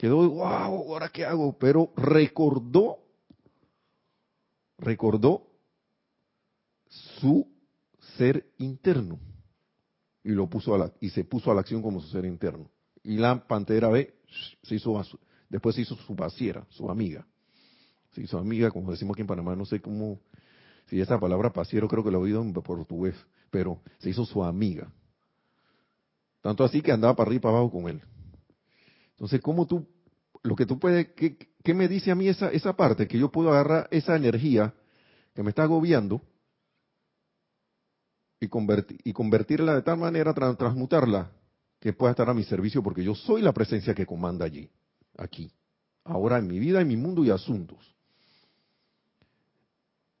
quedó, 0.00 0.30
wow, 0.30 0.44
ahora 0.46 1.10
qué 1.10 1.26
hago, 1.26 1.58
pero 1.58 1.92
recordó, 1.94 3.00
recordó 4.78 5.46
su 6.88 7.46
ser 8.16 8.50
interno 8.56 9.20
y 10.24 10.30
lo 10.30 10.48
puso 10.48 10.74
a 10.74 10.78
la, 10.78 10.92
y 11.00 11.10
se 11.10 11.24
puso 11.24 11.50
a 11.50 11.54
la 11.54 11.60
acción 11.60 11.82
como 11.82 12.00
su 12.00 12.08
ser 12.08 12.24
interno. 12.24 12.70
Y 13.02 13.18
la 13.18 13.46
pantera 13.46 13.90
ve 13.90 14.14
se 14.62 14.76
hizo, 14.76 15.02
después 15.50 15.74
se 15.76 15.82
hizo 15.82 15.96
su 15.96 16.16
pasiera, 16.16 16.66
su 16.70 16.90
amiga. 16.90 17.26
Se 18.12 18.22
hizo 18.22 18.38
amiga, 18.38 18.70
como 18.70 18.90
decimos 18.92 19.14
aquí 19.14 19.20
en 19.20 19.26
Panamá, 19.26 19.54
no 19.54 19.66
sé 19.66 19.82
cómo, 19.82 20.18
si 20.86 20.98
esa 20.98 21.20
palabra 21.20 21.52
pasiero 21.52 21.88
creo 21.88 22.02
que 22.02 22.10
lo 22.10 22.20
he 22.20 22.22
oído 22.22 22.40
en 22.40 22.54
portugués, 22.54 23.16
pero 23.50 23.82
se 23.98 24.08
hizo 24.08 24.24
su 24.24 24.42
amiga. 24.42 24.90
Tanto 26.40 26.64
así 26.64 26.80
que 26.80 26.90
andaba 26.90 27.14
para 27.14 27.28
arriba 27.28 27.38
y 27.38 27.42
para 27.42 27.58
abajo 27.58 27.70
con 27.70 27.88
él. 27.90 28.00
Entonces, 29.20 29.42
¿cómo 29.42 29.66
tú, 29.66 29.86
lo 30.42 30.56
que 30.56 30.64
tú 30.64 30.78
puedes, 30.78 31.08
qué, 31.08 31.74
me 31.74 31.88
dice 31.88 32.10
a 32.10 32.14
mí 32.14 32.26
esa, 32.26 32.50
esa 32.52 32.74
parte? 32.74 33.06
Que 33.06 33.18
yo 33.18 33.30
puedo 33.30 33.50
agarrar 33.50 33.86
esa 33.90 34.16
energía 34.16 34.72
que 35.34 35.42
me 35.42 35.50
está 35.50 35.64
agobiando 35.64 36.22
y, 38.40 38.48
convertir, 38.48 38.98
y 39.04 39.12
convertirla 39.12 39.74
de 39.74 39.82
tal 39.82 39.98
manera, 39.98 40.32
transmutarla 40.32 41.32
que 41.78 41.92
pueda 41.92 42.12
estar 42.12 42.30
a 42.30 42.34
mi 42.34 42.44
servicio 42.44 42.82
porque 42.82 43.04
yo 43.04 43.14
soy 43.14 43.42
la 43.42 43.52
presencia 43.52 43.94
que 43.94 44.06
comanda 44.06 44.46
allí, 44.46 44.70
aquí, 45.18 45.52
ahora 46.02 46.38
en 46.38 46.46
mi 46.46 46.58
vida, 46.58 46.80
en 46.80 46.88
mi 46.88 46.96
mundo 46.96 47.22
y 47.22 47.28
asuntos. 47.28 47.94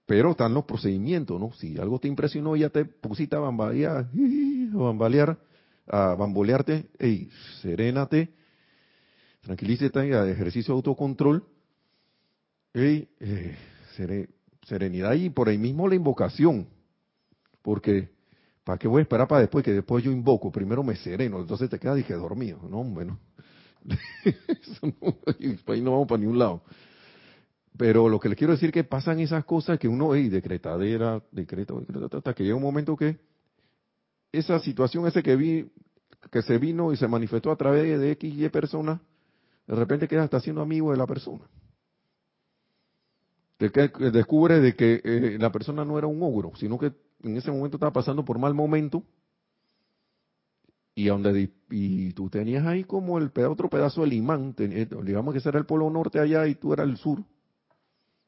Pero 0.04 0.32
están 0.32 0.52
los 0.52 0.66
procedimientos, 0.66 1.40
¿no? 1.40 1.54
Si 1.54 1.78
algo 1.78 1.98
te 1.98 2.08
impresionó, 2.08 2.54
ya 2.54 2.68
te 2.68 2.84
pusiste 2.84 3.34
a 3.34 3.38
bambalear, 3.38 4.10
a 4.74 4.76
bambalear, 4.76 5.38
a 5.86 6.14
bambolearte, 6.16 6.90
hey, 6.98 7.30
serénate, 7.62 8.38
tranquilízate, 9.40 10.30
ejercicio 10.30 10.74
de 10.74 10.76
autocontrol, 10.76 11.44
hey, 12.74 13.08
eh, 13.20 13.56
serenidad 14.64 15.14
y 15.14 15.30
por 15.30 15.48
ahí 15.48 15.58
mismo 15.58 15.88
la 15.88 15.94
invocación, 15.94 16.66
porque 17.62 18.10
¿Para 18.64 18.78
qué 18.78 18.86
voy 18.86 19.00
a 19.00 19.02
esperar 19.02 19.26
para 19.26 19.40
después? 19.40 19.64
Que 19.64 19.72
después 19.72 20.04
yo 20.04 20.12
invoco. 20.12 20.52
Primero 20.52 20.84
me 20.84 20.94
sereno. 20.94 21.40
Entonces 21.40 21.68
te 21.68 21.78
quedas, 21.78 21.96
dije, 21.96 22.14
dormido. 22.14 22.60
No, 22.68 22.84
bueno. 22.84 23.18
ahí 25.66 25.80
no 25.80 25.90
vamos 25.90 26.06
para 26.06 26.20
ningún 26.20 26.38
lado. 26.38 26.62
Pero 27.76 28.08
lo 28.08 28.20
que 28.20 28.28
les 28.28 28.38
quiero 28.38 28.52
decir 28.52 28.70
que 28.70 28.84
pasan 28.84 29.20
esas 29.20 29.44
cosas 29.44 29.78
que 29.78 29.88
uno, 29.88 30.14
hey, 30.14 30.28
decretadera, 30.28 31.22
decreto, 31.32 31.80
decreto, 31.80 32.18
hasta 32.18 32.34
que 32.34 32.44
llega 32.44 32.54
un 32.54 32.62
momento 32.62 32.96
que 32.96 33.18
esa 34.30 34.60
situación, 34.60 35.06
ese 35.06 35.22
que 35.22 35.34
vi, 35.34 35.68
que 36.30 36.42
se 36.42 36.58
vino 36.58 36.92
y 36.92 36.96
se 36.96 37.08
manifestó 37.08 37.50
a 37.50 37.56
través 37.56 37.98
de 37.98 38.12
X 38.12 38.34
y 38.36 38.48
personas, 38.50 39.00
de 39.66 39.74
repente 39.74 40.08
queda 40.08 40.24
hasta 40.24 40.40
siendo 40.40 40.62
amigo 40.62 40.90
de 40.90 40.96
la 40.96 41.06
persona. 41.06 41.44
Descubre 43.58 44.58
de 44.58 44.74
que 44.74 45.02
eh, 45.04 45.36
la 45.38 45.52
persona 45.52 45.84
no 45.84 45.98
era 45.98 46.06
un 46.06 46.22
ogro, 46.22 46.52
sino 46.56 46.78
que 46.78 46.92
en 47.22 47.36
ese 47.36 47.50
momento 47.50 47.76
estaba 47.76 47.92
pasando 47.92 48.24
por 48.24 48.38
mal 48.38 48.54
momento 48.54 49.04
y 50.94 51.06
donde 51.06 51.50
y 51.70 52.12
tú 52.12 52.28
tenías 52.30 52.66
ahí 52.66 52.84
como 52.84 53.18
el 53.18 53.30
otro 53.48 53.68
pedazo 53.68 54.00
del 54.02 54.14
imán, 54.14 54.54
eh, 54.58 54.88
digamos 55.02 55.32
que 55.32 55.38
ese 55.38 55.50
era 55.50 55.58
el 55.58 55.66
polo 55.66 55.88
norte 55.90 56.18
allá 56.18 56.46
y 56.46 56.54
tú 56.54 56.72
eras 56.72 56.88
el 56.88 56.96
sur. 56.96 57.22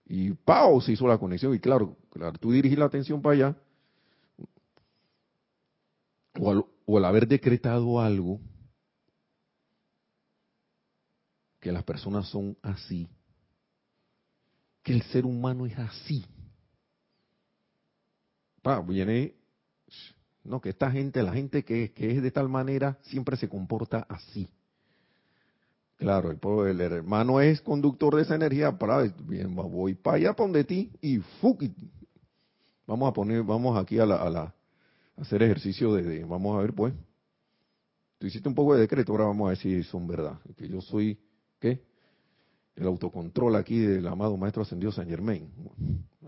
Y 0.07 0.33
¡pau! 0.33 0.80
se 0.80 0.93
hizo 0.93 1.07
la 1.07 1.18
conexión 1.18 1.55
y 1.55 1.59
claro, 1.59 1.97
claro 2.11 2.39
tú 2.39 2.53
dirigís 2.53 2.78
la 2.78 2.87
atención 2.87 3.22
para 3.22 3.35
allá 3.35 3.57
o 6.39 6.51
al, 6.51 6.64
o 6.87 6.99
al 6.99 7.05
haber 7.05 7.26
decretado 7.26 8.01
algo 8.01 8.41
que 11.62 11.72
las 11.72 11.84
personas 11.84 12.28
son 12.28 12.58
así, 12.60 13.08
que 14.82 14.92
el 14.92 15.00
ser 15.04 15.24
humano 15.24 15.64
es 15.64 15.78
así 15.78 16.26
pa, 18.62 18.80
viene, 18.80 19.34
no, 20.44 20.60
que 20.60 20.70
esta 20.70 20.90
gente, 20.90 21.22
la 21.22 21.32
gente 21.32 21.64
que, 21.64 21.92
es 21.96 22.22
de 22.22 22.30
tal 22.30 22.48
manera, 22.48 22.98
siempre 23.02 23.36
se 23.36 23.48
comporta 23.48 24.06
así. 24.08 24.48
Claro, 25.96 26.30
el, 26.66 26.80
hermano 26.80 27.40
es 27.40 27.60
conductor 27.60 28.16
de 28.16 28.22
esa 28.22 28.34
energía, 28.34 28.76
para, 28.76 29.02
bien, 29.02 29.54
voy 29.54 29.94
para 29.94 30.16
allá, 30.16 30.32
para 30.32 30.46
donde 30.46 30.64
ti, 30.64 30.90
y 31.00 31.18
fuck, 31.40 31.62
vamos 32.86 33.08
a 33.08 33.12
poner, 33.12 33.42
vamos 33.42 33.78
aquí 33.78 33.98
a 33.98 34.06
la, 34.06 34.16
a 34.16 34.30
la, 34.30 34.54
hacer 35.16 35.42
ejercicio 35.42 35.94
de, 35.94 36.24
vamos 36.24 36.56
a 36.56 36.62
ver 36.62 36.72
pues, 36.72 36.92
tú 38.18 38.26
hiciste 38.26 38.48
un 38.48 38.54
poco 38.54 38.74
de 38.74 38.80
decreto, 38.80 39.12
ahora 39.12 39.26
vamos 39.26 39.46
a 39.46 39.48
ver 39.50 39.58
si 39.58 39.82
son 39.84 40.08
verdad, 40.08 40.40
que 40.56 40.68
yo 40.68 40.80
soy, 40.80 41.20
¿qué? 41.62 41.80
El 42.74 42.86
autocontrol 42.86 43.54
aquí 43.56 43.78
del 43.78 44.06
amado 44.06 44.36
Maestro 44.36 44.62
Ascendido 44.62 44.90
San 44.92 45.08
Germain. 45.08 45.48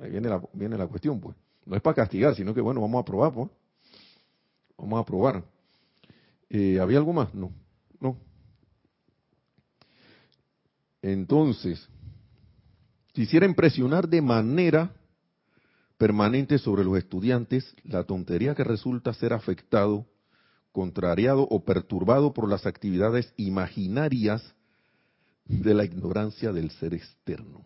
Ahí 0.01 0.11
viene 0.11 0.28
la, 0.28 0.41
viene 0.53 0.78
la 0.78 0.87
cuestión, 0.87 1.20
pues. 1.20 1.37
No 1.66 1.76
es 1.76 1.82
para 1.82 1.97
castigar, 1.97 2.35
sino 2.35 2.55
que 2.55 2.61
bueno, 2.61 2.80
vamos 2.80 3.03
a 3.03 3.05
probar, 3.05 3.32
pues. 3.32 3.51
Vamos 4.78 5.01
a 5.01 5.05
probar. 5.05 5.45
Eh, 6.49 6.78
¿Había 6.78 6.99
algo 6.99 7.12
más? 7.12 7.35
No, 7.35 7.51
no. 8.01 8.16
Entonces, 11.03 11.89
quisiera 13.12 13.47
impresionar 13.47 14.09
de 14.09 14.22
manera 14.22 14.95
permanente 15.99 16.59
sobre 16.59 16.85
los 16.85 16.97
estudiantes 16.97 17.74
la 17.82 18.05
tontería 18.05 18.55
que 18.55 18.64
resulta 18.64 19.14
ser 19.14 19.32
afectado, 19.32 20.07
contrariado 20.72 21.43
o 21.49 21.64
perturbado 21.64 22.32
por 22.35 22.49
las 22.49 22.66
actividades 22.66 23.32
imaginarias 23.37 24.54
de 25.47 25.75
la 25.75 25.85
ignorancia 25.85 26.53
del 26.53 26.71
ser 26.71 26.95
externo. 26.95 27.65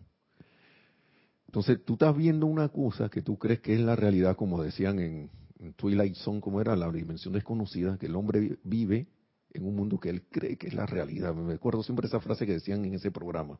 Entonces 1.47 1.83
tú 1.83 1.93
estás 1.93 2.15
viendo 2.15 2.45
una 2.45 2.69
cosa 2.69 3.09
que 3.09 3.21
tú 3.21 3.37
crees 3.37 3.59
que 3.61 3.73
es 3.73 3.79
la 3.79 3.95
realidad, 3.95 4.35
como 4.35 4.61
decían 4.61 4.99
en, 4.99 5.31
Twilight 5.75 6.15
Zone, 6.15 6.39
como 6.39 6.61
era 6.61 6.75
la 6.75 6.89
dimensión 6.89 7.33
desconocida, 7.33 7.97
que 7.97 8.05
el 8.05 8.15
hombre 8.15 8.59
vive 8.63 9.07
en 9.51 9.65
un 9.65 9.75
mundo 9.75 9.99
que 9.99 10.09
él 10.09 10.23
cree 10.29 10.57
que 10.57 10.67
es 10.67 10.73
la 10.73 10.85
realidad. 10.85 11.33
Me 11.33 11.55
acuerdo 11.55 11.83
siempre 11.83 12.07
esa 12.07 12.21
frase 12.21 12.45
que 12.45 12.53
decían 12.53 12.85
en 12.85 12.93
ese 12.93 13.11
programa. 13.11 13.59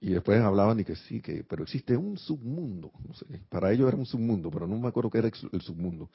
Y 0.00 0.10
después 0.10 0.40
hablaban 0.40 0.80
y 0.80 0.84
que 0.84 0.96
sí, 0.96 1.20
que 1.20 1.44
pero 1.44 1.64
existe 1.64 1.96
un 1.96 2.16
submundo. 2.16 2.92
Para 3.50 3.72
ellos 3.72 3.88
era 3.88 3.96
un 3.96 4.06
submundo, 4.06 4.50
pero 4.50 4.66
no 4.66 4.78
me 4.78 4.88
acuerdo 4.88 5.10
qué 5.10 5.18
era 5.18 5.30
el 5.52 5.60
submundo. 5.60 6.08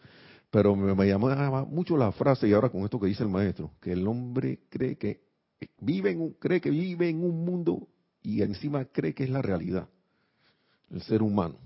Pero 0.50 0.76
me, 0.76 0.96
me 0.96 1.08
llamaba 1.08 1.66
mucho 1.66 1.98
la 1.98 2.12
frase, 2.12 2.48
y 2.48 2.54
ahora 2.54 2.70
con 2.70 2.84
esto 2.84 3.00
que 3.00 3.08
dice 3.08 3.24
el 3.24 3.30
maestro, 3.30 3.72
que 3.82 3.92
el 3.92 4.08
hombre 4.08 4.62
cree 4.70 4.98
que 4.98 5.31
vive 5.80 6.16
un, 6.16 6.34
cree 6.34 6.62
que 6.62 6.70
vive 6.70 7.10
en 7.10 7.24
un 7.24 7.44
mundo 7.44 7.88
y 8.22 8.42
encima 8.42 8.86
cree 8.86 9.14
que 9.14 9.24
es 9.24 9.30
la 9.30 9.42
realidad, 9.42 9.88
el 10.90 11.02
ser 11.02 11.22
humano. 11.22 11.58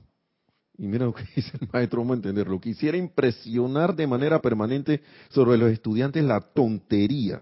Y 0.78 0.88
mira 0.88 1.06
lo 1.06 1.14
que 1.14 1.24
dice 1.36 1.58
el 1.60 1.70
maestro, 1.72 2.02
vamos 2.02 2.16
a 2.16 2.18
entenderlo. 2.18 2.60
Quisiera 2.60 2.98
impresionar 2.98 3.96
de 3.96 4.08
manera 4.08 4.42
permanente 4.42 5.02
sobre 5.30 5.58
los 5.58 5.72
estudiantes 5.72 6.24
la 6.24 6.42
tontería. 6.42 7.42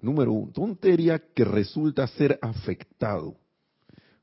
Número 0.00 0.32
uno, 0.32 0.52
tontería 0.52 1.18
que 1.18 1.44
resulta 1.44 2.06
ser 2.06 2.38
afectado, 2.42 3.36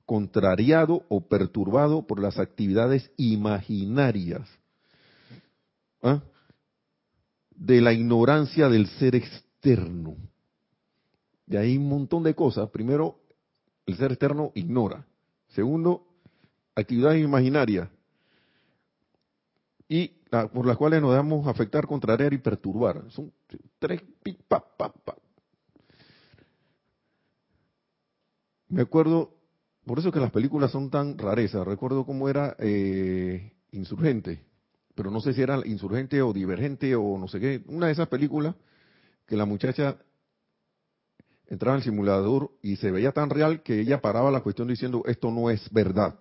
contrariado 0.05 1.03
o 1.09 1.27
perturbado 1.27 2.05
por 2.05 2.21
las 2.21 2.37
actividades 2.37 3.09
imaginarias 3.17 4.47
¿ah? 6.03 6.21
de 7.55 7.81
la 7.81 7.93
ignorancia 7.93 8.69
del 8.69 8.87
ser 8.87 9.15
externo. 9.15 10.15
De 11.51 11.57
ahí 11.57 11.77
un 11.77 11.89
montón 11.89 12.23
de 12.23 12.33
cosas. 12.33 12.69
Primero, 12.69 13.19
el 13.85 13.97
ser 13.97 14.13
externo 14.13 14.53
ignora. 14.55 15.05
Segundo, 15.49 16.07
actividades 16.73 17.21
imaginarias 17.21 17.89
y 19.89 20.13
por 20.53 20.65
las 20.65 20.77
cuales 20.77 21.01
nos 21.01 21.13
damos 21.13 21.45
afectar, 21.45 21.85
contrariar 21.87 22.31
y 22.31 22.37
perturbar. 22.37 23.03
Son 23.09 23.33
tres 23.79 24.01
pa, 24.47 24.63
pa, 24.77 24.93
pa. 24.93 25.17
Me 28.69 28.83
acuerdo, 28.83 29.35
por 29.85 29.99
eso 29.99 30.09
que 30.09 30.21
las 30.21 30.31
películas 30.31 30.71
son 30.71 30.89
tan 30.89 31.17
rarezas. 31.17 31.67
Recuerdo 31.67 32.05
cómo 32.05 32.29
era 32.29 32.55
eh, 32.59 33.51
Insurgente, 33.73 34.45
pero 34.95 35.11
no 35.11 35.19
sé 35.19 35.33
si 35.33 35.41
era 35.41 35.59
Insurgente 35.65 36.21
o 36.21 36.31
Divergente 36.31 36.95
o 36.95 37.17
no 37.17 37.27
sé 37.27 37.41
qué. 37.41 37.61
Una 37.67 37.87
de 37.87 37.91
esas 37.91 38.07
películas 38.07 38.55
que 39.25 39.35
la 39.35 39.45
muchacha 39.45 39.97
entraba 41.51 41.75
en 41.75 41.79
el 41.79 41.83
simulador 41.83 42.49
y 42.61 42.77
se 42.77 42.91
veía 42.91 43.11
tan 43.11 43.29
real 43.29 43.61
que 43.61 43.81
ella 43.81 43.99
paraba 43.99 44.31
la 44.31 44.39
cuestión 44.39 44.69
diciendo, 44.69 45.03
esto 45.05 45.31
no 45.31 45.49
es 45.49 45.69
verdad, 45.69 46.17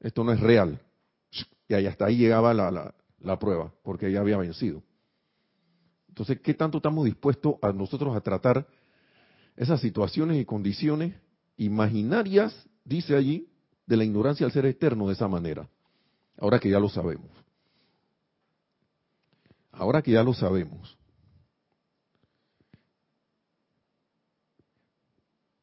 esto 0.00 0.24
no 0.24 0.32
es 0.32 0.40
real. 0.40 0.80
Y 1.68 1.74
ahí 1.74 1.86
hasta 1.86 2.06
ahí 2.06 2.16
llegaba 2.16 2.54
la, 2.54 2.94
la 3.20 3.38
prueba, 3.38 3.74
porque 3.82 4.08
ella 4.08 4.20
había 4.20 4.38
vencido. 4.38 4.82
Entonces, 6.08 6.40
¿qué 6.40 6.54
tanto 6.54 6.78
estamos 6.78 7.04
dispuestos 7.04 7.56
a 7.60 7.72
nosotros 7.72 8.16
a 8.16 8.22
tratar 8.22 8.66
esas 9.54 9.82
situaciones 9.82 10.40
y 10.40 10.46
condiciones 10.46 11.14
imaginarias, 11.58 12.54
dice 12.86 13.14
allí, 13.14 13.50
de 13.86 13.98
la 13.98 14.04
ignorancia 14.04 14.46
al 14.46 14.52
ser 14.52 14.64
eterno 14.64 15.08
de 15.08 15.12
esa 15.12 15.28
manera? 15.28 15.68
Ahora 16.38 16.58
que 16.58 16.70
ya 16.70 16.80
lo 16.80 16.88
sabemos. 16.88 17.30
Ahora 19.72 20.00
que 20.00 20.12
ya 20.12 20.22
lo 20.22 20.32
sabemos. 20.32 20.96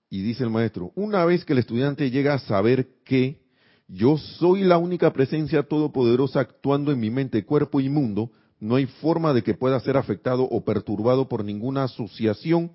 Y 0.09 0.21
dice 0.23 0.43
el 0.43 0.49
maestro, 0.49 0.91
una 0.95 1.23
vez 1.25 1.45
que 1.45 1.53
el 1.53 1.59
estudiante 1.59 2.09
llega 2.09 2.33
a 2.33 2.39
saber 2.39 2.89
que 3.05 3.41
yo 3.87 4.17
soy 4.17 4.61
la 4.61 4.77
única 4.77 5.13
presencia 5.13 5.63
todopoderosa 5.63 6.39
actuando 6.39 6.91
en 6.91 6.99
mi 6.99 7.09
mente, 7.09 7.45
cuerpo 7.45 7.79
y 7.79 7.89
mundo, 7.89 8.31
no 8.59 8.75
hay 8.75 8.85
forma 8.85 9.33
de 9.33 9.43
que 9.43 9.53
pueda 9.53 9.79
ser 9.79 9.97
afectado 9.97 10.43
o 10.43 10.63
perturbado 10.63 11.27
por 11.29 11.43
ninguna 11.43 11.83
asociación 11.83 12.71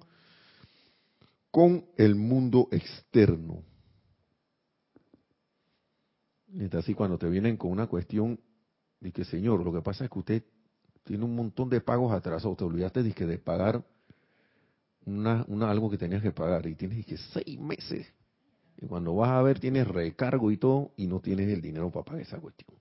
con 1.51 1.85
el 1.97 2.15
mundo 2.15 2.69
externo. 2.73 3.63
Y 6.53 6.75
así 6.77 6.95
cuando 6.95 7.19
te 7.19 7.29
vienen 7.29 7.57
con 7.57 7.71
una 7.71 7.87
cuestión 7.87 8.41
de 9.01 9.13
que, 9.13 9.25
Señor, 9.25 9.65
lo 9.65 9.73
que 9.73 9.83
pasa 9.83 10.05
es 10.05 10.11
que 10.11 10.19
usted 10.19 10.45
tiene 11.03 11.25
un 11.25 11.35
montón 11.35 11.69
de 11.69 11.81
pagos 11.81 12.13
atrasados, 12.13 12.57
te 12.57 12.65
olvidaste 12.65 13.03
de, 13.03 13.13
que 13.13 13.27
de 13.27 13.39
pagar 13.39 13.85
una, 15.07 15.45
algo 15.71 15.91
que 15.91 15.99
tenías 15.99 16.23
que 16.23 16.33
pagar 16.33 16.67
y 16.67 16.75
tienes 16.75 17.05
que 17.07 17.17
seis 17.17 17.59
meses. 17.61 18.07
Y 18.81 18.87
cuando 18.87 19.15
vas 19.15 19.31
a 19.31 19.43
ver 19.43 19.61
tienes 19.61 19.87
recargo 19.87 20.51
y 20.51 20.57
todo 20.57 20.93
y 20.97 21.07
no 21.07 21.21
tienes 21.21 21.49
el 21.49 21.61
dinero 21.61 21.91
para 21.91 22.05
pagar 22.05 22.23
esa 22.23 22.41
cuestión 22.41 22.79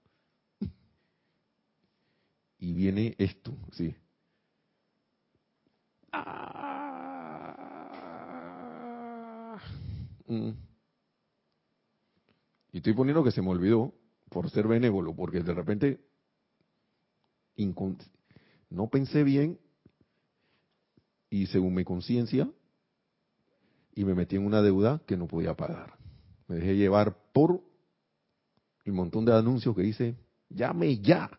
y 2.63 2.71
viene 2.71 3.13
esto, 3.17 3.57
sí. 3.73 3.93
Ah. 6.13 6.79
Mm. 10.27 10.51
Y 12.71 12.77
estoy 12.77 12.93
poniendo 12.93 13.21
que 13.21 13.31
se 13.31 13.41
me 13.41 13.49
olvidó 13.49 13.93
por 14.29 14.49
ser 14.49 14.65
benévolo, 14.65 15.13
porque 15.13 15.41
de 15.41 15.53
repente 15.53 15.99
no 18.69 18.87
pensé 18.87 19.25
bien 19.25 19.59
y 21.33 21.47
según 21.47 21.73
mi 21.73 21.83
conciencia 21.83 22.47
y 23.95 24.05
me 24.05 24.13
metí 24.13 24.35
en 24.35 24.45
una 24.45 24.61
deuda 24.61 25.01
que 25.07 25.17
no 25.17 25.25
podía 25.25 25.55
pagar. 25.55 25.97
Me 26.47 26.57
dejé 26.57 26.75
llevar 26.75 27.17
por 27.33 27.59
el 28.85 28.93
montón 28.93 29.25
de 29.25 29.33
anuncios 29.33 29.75
que 29.75 29.81
dice, 29.81 30.15
llame 30.47 30.99
ya. 30.99 31.31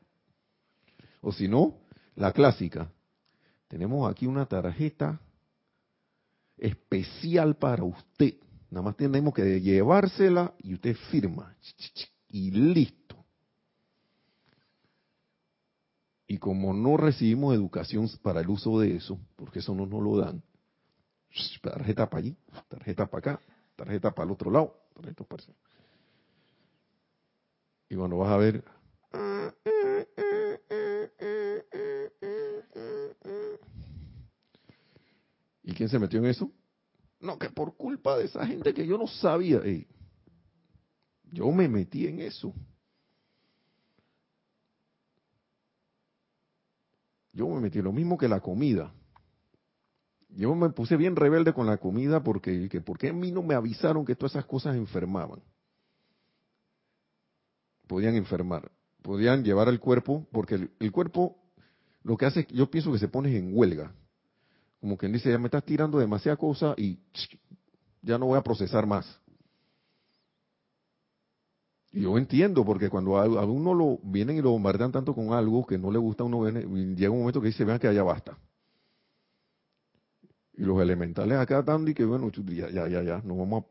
O 1.21 1.31
si 1.31 1.47
no, 1.47 1.79
la 2.17 2.33
clásica. 2.33 2.91
Tenemos 3.69 4.11
aquí 4.11 4.27
una 4.27 4.47
tarjeta 4.47 5.21
especial 6.57 7.55
para 7.55 7.85
usted. 7.85 8.35
Nada 8.71 8.83
más 8.87 8.97
tenemos 8.97 9.33
que 9.33 9.61
llevársela 9.61 10.55
y 10.59 10.75
usted 10.75 10.97
firma. 11.13 11.57
Y 12.27 12.51
listo. 12.51 13.04
Y 16.35 16.39
como 16.39 16.75
no 16.75 16.97
recibimos 16.97 17.55
educación 17.55 18.11
para 18.21 18.41
el 18.41 18.49
uso 18.49 18.81
de 18.81 18.97
eso, 18.97 19.21
porque 19.37 19.61
eso 19.61 19.73
no 19.73 19.87
nos 19.87 20.03
lo 20.03 20.17
dan, 20.17 20.43
tarjeta 21.63 22.11
para 22.11 22.23
allí, 22.23 22.37
tarjeta 22.67 23.07
para 23.07 23.19
acá, 23.35 23.41
tarjeta 23.77 24.11
para 24.13 24.27
el 24.27 24.33
otro 24.33 24.51
lado, 24.51 24.75
tarjeta 24.95 25.23
para 25.23 25.45
Y 27.89 27.95
cuando 27.95 28.19
vas 28.19 28.33
a 28.33 28.37
ver, 28.37 28.65
¿Y 35.63 35.73
quién 35.73 35.89
se 35.89 36.01
metió 36.01 36.19
en 36.19 36.27
eso? 36.27 36.51
No, 37.21 37.39
que 37.39 37.49
por 37.49 37.77
culpa 37.77 38.19
de 38.19 38.25
esa 38.25 38.45
gente 38.45 38.75
que 38.75 38.85
yo 38.85 38.99
no 38.99 39.07
sabía. 39.07 39.61
yo 41.31 41.53
me 41.53 41.69
metí 41.69 42.09
en 42.09 42.23
eso. 42.23 42.53
Yo 47.35 47.49
me 47.49 47.61
metí 47.61 47.83
lo 47.83 47.93
mismo 47.93 48.17
que 48.17 48.29
la 48.29 48.41
comida. 48.41 48.95
Yo 50.31 50.55
me 50.55 50.71
puse 50.71 50.97
bien 50.97 51.15
rebelde 51.15 51.53
con 51.53 51.67
la 51.67 51.77
comida 51.77 52.23
porque, 52.23 52.69
que, 52.69 52.81
porque 52.81 53.11
a 53.11 53.13
mí 53.13 53.31
no 53.31 53.43
me 53.43 53.55
avisaron 53.55 54.05
que 54.05 54.17
todas 54.17 54.33
esas 54.33 54.47
cosas 54.47 54.75
enfermaban. 54.75 55.41
Podían 57.87 58.15
enfermar, 58.15 58.73
podían 59.03 59.45
llevar 59.45 59.69
al 59.69 59.79
cuerpo, 59.79 60.27
porque 60.33 60.71
el, 60.81 60.93
cuerpo 60.93 61.37
lo 62.03 62.17
que 62.17 62.27
hace, 62.27 62.47
yo 62.51 62.71
pienso 62.71 62.91
que 62.91 62.99
se 62.99 63.09
pone 63.09 63.37
en 63.37 63.51
huelga 63.53 63.93
como 64.85 64.99
quien 64.99 65.13
dice, 65.13 65.31
ya 65.31 65.39
me 65.39 65.47
estás 65.47 65.65
tirando 65.65 65.99
demasiada 65.99 66.37
cosa 66.37 66.75
y 66.77 66.99
ya 68.03 68.19
no 68.19 68.27
voy 68.27 68.39
a 68.39 68.43
procesar 68.43 68.85
más. 68.87 69.19
Y 71.95 72.01
yo 72.01 72.19
entiendo, 72.19 72.65
porque 72.65 72.91
cuando 72.91 73.17
a, 73.17 73.45
uno 73.47 73.73
lo 73.73 73.99
vienen 74.03 74.37
y 74.37 74.43
lo 74.43 74.51
bombardean 74.51 74.91
tanto 74.91 75.15
con 75.15 75.33
algo 75.33 75.65
que 75.65 75.79
no 75.79 75.93
le 75.93 75.99
gusta, 75.99 76.25
uno 76.25 76.43
viene, 76.43 76.63
llega 76.97 77.13
un 77.13 77.21
momento 77.21 77.41
que 77.41 77.47
dice, 77.47 77.65
vean 77.65 77.79
que 77.79 77.87
allá 77.87 78.03
basta. 78.03 78.37
Y 80.57 80.63
los 80.63 80.83
elementales 80.83 81.39
acá 81.39 81.61
están 81.61 81.87
y 81.87 81.95
que 81.95 82.05
bueno, 82.05 82.31
ya, 82.31 82.69
ya, 82.69 82.89
ya, 82.89 83.03
ya, 83.03 83.23
no 83.25 83.37
vamos 83.37 83.65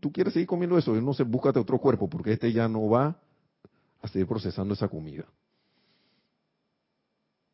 tú 0.00 0.10
quieres 0.10 0.32
seguir 0.32 0.46
comiendo 0.46 0.78
eso, 0.78 0.94
no 1.00 1.12
sé, 1.12 1.22
búscate 1.22 1.58
otro 1.58 1.78
cuerpo, 1.78 2.08
porque 2.08 2.32
este 2.32 2.50
ya 2.50 2.66
no 2.66 2.88
va 2.88 3.20
a 4.00 4.08
seguir 4.08 4.26
procesando 4.26 4.72
esa 4.72 4.88
comida. 4.88 5.26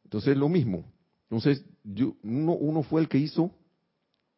Entonces 0.04 0.32
es 0.32 0.38
lo 0.38 0.48
mismo, 0.48 0.84
entonces, 1.32 1.64
yo, 1.82 2.14
uno, 2.22 2.52
uno 2.52 2.82
fue 2.82 3.00
el 3.00 3.08
que 3.08 3.16
hizo 3.16 3.50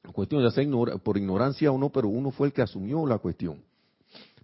la 0.05 0.13
cuestión, 0.13 0.43
ya 0.45 0.51
sea 0.53 0.65
por 1.03 1.19
ignorancia 1.19 1.73
o 1.73 1.77
no, 1.77 1.91
pero 1.91 2.09
uno 2.09 2.31
fue 2.31 2.47
el 2.47 2.53
que 2.53 2.63
asumió 2.63 3.05
la 3.05 3.19
cuestión. 3.19 3.61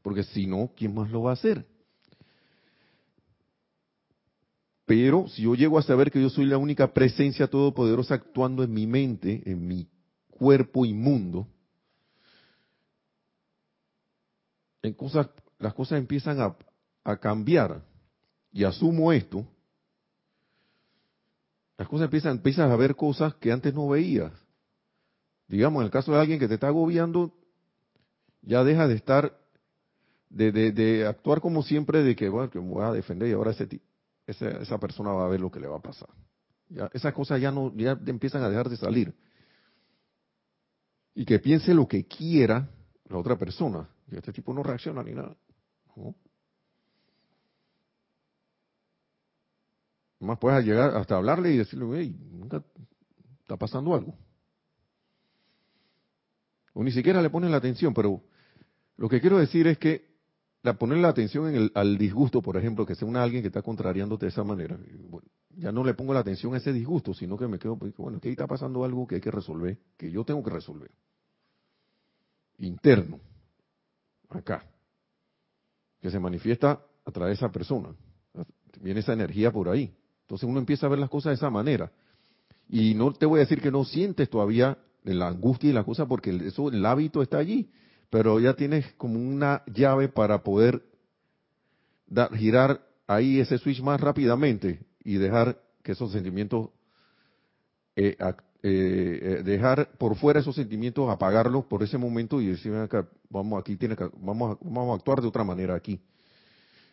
Porque 0.03 0.23
si 0.23 0.47
no, 0.47 0.71
¿quién 0.77 0.95
más 0.95 1.11
lo 1.11 1.23
va 1.23 1.31
a 1.31 1.35
hacer? 1.35 1.67
Pero 4.87 5.29
si 5.29 5.43
yo 5.43 5.55
llego 5.55 5.79
a 5.79 5.83
saber 5.83 6.11
que 6.11 6.21
yo 6.21 6.29
soy 6.31 6.47
la 6.47 6.59
única 6.59 6.93
presencia 6.93 7.47
todopoderosa 7.47 8.15
actuando 8.15 8.65
en 8.65 8.73
mi 8.73 8.87
mente, 8.87 9.43
en 9.47 9.67
mi 9.67 9.89
cuerpo 10.29 10.85
inmundo, 10.85 11.47
en 14.83 14.95
cosas, 14.95 15.29
las 15.59 15.75
cosas 15.75 15.99
empiezan 15.99 16.41
a, 16.41 16.57
cambiar. 17.19 17.83
Y 18.53 18.65
asumo 18.65 19.13
esto, 19.13 19.47
las 21.77 21.89
cosas 21.89 22.11
empiezan, 22.33 22.71
a 22.71 22.77
ver 22.77 22.95
cosas 22.95 23.35
que 23.35 23.53
antes 23.53 23.73
no 23.75 23.89
veías. 23.89 24.33
Digamos, 25.49 25.81
en 25.81 25.87
el 25.87 25.91
caso 25.91 26.13
de 26.13 26.19
alguien 26.19 26.39
que 26.39 26.49
te 26.49 26.55
está 26.55 26.69
agobiando, 26.69 27.33
ya 28.43 28.65
deja 28.65 28.87
de 28.87 28.95
estar, 28.95 29.40
de, 30.31 30.73
de, 30.73 31.07
actuar 31.07 31.41
como 31.41 31.63
siempre, 31.63 32.03
de 32.03 32.17
que, 32.17 32.29
bueno, 32.29 32.51
que 32.51 32.61
me 32.61 32.69
voy 32.69 32.85
a 32.85 32.93
defender 32.93 33.29
y 33.29 33.33
ahora 33.33 33.51
ese, 33.51 33.69
esa, 34.27 34.49
esa 34.49 34.79
persona 34.79 35.11
va 35.11 35.27
a 35.27 35.29
ver 35.29 35.41
lo 35.41 35.51
que 35.51 35.61
le 35.61 35.67
va 35.67 35.77
a 35.77 35.83
pasar. 35.83 36.09
Ya, 36.69 36.89
esas 36.93 37.13
cosas 37.13 37.41
ya 37.41 37.51
no, 37.51 37.75
ya 37.77 37.99
empiezan 38.07 38.43
a 38.43 38.49
dejar 38.49 38.69
de 38.69 38.77
salir. 38.77 39.15
Y 41.15 41.25
que 41.25 41.41
piense 41.41 41.75
lo 41.75 41.89
que 41.89 42.07
quiera 42.07 42.71
la 43.09 43.19
otra 43.19 43.37
persona. 43.37 43.89
Y 44.11 44.17
este 44.17 44.33
tipo 44.33 44.55
no 44.55 44.63
reacciona 44.63 45.03
ni 45.03 45.13
nada. 45.13 45.37
¿no? 45.97 46.15
Más 50.21 50.39
puedes 50.39 50.65
llegar 50.65 50.97
hasta 50.97 51.17
hablarle 51.17 51.53
y 51.53 51.59
decirle, 51.59 51.87
hey, 51.99 52.17
nunca 52.31 52.63
está 53.41 53.57
pasando 53.57 53.95
algo. 53.95 54.17
O 56.73 56.85
ni 56.85 56.93
siquiera 56.93 57.21
le 57.21 57.31
ponen 57.31 57.51
la 57.51 57.57
atención, 57.57 57.93
pero 57.93 58.23
lo 58.97 59.09
que 59.09 59.21
quiero 59.21 59.39
decir 59.39 59.67
es 59.67 59.79
que 59.79 60.10
la 60.63 60.75
poner 60.75 60.99
la 60.99 61.09
atención 61.09 61.49
en 61.49 61.55
el, 61.55 61.73
al 61.75 61.97
disgusto, 61.97 62.43
por 62.43 62.57
ejemplo, 62.57 62.85
que 62.85 62.95
sea 62.95 63.09
una 63.09 63.23
alguien 63.23 63.43
que 63.43 63.49
está 63.49 63.63
contrariándote 63.63 64.27
de 64.27 64.31
esa 64.31 64.45
manera, 64.45 64.79
ya 65.57 65.73
no 65.73 65.85
le 65.85 65.95
pongo 65.95 66.13
la 66.13 66.21
atención 66.21 66.55
a 66.55 66.59
ese 66.59 66.73
disgusto, 66.73 67.15
sino 67.15 67.37
que 67.37 67.49
me 67.49 67.59
quedo, 67.59 67.77
pues, 67.77 67.97
bueno, 67.97 68.19
aquí 68.19 68.29
está 68.29 68.47
pasando 68.47 68.85
algo 68.85 69.07
que 69.07 69.17
hay 69.17 69.21
que 69.21 69.31
resolver, 69.31 69.79
que 69.97 70.11
yo 70.11 70.25
tengo 70.25 70.43
que 70.43 70.51
resolver. 70.51 70.91
Interno, 72.59 73.21
acá, 74.29 74.65
que 76.01 76.11
se 76.11 76.19
manifiesta 76.19 76.81
a 77.05 77.11
través 77.11 77.39
de 77.39 77.45
esa 77.47 77.53
persona. 77.53 77.95
Viene 78.81 79.01
esa 79.01 79.13
energía 79.13 79.51
por 79.51 79.69
ahí. 79.69 79.95
Entonces 80.23 80.49
uno 80.49 80.59
empieza 80.59 80.87
a 80.87 80.91
ver 80.91 80.99
las 80.99 81.11
cosas 81.11 81.31
de 81.31 81.35
esa 81.35 81.51
manera. 81.51 81.91
Y 82.69 82.95
no 82.95 83.13
te 83.13 83.27
voy 83.27 83.39
a 83.39 83.41
decir 83.41 83.61
que 83.61 83.71
no 83.71 83.85
sientes 83.85 84.31
todavía 84.31 84.79
la 85.03 85.29
angustia 85.29 85.71
y 85.71 85.73
la 85.73 85.85
cosa, 85.85 86.07
porque 86.07 86.31
eso, 86.47 86.69
el 86.69 86.85
hábito 86.87 87.23
está 87.23 87.39
allí, 87.39 87.71
pero 88.11 88.41
ya 88.41 88.55
tienes 88.55 88.93
como 88.95 89.19
una 89.19 89.63
llave 89.67 90.09
para 90.09 90.43
poder 90.43 90.83
girar 92.35 92.81
ahí 93.07 93.41
ese 93.41 93.59
switch 93.59 93.81
más 93.81 94.01
rápidamente 94.01 94.85
y 95.05 95.15
dejar 95.15 95.61
que 95.83 95.93
esos 95.93 96.13
sentimientos 96.13 96.71
eh, 97.97 98.17
eh, 98.63 99.43
dejar 99.45 99.91
por 99.97 100.17
fuera 100.17 100.41
esos 100.41 100.55
sentimientos, 100.55 101.09
apagarlos 101.09 101.65
por 101.65 101.83
ese 101.83 101.99
momento 101.99 102.41
y 102.41 102.49
decir, 102.49 102.73
vamos, 103.29 103.61
aquí 103.61 103.77
tiene 103.77 103.97
vamos, 104.19 104.57
a, 104.57 104.59
vamos 104.61 104.93
a 104.93 104.97
actuar 104.97 105.21
de 105.21 105.29
otra 105.29 105.45
manera 105.45 105.75
aquí. 105.75 106.01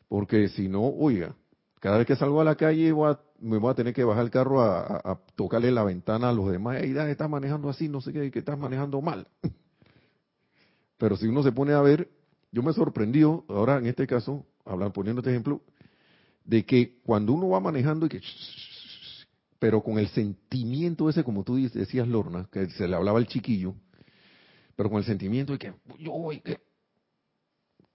Porque 0.07 0.47
si 0.49 0.70
no, 0.70 0.86
oiga, 0.86 1.36
cada 1.80 1.97
vez 1.97 2.07
que 2.07 2.15
salgo 2.15 2.39
a 2.41 2.45
la 2.45 2.55
calle 2.55 2.93
me 3.39 3.57
voy 3.57 3.72
a 3.72 3.76
tener 3.76 3.93
que 3.93 4.03
bajar 4.03 4.24
el 4.24 4.32
carro 4.32 4.61
a, 4.61 5.20
tocarle 5.36 5.72
la 5.72 5.84
ventana 5.84 6.30
a 6.30 6.34
los 6.34 6.49
demás. 6.51 6.82
Ey, 6.82 6.95
estás 6.97 7.30
manejando 7.30 7.70
así, 7.70 7.89
no 7.89 8.01
sé 8.01 8.13
qué, 8.13 8.32
que 8.32 8.39
estás 8.39 8.57
manejando 8.57 9.01
mal. 9.01 9.28
Pero 10.98 11.16
si 11.18 11.28
uno 11.28 11.43
se 11.43 11.52
pone 11.52 11.74
a 11.74 11.82
ver, 11.82 12.10
yo 12.52 12.64
me 12.64 12.74
sorprendió, 12.74 13.45
ahora 13.48 13.78
en 13.78 13.86
este 13.88 14.08
caso, 14.08 14.45
hablan, 14.66 14.91
poniendo 14.91 15.22
este 15.22 15.32
ejemplo, 15.32 15.62
de 16.43 16.66
que 16.66 17.00
cuando 17.04 17.34
uno 17.34 17.50
va 17.50 17.60
manejando 17.60 18.06
y 18.06 18.10
que 18.10 18.22
pero 19.60 19.82
con 19.82 19.98
el 19.98 20.08
sentimiento 20.10 21.10
ese, 21.10 21.24
como 21.24 21.43
tú 21.43 21.56
decías, 21.56 22.08
Lorna, 22.08 22.48
que 22.52 22.70
se 22.70 22.88
le 22.88 22.95
hablaba 22.95 23.18
al 23.18 23.28
chiquillo, 23.28 23.74
pero 24.76 24.89
con 24.89 25.00
el 25.00 25.06
sentimiento 25.06 25.54
de 25.54 25.60
que 25.60 25.74
yo 26.00 26.12
voy, 26.12 26.41
que, 26.41 26.60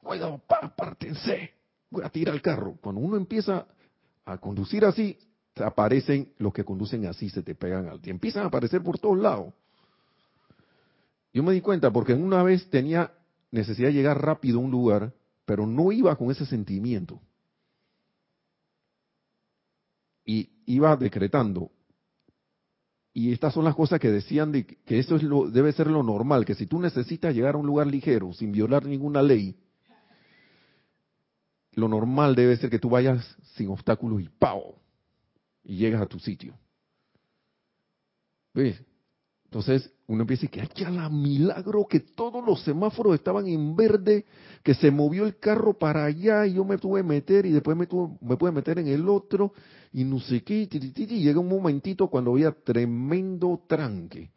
cuidado, 0.02 0.42
pártense, 0.76 1.52
voy 1.88 2.02
a 2.04 2.08
tirar 2.08 2.34
el 2.34 2.42
carro. 2.42 2.76
Cuando 2.80 3.00
uno 3.00 3.16
empieza 3.16 3.66
a 4.24 4.38
conducir 4.38 4.84
así, 4.84 5.16
aparecen 5.56 6.32
los 6.38 6.52
que 6.52 6.64
conducen 6.64 7.06
así, 7.06 7.28
se 7.30 7.42
te 7.42 7.54
pegan 7.54 7.86
al 7.86 8.00
tiempo, 8.00 8.16
empiezan 8.16 8.42
a 8.44 8.46
aparecer 8.46 8.82
por 8.82 8.98
todos 8.98 9.18
lados. 9.18 9.54
Yo 11.32 11.42
me 11.42 11.52
di 11.52 11.60
cuenta 11.60 11.90
porque 11.90 12.14
una 12.14 12.42
vez 12.42 12.68
tenía 12.68 13.12
necesidad 13.50 13.88
de 13.88 13.94
llegar 13.94 14.20
rápido 14.20 14.58
a 14.58 14.62
un 14.62 14.70
lugar, 14.70 15.14
pero 15.44 15.66
no 15.66 15.92
iba 15.92 16.16
con 16.16 16.30
ese 16.30 16.46
sentimiento. 16.46 17.20
Y 20.24 20.50
iba 20.66 20.96
decretando. 20.96 21.70
Y 23.14 23.32
estas 23.32 23.52
son 23.52 23.64
las 23.64 23.74
cosas 23.74 24.00
que 24.00 24.10
decían 24.10 24.52
de 24.52 24.64
que 24.66 24.98
eso 24.98 25.16
es 25.16 25.22
lo, 25.22 25.50
debe 25.50 25.72
ser 25.72 25.86
lo 25.86 26.02
normal, 26.02 26.44
que 26.44 26.54
si 26.54 26.66
tú 26.66 26.80
necesitas 26.80 27.34
llegar 27.34 27.54
a 27.54 27.58
un 27.58 27.66
lugar 27.66 27.86
ligero, 27.86 28.32
sin 28.32 28.52
violar 28.52 28.86
ninguna 28.86 29.22
ley, 29.22 29.54
lo 31.74 31.88
normal 31.88 32.34
debe 32.34 32.56
ser 32.56 32.70
que 32.70 32.78
tú 32.78 32.88
vayas 32.88 33.36
sin 33.54 33.68
obstáculos 33.68 34.22
y 34.22 34.28
¡pau! 34.28 34.76
Y 35.64 35.76
llegas 35.76 36.02
a 36.02 36.06
tu 36.06 36.18
sitio. 36.18 36.58
¿Ves? 38.54 38.82
Entonces 39.52 39.92
uno 40.06 40.22
empieza 40.22 40.46
decir 40.46 40.66
que 40.72 40.82
hay 40.82 40.94
la 40.94 41.10
milagro 41.10 41.84
que 41.86 42.00
todos 42.00 42.42
los 42.42 42.62
semáforos 42.62 43.14
estaban 43.14 43.46
en 43.46 43.76
verde, 43.76 44.24
que 44.62 44.72
se 44.72 44.90
movió 44.90 45.26
el 45.26 45.36
carro 45.36 45.74
para 45.74 46.06
allá 46.06 46.46
y 46.46 46.54
yo 46.54 46.64
me 46.64 46.78
tuve 46.78 47.00
que 47.00 47.06
meter 47.06 47.44
y 47.44 47.50
después 47.50 47.76
me, 47.76 47.86
tuve, 47.86 48.16
me 48.22 48.38
pude 48.38 48.50
meter 48.50 48.78
en 48.78 48.88
el 48.88 49.06
otro 49.06 49.52
y 49.92 50.04
no 50.04 50.20
sé 50.20 50.42
qué, 50.42 50.62
y 50.62 51.22
llega 51.22 51.38
un 51.38 51.50
momentito 51.50 52.08
cuando 52.08 52.30
había 52.30 52.50
tremendo 52.52 53.62
tranque 53.66 54.30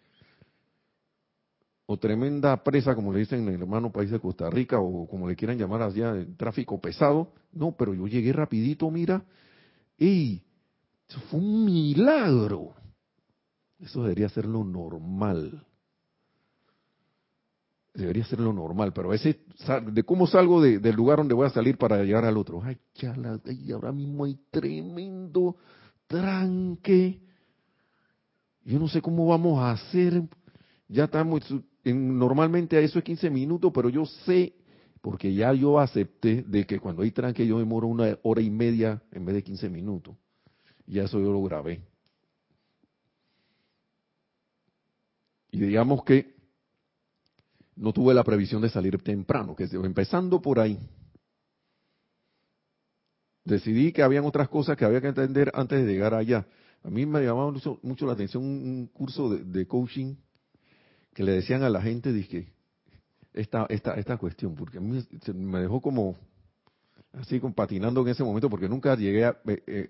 o 1.85 1.95
tremenda 1.97 2.61
presa, 2.61 2.93
como 2.93 3.13
le 3.13 3.19
dicen 3.19 3.47
en 3.47 3.55
el 3.55 3.61
hermano 3.61 3.93
país 3.93 4.11
de 4.11 4.19
Costa 4.19 4.49
Rica, 4.49 4.81
o 4.81 5.07
como 5.07 5.29
le 5.29 5.37
quieran 5.37 5.57
llamar 5.57 5.81
allá, 5.81 6.13
tráfico 6.35 6.81
pesado. 6.81 7.31
No, 7.53 7.73
pero 7.77 7.93
yo 7.93 8.05
llegué 8.07 8.33
rapidito, 8.33 8.91
mira, 8.91 9.23
y 9.97 10.41
fue 11.29 11.39
un 11.39 11.63
milagro. 11.63 12.73
Eso 13.85 14.01
debería 14.01 14.27
ser 14.29 14.45
lo 14.45 14.63
normal. 14.63 15.63
Debería 17.93 18.25
ser 18.25 18.39
lo 18.39 18.51
normal, 18.51 18.91
pero 18.93 19.09
a 19.09 19.11
veces, 19.11 19.37
de 19.93 20.03
cómo 20.03 20.25
salgo 20.27 20.59
del 20.59 20.95
lugar 20.95 21.19
donde 21.19 21.35
voy 21.35 21.45
a 21.45 21.51
salir 21.51 21.77
para 21.77 22.03
llegar 22.03 22.25
al 22.25 22.35
otro. 22.35 22.61
Ay, 22.63 22.77
chala, 22.95 23.39
ahora 23.73 23.91
mismo 23.91 24.25
hay 24.25 24.37
tremendo 24.49 25.55
tranque. 26.07 27.21
Yo 28.65 28.79
no 28.79 28.87
sé 28.87 29.01
cómo 29.01 29.27
vamos 29.27 29.59
a 29.59 29.71
hacer. 29.71 30.23
Ya 30.89 31.05
estamos, 31.05 31.41
en, 31.83 32.17
normalmente 32.17 32.77
a 32.77 32.81
eso 32.81 32.97
es 32.97 33.05
15 33.05 33.29
minutos, 33.29 33.71
pero 33.73 33.87
yo 33.89 34.05
sé, 34.05 34.55
porque 34.99 35.33
ya 35.33 35.53
yo 35.53 35.79
acepté 35.79 36.41
de 36.41 36.65
que 36.65 36.79
cuando 36.79 37.03
hay 37.03 37.11
tranque 37.11 37.45
yo 37.45 37.59
demoro 37.59 37.87
una 37.87 38.17
hora 38.23 38.41
y 38.41 38.49
media 38.49 39.01
en 39.11 39.25
vez 39.25 39.35
de 39.35 39.43
15 39.43 39.69
minutos. 39.69 40.15
Y 40.87 40.99
eso 40.99 41.19
yo 41.19 41.31
lo 41.31 41.41
grabé. 41.43 41.81
Y 45.55 45.59
digamos 45.59 46.03
que 46.03 46.35
no 47.77 47.93
tuve 47.93 48.13
la 48.13 48.25
previsión 48.25 48.61
de 48.61 48.67
salir 48.67 49.01
temprano, 49.01 49.55
que 49.55 49.63
empezando 49.71 50.41
por 50.41 50.59
ahí. 50.59 50.77
Decidí 53.45 53.93
que 53.93 54.03
habían 54.03 54.25
otras 54.25 54.49
cosas 54.49 54.75
que 54.75 54.83
había 54.83 54.99
que 54.99 55.07
entender 55.07 55.53
antes 55.53 55.79
de 55.79 55.89
llegar 55.89 56.13
allá. 56.13 56.45
A 56.83 56.89
mí 56.89 57.05
me 57.05 57.21
llamaba 57.21 57.53
mucho, 57.81 58.05
la 58.05 58.11
atención 58.11 58.43
un, 58.43 58.87
curso 58.87 59.29
de, 59.29 59.65
coaching 59.65 60.15
que 61.13 61.23
le 61.23 61.31
decían 61.31 61.63
a 61.63 61.69
la 61.69 61.81
gente, 61.81 62.11
dije, 62.11 62.51
esta, 63.33 63.65
esta, 63.69 63.93
esta 63.93 64.17
cuestión, 64.17 64.55
porque 64.55 64.79
a 64.79 64.81
mí 64.81 65.01
me 65.35 65.61
dejó 65.61 65.79
como 65.79 66.17
así 67.13 67.39
como 67.39 67.55
patinando 67.55 68.01
en 68.01 68.09
ese 68.09 68.25
momento, 68.25 68.49
porque 68.49 68.67
nunca 68.67 68.93
llegué 68.97 69.23
a, 69.23 69.37
eh, 69.47 69.63
eh, 69.67 69.89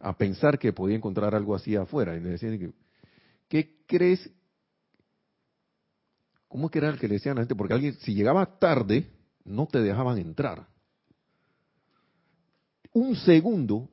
a 0.00 0.14
pensar 0.18 0.58
que 0.58 0.74
podía 0.74 0.96
encontrar 0.96 1.34
algo 1.34 1.54
así 1.54 1.76
afuera. 1.76 2.14
Y 2.14 2.20
le 2.20 2.28
decían, 2.28 2.74
¿qué 3.48 3.78
crees 3.86 4.30
¿Cómo 6.52 6.66
es 6.66 6.70
que 6.70 6.80
era 6.80 6.90
el 6.90 6.98
que 6.98 7.08
le 7.08 7.14
decían 7.14 7.32
a 7.32 7.36
la 7.36 7.42
gente? 7.44 7.56
Porque 7.56 7.72
alguien, 7.72 7.94
si 8.00 8.12
llegaba 8.12 8.44
tarde, 8.58 9.10
no 9.42 9.66
te 9.66 9.80
dejaban 9.80 10.18
entrar. 10.18 10.68
Un 12.92 13.16
segundo, 13.16 13.88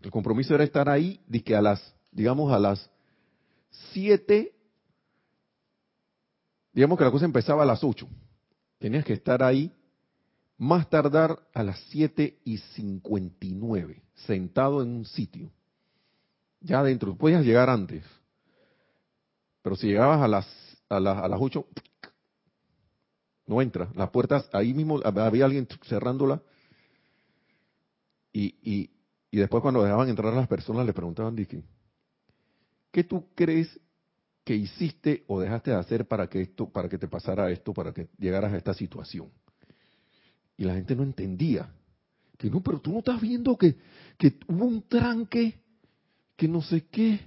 el 0.00 0.12
compromiso 0.12 0.54
era 0.54 0.62
estar 0.62 0.88
ahí, 0.88 1.20
de 1.26 1.42
que 1.42 1.56
a 1.56 1.60
las, 1.60 1.92
digamos, 2.12 2.52
a 2.52 2.60
las 2.60 2.88
siete, 3.92 4.54
digamos 6.72 6.96
que 6.96 7.04
la 7.04 7.10
cosa 7.10 7.24
empezaba 7.24 7.64
a 7.64 7.66
las 7.66 7.82
ocho. 7.82 8.06
Tenías 8.78 9.04
que 9.04 9.14
estar 9.14 9.42
ahí 9.42 9.72
más 10.58 10.88
tardar 10.88 11.36
a 11.52 11.64
las 11.64 11.80
siete 11.90 12.38
y 12.44 12.58
cincuenta 12.58 13.44
y 13.44 13.54
nueve, 13.54 14.04
sentado 14.14 14.84
en 14.84 14.90
un 14.90 15.04
sitio. 15.04 15.50
Ya 16.60 16.78
adentro, 16.78 17.16
podías 17.16 17.44
llegar 17.44 17.68
antes. 17.68 18.04
Pero 19.62 19.74
si 19.74 19.88
llegabas 19.88 20.22
a 20.22 20.28
las 20.28 20.75
a, 20.88 20.96
a 20.96 21.28
las 21.28 21.40
8, 21.40 21.66
no 23.46 23.62
entra. 23.62 23.88
Las 23.94 24.10
puertas, 24.10 24.48
ahí 24.52 24.74
mismo 24.74 25.00
había 25.04 25.44
alguien 25.44 25.66
cerrándola. 25.84 26.42
Y, 28.32 28.54
y, 28.62 28.90
y 29.30 29.38
después 29.38 29.62
cuando 29.62 29.82
dejaban 29.82 30.08
entrar 30.08 30.32
a 30.32 30.36
las 30.36 30.48
personas 30.48 30.84
le 30.84 30.92
preguntaban, 30.92 31.34
dije, 31.34 31.62
¿qué 32.90 33.04
tú 33.04 33.28
crees 33.34 33.80
que 34.44 34.54
hiciste 34.54 35.24
o 35.26 35.40
dejaste 35.40 35.70
de 35.70 35.76
hacer 35.76 36.06
para 36.06 36.28
que 36.28 36.42
esto, 36.42 36.68
para 36.68 36.88
que 36.88 36.98
te 36.98 37.08
pasara 37.08 37.50
esto, 37.50 37.72
para 37.72 37.92
que 37.92 38.08
llegaras 38.18 38.52
a 38.52 38.56
esta 38.56 38.74
situación? 38.74 39.30
Y 40.56 40.64
la 40.64 40.74
gente 40.74 40.96
no 40.96 41.02
entendía. 41.02 41.72
Que 42.36 42.50
no, 42.50 42.62
pero 42.62 42.80
tú 42.80 42.92
no 42.92 42.98
estás 42.98 43.20
viendo 43.20 43.56
que, 43.56 43.76
que 44.18 44.38
hubo 44.48 44.66
un 44.66 44.82
tranque, 44.82 45.58
que 46.36 46.48
no 46.48 46.60
sé 46.60 46.86
qué, 46.86 47.20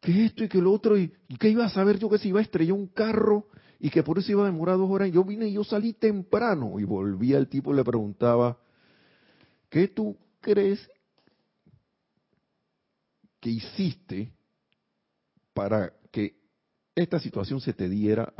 que 0.00 0.24
esto 0.24 0.44
y 0.44 0.48
que 0.48 0.60
lo 0.60 0.72
otro, 0.72 0.98
y, 0.98 1.12
que 1.38 1.50
iba 1.50 1.64
a 1.64 1.70
saber 1.70 1.98
yo 1.98 2.08
que 2.08 2.18
se 2.18 2.28
iba 2.28 2.40
a 2.40 2.42
estrellar 2.42 2.72
un 2.72 2.88
carro 2.88 3.48
y 3.78 3.90
que 3.90 4.02
por 4.02 4.18
eso 4.18 4.32
iba 4.32 4.42
a 4.42 4.50
demorar 4.50 4.76
dos 4.76 4.90
horas. 4.90 5.10
Yo 5.12 5.24
vine 5.24 5.48
y 5.48 5.52
yo 5.52 5.64
salí 5.64 5.92
temprano 5.92 6.80
y 6.80 6.84
volví 6.84 7.34
al 7.34 7.48
tipo 7.48 7.72
y 7.72 7.76
le 7.76 7.84
preguntaba, 7.84 8.58
¿qué 9.68 9.88
tú 9.88 10.16
crees 10.40 10.80
que 13.40 13.50
hiciste 13.50 14.32
para 15.52 15.92
que 16.10 16.34
esta 16.94 17.20
situación 17.20 17.60
se 17.60 17.72
te 17.72 17.88
diera 17.88 18.32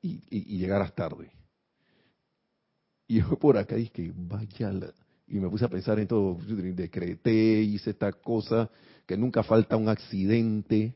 y, 0.00 0.22
y, 0.30 0.58
llegaras 0.58 0.94
tarde? 0.94 1.30
Y 3.08 3.20
yo 3.20 3.38
por 3.38 3.56
acá 3.56 3.74
dije, 3.74 4.12
vaya, 4.14 4.72
y 5.26 5.40
me 5.40 5.48
puse 5.48 5.64
a 5.64 5.68
pensar 5.68 5.98
en 5.98 6.06
todo, 6.06 6.38
decreté, 6.46 7.60
hice 7.60 7.90
esta 7.90 8.12
cosa, 8.12 8.70
que 9.06 9.16
nunca 9.16 9.42
falta 9.42 9.76
un 9.76 9.88
accidente, 9.88 10.94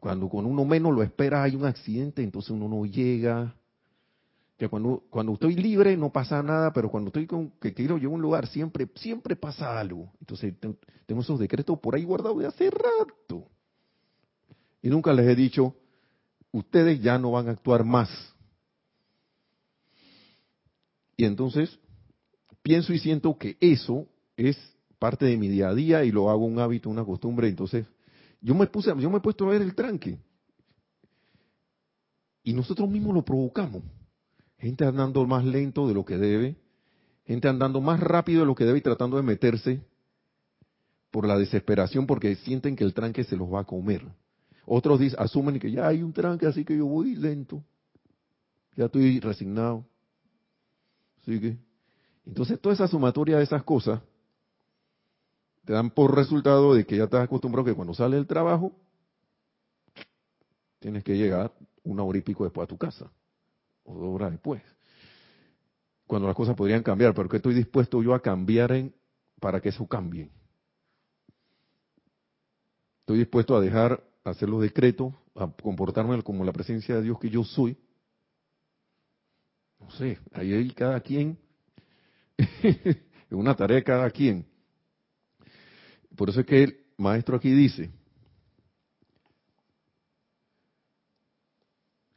cuando 0.00 0.28
con 0.28 0.46
uno 0.46 0.64
menos 0.64 0.94
lo 0.94 1.02
espera 1.02 1.42
hay 1.42 1.56
un 1.56 1.64
accidente, 1.64 2.22
entonces 2.22 2.50
uno 2.50 2.68
no 2.68 2.86
llega. 2.86 3.54
Que 4.56 4.68
cuando, 4.68 5.04
cuando 5.10 5.34
estoy 5.34 5.54
libre 5.54 5.96
no 5.96 6.10
pasa 6.10 6.42
nada, 6.42 6.72
pero 6.72 6.90
cuando 6.90 7.08
estoy 7.08 7.26
con 7.26 7.50
que 7.60 7.74
quiero 7.74 7.96
llegar 7.96 8.12
a 8.12 8.14
un 8.14 8.22
lugar 8.22 8.46
siempre, 8.48 8.88
siempre 8.96 9.36
pasa 9.36 9.78
algo. 9.78 10.12
Entonces 10.20 10.54
tengo 11.06 11.20
esos 11.20 11.38
decretos 11.38 11.78
por 11.78 11.94
ahí 11.94 12.04
guardados 12.04 12.38
de 12.38 12.46
hace 12.46 12.70
rato. 12.70 13.46
Y 14.82 14.88
nunca 14.88 15.12
les 15.12 15.28
he 15.28 15.36
dicho, 15.36 15.74
ustedes 16.52 17.00
ya 17.00 17.18
no 17.18 17.32
van 17.32 17.48
a 17.48 17.52
actuar 17.52 17.84
más. 17.84 18.08
Y 21.16 21.24
entonces 21.24 21.78
pienso 22.62 22.92
y 22.92 22.98
siento 22.98 23.36
que 23.36 23.56
eso 23.60 24.06
es 24.36 24.56
parte 24.98 25.26
de 25.26 25.36
mi 25.36 25.48
día 25.48 25.68
a 25.68 25.74
día 25.74 26.04
y 26.04 26.12
lo 26.12 26.30
hago 26.30 26.44
un 26.44 26.58
hábito, 26.60 26.90
una 26.90 27.04
costumbre. 27.04 27.48
Entonces 27.48 27.86
yo 28.40 28.54
me 28.54 28.66
puse, 28.66 28.90
yo 28.98 29.10
me 29.10 29.18
he 29.18 29.20
puesto 29.20 29.46
a 29.46 29.50
ver 29.50 29.62
el 29.62 29.74
tranque. 29.74 30.18
Y 32.42 32.52
nosotros 32.52 32.88
mismos 32.88 33.14
lo 33.14 33.24
provocamos. 33.24 33.82
Gente 34.58 34.84
andando 34.84 35.26
más 35.26 35.44
lento 35.44 35.86
de 35.86 35.94
lo 35.94 36.04
que 36.04 36.16
debe, 36.16 36.56
gente 37.24 37.48
andando 37.48 37.80
más 37.80 38.00
rápido 38.00 38.40
de 38.40 38.46
lo 38.46 38.54
que 38.54 38.64
debe 38.64 38.78
y 38.78 38.82
tratando 38.82 39.16
de 39.16 39.22
meterse. 39.22 39.80
por 41.10 41.26
la 41.26 41.38
desesperación 41.38 42.06
porque 42.06 42.36
sienten 42.36 42.76
que 42.76 42.84
el 42.84 42.92
tranque 42.92 43.24
se 43.24 43.34
los 43.34 43.52
va 43.52 43.60
a 43.60 43.64
comer. 43.64 44.04
Otros 44.66 45.00
dicen, 45.00 45.18
asumen 45.18 45.58
que 45.58 45.70
ya 45.70 45.88
hay 45.88 46.02
un 46.02 46.12
tranque, 46.12 46.46
así 46.46 46.64
que 46.64 46.76
yo 46.76 46.84
voy 46.84 47.14
lento. 47.16 47.64
Ya 48.76 48.84
estoy 48.84 49.18
resignado. 49.18 49.86
Sigue. 51.24 51.56
Entonces, 52.26 52.60
toda 52.60 52.74
esa 52.74 52.86
sumatoria 52.86 53.38
de 53.38 53.44
esas 53.44 53.62
cosas 53.64 54.02
te 55.68 55.74
dan 55.74 55.90
por 55.90 56.16
resultado 56.16 56.72
de 56.72 56.86
que 56.86 56.96
ya 56.96 57.04
estás 57.04 57.22
acostumbrado 57.22 57.66
que 57.66 57.74
cuando 57.74 57.92
sale 57.92 58.16
del 58.16 58.26
trabajo, 58.26 58.72
tienes 60.78 61.04
que 61.04 61.14
llegar 61.14 61.52
una 61.82 62.04
hora 62.04 62.16
y 62.16 62.22
pico 62.22 62.44
después 62.44 62.64
a 62.64 62.66
tu 62.66 62.78
casa, 62.78 63.12
o 63.84 63.92
dos 63.92 64.14
horas 64.14 64.30
después. 64.30 64.62
Cuando 66.06 66.26
las 66.26 66.34
cosas 66.34 66.56
podrían 66.56 66.82
cambiar, 66.82 67.12
pero 67.12 67.28
¿qué 67.28 67.36
estoy 67.36 67.52
dispuesto 67.52 68.02
yo 68.02 68.14
a 68.14 68.22
cambiar 68.22 68.72
en, 68.72 68.94
para 69.40 69.60
que 69.60 69.68
eso 69.68 69.86
cambie? 69.86 70.30
Estoy 73.00 73.18
dispuesto 73.18 73.54
a 73.54 73.60
dejar 73.60 74.02
hacer 74.24 74.48
los 74.48 74.62
decretos, 74.62 75.12
a 75.34 75.50
comportarme 75.50 76.22
como 76.22 76.46
la 76.46 76.52
presencia 76.54 76.94
de 76.94 77.02
Dios 77.02 77.18
que 77.18 77.28
yo 77.28 77.44
soy. 77.44 77.76
No 79.78 79.90
sé, 79.90 80.18
ahí 80.32 80.50
hay 80.50 80.70
cada 80.70 80.98
quien, 81.00 81.38
es 82.38 82.96
una 83.32 83.54
tarea 83.54 83.84
cada 83.84 84.10
quien. 84.10 84.46
Por 86.18 86.30
eso 86.30 86.40
es 86.40 86.46
que 86.46 86.64
el 86.64 86.78
maestro 86.96 87.36
aquí 87.36 87.52
dice, 87.52 87.92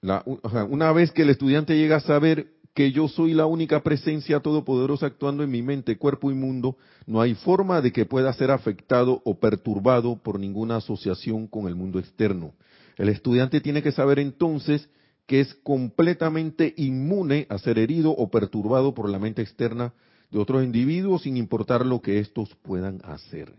una 0.02 0.92
vez 0.92 1.12
que 1.12 1.22
el 1.22 1.30
estudiante 1.30 1.78
llega 1.78 1.98
a 1.98 2.00
saber 2.00 2.48
que 2.74 2.92
yo 2.92 3.08
soy 3.08 3.36
la 3.36 3.46
única 3.46 3.84
presencia 3.84 4.40
todopoderosa 4.40 5.06
actuando 5.06 5.44
en 5.44 5.52
mi 5.52 5.62
mente, 5.62 6.00
cuerpo 6.00 6.32
y 6.32 6.34
mundo, 6.34 6.78
no 7.06 7.22
hay 7.22 7.36
forma 7.36 7.80
de 7.80 7.92
que 7.92 8.08
pueda 8.08 8.34
ser 8.34 8.50
afectado 8.50 9.22
o 9.24 9.40
perturbado 9.40 10.16
por 10.16 10.40
ninguna 10.40 10.78
asociación 10.78 11.46
con 11.46 11.68
el 11.68 11.76
mundo 11.76 12.00
externo. 12.00 12.56
El 12.98 13.10
estudiante 13.10 13.62
tiene 13.62 13.84
que 13.84 13.92
saber 13.92 14.18
entonces 14.18 14.90
que 15.28 15.42
es 15.42 15.54
completamente 15.62 16.74
inmune 16.76 17.46
a 17.50 17.60
ser 17.60 17.78
herido 17.78 18.10
o 18.10 18.32
perturbado 18.32 18.96
por 18.96 19.08
la 19.10 19.20
mente 19.20 19.44
externa 19.44 19.94
de 20.32 20.40
otros 20.40 20.64
individuos 20.64 21.22
sin 21.22 21.38
importar 21.38 21.86
lo 21.86 22.02
que 22.02 22.18
estos 22.18 22.56
puedan 22.64 23.00
hacer. 23.04 23.54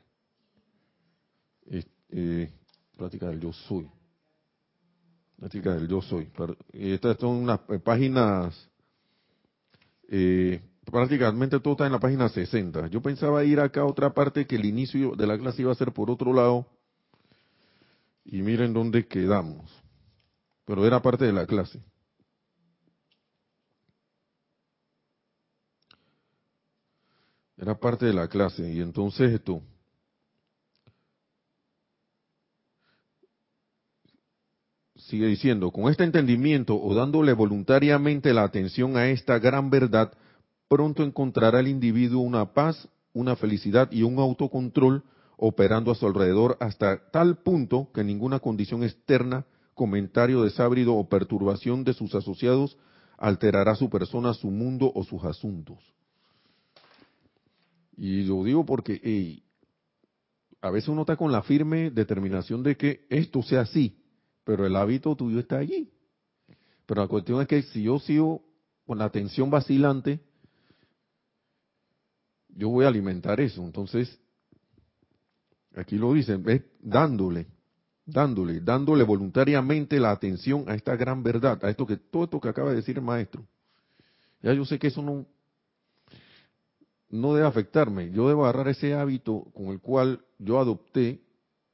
Eh, 1.66 2.52
práctica 2.96 3.28
del 3.28 3.40
yo 3.40 3.52
soy. 3.52 3.88
Práctica 5.36 5.74
del 5.74 5.88
yo 5.88 6.02
soy. 6.02 6.30
Estas 6.72 7.16
son 7.18 7.36
unas 7.36 7.60
páginas 7.82 8.70
eh, 10.14 10.60
prácticamente 10.84 11.58
todo 11.58 11.72
está 11.72 11.86
en 11.86 11.92
la 11.92 11.98
página 11.98 12.28
60. 12.28 12.88
Yo 12.88 13.00
pensaba 13.00 13.42
ir 13.44 13.58
acá 13.60 13.80
a 13.80 13.86
otra 13.86 14.12
parte 14.12 14.46
que 14.46 14.56
el 14.56 14.66
inicio 14.66 15.16
de 15.16 15.26
la 15.26 15.38
clase 15.38 15.62
iba 15.62 15.72
a 15.72 15.74
ser 15.74 15.92
por 15.92 16.10
otro 16.10 16.34
lado. 16.34 16.66
Y 18.26 18.42
miren 18.42 18.74
dónde 18.74 19.06
quedamos. 19.06 19.72
Pero 20.66 20.86
era 20.86 21.00
parte 21.00 21.24
de 21.24 21.32
la 21.32 21.46
clase. 21.46 21.82
Era 27.56 27.74
parte 27.74 28.04
de 28.04 28.12
la 28.12 28.28
clase. 28.28 28.70
Y 28.70 28.80
entonces 28.80 29.32
esto. 29.32 29.62
Sigue 35.08 35.26
diciendo, 35.26 35.70
con 35.70 35.90
este 35.90 36.04
entendimiento 36.04 36.80
o 36.80 36.94
dándole 36.94 37.32
voluntariamente 37.32 38.32
la 38.32 38.44
atención 38.44 38.96
a 38.96 39.08
esta 39.08 39.38
gran 39.38 39.70
verdad, 39.70 40.12
pronto 40.68 41.02
encontrará 41.02 41.60
el 41.60 41.68
individuo 41.68 42.22
una 42.22 42.52
paz, 42.52 42.88
una 43.12 43.36
felicidad 43.36 43.90
y 43.90 44.02
un 44.02 44.18
autocontrol 44.18 45.04
operando 45.36 45.90
a 45.90 45.94
su 45.94 46.06
alrededor 46.06 46.56
hasta 46.60 47.10
tal 47.10 47.38
punto 47.42 47.90
que 47.92 48.04
ninguna 48.04 48.38
condición 48.38 48.84
externa, 48.84 49.44
comentario 49.74 50.42
desábrido 50.42 50.94
o 50.94 51.08
perturbación 51.08 51.84
de 51.84 51.94
sus 51.94 52.14
asociados 52.14 52.78
alterará 53.18 53.74
su 53.74 53.90
persona, 53.90 54.34
su 54.34 54.50
mundo 54.50 54.92
o 54.94 55.04
sus 55.04 55.24
asuntos. 55.24 55.78
Y 57.96 58.22
lo 58.24 58.42
digo 58.44 58.64
porque 58.64 59.42
a 60.60 60.70
veces 60.70 60.88
uno 60.88 61.02
está 61.02 61.16
con 61.16 61.32
la 61.32 61.42
firme 61.42 61.90
determinación 61.90 62.62
de 62.62 62.76
que 62.76 63.06
esto 63.10 63.42
sea 63.42 63.62
así, 63.62 64.01
pero 64.44 64.66
el 64.66 64.76
hábito 64.76 65.14
tuyo 65.16 65.40
está 65.40 65.58
allí. 65.58 65.90
Pero 66.86 67.02
la 67.02 67.08
cuestión 67.08 67.40
es 67.40 67.48
que 67.48 67.62
si 67.62 67.84
yo 67.84 67.98
sigo 67.98 68.42
con 68.86 68.98
la 68.98 69.04
atención 69.04 69.50
vacilante, 69.50 70.20
yo 72.48 72.68
voy 72.68 72.84
a 72.84 72.88
alimentar 72.88 73.40
eso. 73.40 73.62
Entonces, 73.62 74.18
aquí 75.74 75.96
lo 75.96 76.12
dicen, 76.12 76.48
es 76.48 76.62
dándole, 76.80 77.46
dándole, 78.04 78.60
dándole 78.60 79.04
voluntariamente 79.04 79.98
la 79.98 80.10
atención 80.10 80.68
a 80.68 80.74
esta 80.74 80.96
gran 80.96 81.22
verdad, 81.22 81.64
a 81.64 81.70
esto 81.70 81.86
que 81.86 81.96
todo 81.96 82.24
esto 82.24 82.40
que 82.40 82.48
acaba 82.48 82.70
de 82.70 82.76
decir 82.76 82.96
el 82.96 83.04
maestro. 83.04 83.46
Ya 84.42 84.52
yo 84.52 84.64
sé 84.64 84.78
que 84.78 84.88
eso 84.88 85.02
no 85.02 85.26
no 87.12 87.34
debe 87.34 87.46
afectarme. 87.46 88.10
Yo 88.10 88.26
debo 88.26 88.44
agarrar 88.44 88.68
ese 88.68 88.94
hábito 88.94 89.44
con 89.54 89.66
el 89.66 89.80
cual 89.80 90.24
yo 90.38 90.58
adopté 90.58 91.20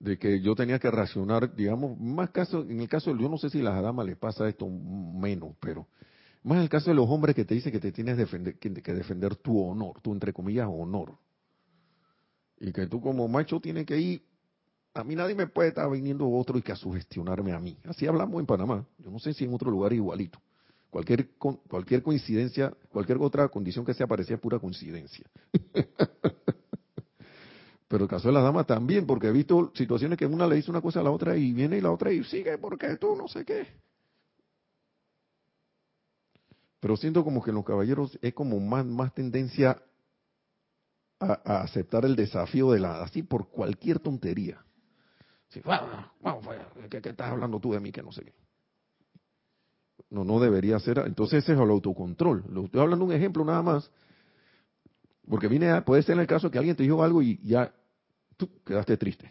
de 0.01 0.18
que 0.18 0.40
yo 0.40 0.55
tenía 0.55 0.78
que 0.78 0.90
racionar, 0.90 1.55
digamos, 1.55 1.99
más 1.99 2.30
caso, 2.30 2.62
en 2.62 2.80
el 2.80 2.88
caso, 2.88 3.16
yo 3.16 3.28
no 3.28 3.36
sé 3.36 3.51
si 3.51 3.61
a 3.61 3.64
las 3.64 3.82
damas 3.82 4.07
les 4.07 4.16
pasa 4.16 4.49
esto 4.49 4.68
menos, 4.68 5.55
pero 5.61 5.88
más 6.44 6.59
en 6.59 6.62
el 6.62 6.68
caso 6.68 6.90
de 6.90 6.94
los 6.94 7.09
hombres 7.09 7.34
que 7.34 7.44
te 7.44 7.55
dicen 7.55 7.72
que 7.72 7.80
te 7.80 7.92
tienes 7.92 8.16
defender, 8.16 8.59
que, 8.59 8.70
defender 8.70 9.36
tu 9.36 9.61
honor, 9.61 10.01
tu 10.01 10.12
entre 10.12 10.32
comillas 10.32 10.68
honor. 10.70 11.18
Y 12.61 12.72
que 12.72 12.86
tú 12.86 13.01
como 13.01 13.26
macho 13.28 13.61
tienes 13.61 13.86
que 13.86 13.99
ir, 13.99 14.22
a 14.94 15.05
mí 15.05 15.14
nadie 15.14 15.34
me 15.34 15.46
puede 15.46 15.68
estar 15.68 15.90
viniendo 15.90 16.28
otro 16.28 16.59
y 16.59 16.62
que 16.62 16.72
a 16.72 16.76
sugestionarme 16.76 17.53
a 17.53 17.59
mí. 17.59 17.76
Así 17.84 18.07
hablamos 18.07 18.40
en 18.40 18.46
Panamá, 18.46 18.86
yo 18.99 19.11
no 19.11 19.18
sé 19.18 19.34
si 19.34 19.44
en 19.44 19.55
otro 19.55 19.70
lugar 19.70 19.92
igualito. 19.92 20.40
Cualquier, 20.90 21.28
cualquier 21.68 22.03
coincidencia, 22.03 22.72
cualquier 22.90 23.18
otra 23.18 23.49
condición 23.49 23.84
que 23.84 23.92
sea 23.92 24.07
parecía 24.07 24.36
es 24.36 24.40
pura 24.40 24.59
coincidencia. 24.59 25.26
Pero 27.89 28.05
el 28.05 28.11
caso 28.11 28.28
de 28.28 28.34
la 28.34 28.43
dama 28.43 28.64
también, 28.64 29.07
porque 29.07 29.28
he 29.28 29.32
visto 29.32 29.72
situaciones 29.74 30.18
que 30.18 30.26
una 30.26 30.47
le 30.47 30.57
dice 30.57 30.70
una 30.70 30.82
cosa 30.82 31.01
a 31.01 31.03
la 31.03 31.11
otra 31.11 31.36
y 31.36 31.53
viene 31.53 31.78
y 31.78 31.80
la 31.80 31.91
otra 31.91 32.12
y 32.12 32.22
sigue 32.22 32.59
porque 32.59 32.97
tú 32.97 33.16
no 33.16 33.26
sé 33.28 33.47
qué. 33.47 33.66
Pero 36.80 36.97
siento 36.97 37.24
como 37.24 37.43
que 37.43 37.51
en 37.51 37.57
los 37.57 37.64
caballeros 37.64 38.18
es 38.20 38.34
como 38.34 38.61
más, 38.61 38.84
más 38.84 39.14
tendencia 39.14 39.82
a, 41.18 41.62
aceptar 41.62 42.05
el 42.05 42.14
desafío 42.14 42.70
de 42.72 42.80
la 42.80 43.03
así 43.03 43.22
por 43.22 43.49
cualquier 43.49 43.99
tontería. 43.99 44.62
vamos, 46.20 46.47
¿qué, 46.91 47.01
¿qué, 47.01 47.09
estás 47.09 47.30
hablando 47.30 47.59
tú 47.59 47.72
de 47.72 47.80
mí 47.80 47.91
que 47.91 48.03
no 48.03 48.12
sé 48.12 48.22
qué? 48.22 48.34
No, 50.11 50.24
no 50.24 50.39
debería 50.41 50.78
ser. 50.78 50.99
Entonces 51.07 51.43
ese 51.43 51.55
es 51.55 51.59
el 51.59 51.70
autocontrol. 51.70 52.45
Lo 52.51 52.66
estoy 52.66 52.80
hablando 52.82 53.05
un 53.05 53.12
ejemplo 53.12 53.45
nada 53.45 53.62
más. 53.62 53.91
Porque 55.28 55.49
viene 55.49 55.82
puede 55.82 56.03
ser 56.03 56.14
en 56.14 56.20
el 56.20 56.26
caso 56.26 56.51
que 56.51 56.59
alguien 56.59 56.76
te 56.76 56.82
dijo 56.82 57.03
algo 57.03 57.20
y 57.20 57.39
ya 57.43 57.74
tú 58.39 58.49
quedaste 58.64 58.97
triste. 58.97 59.30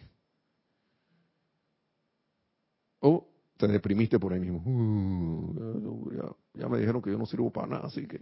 O 3.00 3.26
te 3.56 3.66
deprimiste 3.66 4.18
por 4.20 4.32
ahí 4.32 4.38
mismo. 4.38 4.62
Uh, 4.64 6.12
ya, 6.54 6.68
me 6.68 6.78
dijeron 6.78 7.02
que 7.02 7.10
yo 7.10 7.18
no 7.18 7.26
sirvo 7.26 7.50
para 7.50 7.66
nada, 7.66 7.86
así 7.86 8.06
que. 8.06 8.20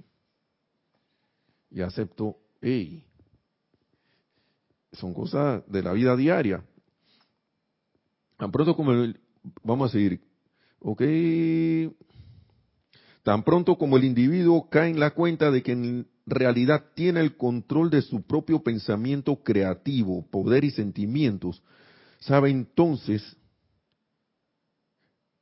Y 1.70 1.82
acepto, 1.82 2.39
hey, 2.62 3.05
son 4.93 5.12
cosas 5.12 5.62
de 5.66 5.82
la 5.82 5.93
vida 5.93 6.16
diaria. 6.16 6.64
Tan 8.39 8.51
pronto 8.51 8.74
como 8.76 8.93
el, 8.93 9.20
vamos 9.62 9.91
a 9.91 9.93
seguir, 9.93 10.20
ok, 10.78 11.03
tan 13.22 13.43
pronto 13.43 13.76
como 13.76 13.97
el 13.97 14.05
individuo 14.05 14.68
cae 14.68 14.91
en 14.91 15.01
la 15.01 15.11
cuenta 15.11 15.51
de 15.51 15.62
que 15.62 15.72
en 15.72 16.07
realidad 16.26 16.86
tiene 16.94 17.20
el 17.20 17.36
control 17.36 17.90
de 17.90 18.02
su 18.02 18.22
propio 18.22 18.62
pensamiento 18.62 19.36
creativo, 19.42 20.26
poder 20.30 20.64
y 20.64 20.70
sentimientos, 20.70 21.62
sabe 22.20 22.50
entonces 22.50 23.36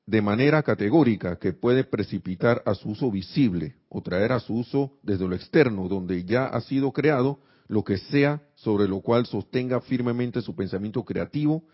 de 0.06 0.20
manera 0.20 0.62
categórica 0.62 1.38
que 1.38 1.54
puede 1.54 1.84
precipitar 1.84 2.62
a 2.66 2.74
su 2.74 2.90
uso 2.90 3.10
visible 3.10 3.76
o 3.88 4.02
traer 4.02 4.32
a 4.32 4.40
su 4.40 4.54
uso 4.54 4.98
desde 5.02 5.26
lo 5.26 5.34
externo, 5.34 5.88
donde 5.88 6.24
ya 6.24 6.44
ha 6.44 6.60
sido 6.60 6.92
creado, 6.92 7.40
lo 7.68 7.82
que 7.82 7.96
sea 7.96 8.42
sobre 8.54 8.86
lo 8.86 9.00
cual 9.00 9.24
sostenga 9.24 9.80
firmemente 9.80 10.42
su 10.42 10.54
pensamiento 10.54 11.02
creativo 11.02 11.64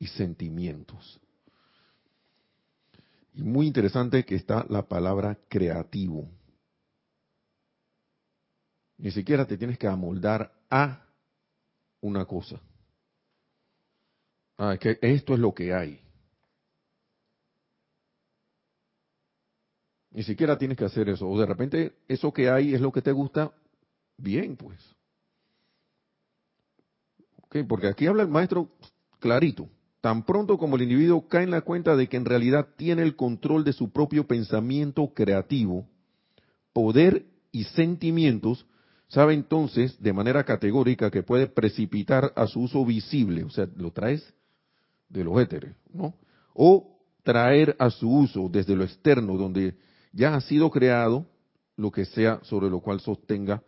y 0.00 0.08
sentimientos. 0.08 1.20
Y 3.32 3.42
muy 3.42 3.68
interesante 3.68 4.24
que 4.24 4.34
está 4.34 4.66
la 4.68 4.82
palabra 4.88 5.38
creativo. 5.48 6.28
Ni 8.98 9.10
siquiera 9.10 9.46
te 9.46 9.56
tienes 9.56 9.78
que 9.78 9.86
amoldar 9.86 10.52
a 10.70 11.04
una 12.00 12.24
cosa. 12.24 12.60
Ah, 14.58 14.74
es 14.74 14.80
que 14.80 14.98
esto 15.02 15.34
es 15.34 15.40
lo 15.40 15.52
que 15.52 15.74
hay. 15.74 16.00
Ni 20.10 20.22
siquiera 20.22 20.56
tienes 20.56 20.78
que 20.78 20.84
hacer 20.86 21.10
eso. 21.10 21.28
O 21.28 21.38
de 21.38 21.44
repente 21.44 21.92
eso 22.08 22.32
que 22.32 22.48
hay 22.48 22.74
es 22.74 22.80
lo 22.80 22.90
que 22.90 23.02
te 23.02 23.12
gusta. 23.12 23.52
Bien, 24.16 24.56
pues. 24.56 24.78
Ok, 27.42 27.58
Porque 27.68 27.88
aquí 27.88 28.06
habla 28.06 28.22
el 28.22 28.28
maestro 28.28 28.70
clarito. 29.18 29.68
Tan 30.00 30.24
pronto 30.24 30.56
como 30.56 30.76
el 30.76 30.82
individuo 30.82 31.28
cae 31.28 31.44
en 31.44 31.50
la 31.50 31.60
cuenta 31.60 31.96
de 31.96 32.08
que 32.08 32.16
en 32.16 32.24
realidad 32.24 32.68
tiene 32.76 33.02
el 33.02 33.16
control 33.16 33.64
de 33.64 33.72
su 33.72 33.90
propio 33.90 34.26
pensamiento 34.26 35.12
creativo, 35.12 35.86
poder 36.72 37.26
y 37.50 37.64
sentimientos, 37.64 38.66
sabe 39.08 39.34
entonces 39.34 40.00
de 40.00 40.12
manera 40.12 40.44
categórica 40.44 41.10
que 41.10 41.22
puede 41.22 41.46
precipitar 41.46 42.32
a 42.36 42.46
su 42.46 42.60
uso 42.60 42.84
visible, 42.84 43.44
o 43.44 43.50
sea, 43.50 43.68
lo 43.76 43.92
traes 43.92 44.34
de 45.08 45.24
los 45.24 45.40
éteres, 45.40 45.76
¿no? 45.92 46.14
O 46.54 46.98
traer 47.22 47.76
a 47.78 47.90
su 47.90 48.10
uso 48.10 48.48
desde 48.48 48.74
lo 48.74 48.84
externo, 48.84 49.36
donde 49.36 49.76
ya 50.12 50.34
ha 50.34 50.40
sido 50.40 50.70
creado 50.70 51.26
lo 51.76 51.90
que 51.90 52.04
sea 52.04 52.40
sobre 52.42 52.70
lo 52.70 52.80
cual 52.80 53.00
sostenga 53.00 53.62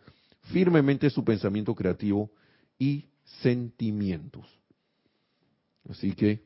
firmemente 0.44 1.10
su 1.10 1.24
pensamiento 1.24 1.74
creativo 1.74 2.30
y 2.78 3.06
sentimientos. 3.42 4.46
Así 5.88 6.12
que, 6.12 6.42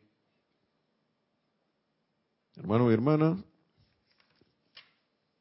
hermano 2.57 2.91
y 2.91 2.95
hermana, 2.95 3.43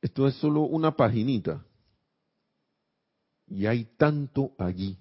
esto 0.01 0.27
es 0.27 0.35
solo 0.35 0.61
una 0.61 0.95
paginita. 0.95 1.63
Y 3.51 3.65
hay 3.65 3.83
tanto 3.97 4.53
allí. 4.57 4.97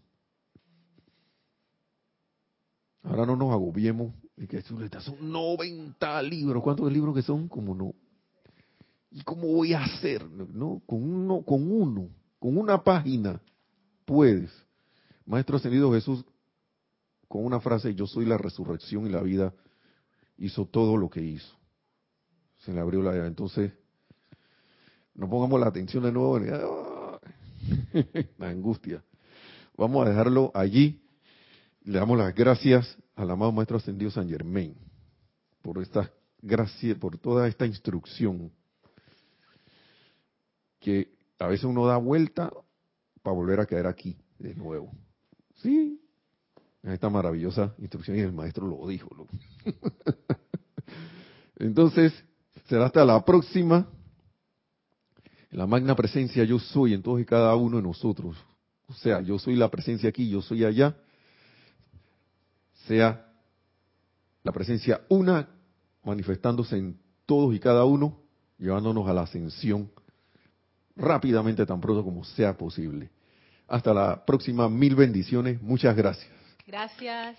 Ahora 3.05 3.25
no 3.25 3.37
nos 3.37 3.53
agobiemos 3.53 4.13
y 4.37 4.47
que 4.47 4.61
son 4.63 5.33
90 5.33 6.23
libros. 6.23 6.63
¿Cuántos 6.63 6.93
libros 6.93 7.15
que 7.15 7.23
son? 7.23 7.49
Como 7.49 7.75
no. 7.75 7.95
¿Y 9.13 9.23
cómo 9.23 9.47
voy 9.47 9.73
a 9.73 9.85
hacer? 9.85 10.29
¿No? 10.29 10.83
Con 10.85 11.03
uno, 11.03 11.43
con 11.43 11.71
uno, 11.71 12.09
con 12.41 12.59
una 12.59 12.83
página 12.83 13.41
puedes. 14.05 14.51
Maestro 15.27 15.57
Ascendido 15.57 15.93
Jesús, 15.93 16.25
con 17.29 17.45
una 17.45 17.61
frase, 17.61 17.95
yo 17.95 18.09
soy 18.09 18.27
la 18.27 18.37
resurrección 18.37 19.07
y 19.07 19.11
la 19.11 19.23
vida, 19.23 19.55
hizo 20.39 20.67
todo 20.67 20.97
lo 20.97 21.09
que 21.09 21.23
hizo. 21.23 21.57
Se 22.59 22.73
le 22.73 22.81
abrió 22.81 23.01
la 23.01 23.27
Entonces, 23.27 23.73
no 25.15 25.31
pongamos 25.31 25.61
la 25.61 25.69
atención 25.69 26.03
de 26.03 26.11
nuevo 26.11 26.39
en 26.39 26.90
la 28.39 28.49
angustia. 28.49 29.03
Vamos 29.77 30.07
a 30.07 30.11
dejarlo 30.11 30.51
allí. 30.55 31.01
Le 31.83 31.99
damos 31.99 32.19
las 32.19 32.35
gracias 32.35 32.99
al 33.17 33.31
amado 33.31 33.53
Maestro 33.53 33.79
Ascendido 33.79 34.11
San 34.11 34.29
Germain 34.29 34.75
por 35.63 35.79
esta 35.81 36.11
gracia, 36.43 36.95
por 36.99 37.19
toda 37.19 37.49
esta 37.49 37.67
instrucción 37.67 38.53
que 40.79 41.13
a 41.39 41.47
veces 41.47 41.65
uno 41.65 41.87
da 41.87 41.97
vuelta 41.97 42.51
para 43.23 43.37
volver 43.37 43.61
a 43.61 43.67
caer 43.67 43.87
aquí 43.87 44.17
de 44.39 44.55
nuevo. 44.55 44.93
Sí, 45.57 46.01
esta 46.83 47.11
maravillosa 47.11 47.75
instrucción 47.79 48.17
y 48.17 48.21
el 48.21 48.33
maestro 48.33 48.67
lo 48.67 48.87
dijo. 48.89 49.11
Entonces, 51.57 52.13
será 52.69 52.87
hasta 52.87 53.05
la 53.05 53.23
próxima. 53.25 53.87
La 55.51 55.67
magna 55.67 55.97
presencia 55.97 56.45
yo 56.45 56.59
soy 56.59 56.95
en 56.95 57.03
todos 57.03 57.21
y 57.21 57.25
cada 57.25 57.55
uno 57.57 57.79
de 57.79 57.83
nosotros. 57.83 58.37
O 58.87 58.95
sea, 58.95 59.21
yo 59.21 59.39
soy 59.39 59.57
la 59.57 59.69
presencia 59.69 60.09
aquí, 60.09 60.29
yo 60.29 60.43
soy 60.43 60.65
allá. 60.65 60.97
Sea 62.87 63.27
la 64.43 64.53
presencia 64.53 65.03
una 65.09 65.49
manifestándose 66.05 66.77
en 66.77 66.99
todos 67.27 67.55
y 67.55 67.61
cada 67.61 67.85
uno, 67.85 68.19
llevándonos 68.59 69.09
a 69.09 69.13
la 69.13 69.23
ascensión 69.23 69.91
rápidamente, 70.97 71.67
tan 71.67 71.81
pronto 71.81 72.05
como 72.05 72.25
sea 72.25 72.57
posible. 72.57 73.11
Hasta 73.69 73.95
la 73.95 74.25
próxima, 74.25 74.69
mil 74.69 74.95
bendiciones, 74.97 75.61
muchas 75.63 75.97
gracias. 75.97 76.31
Gracias. 76.67 77.37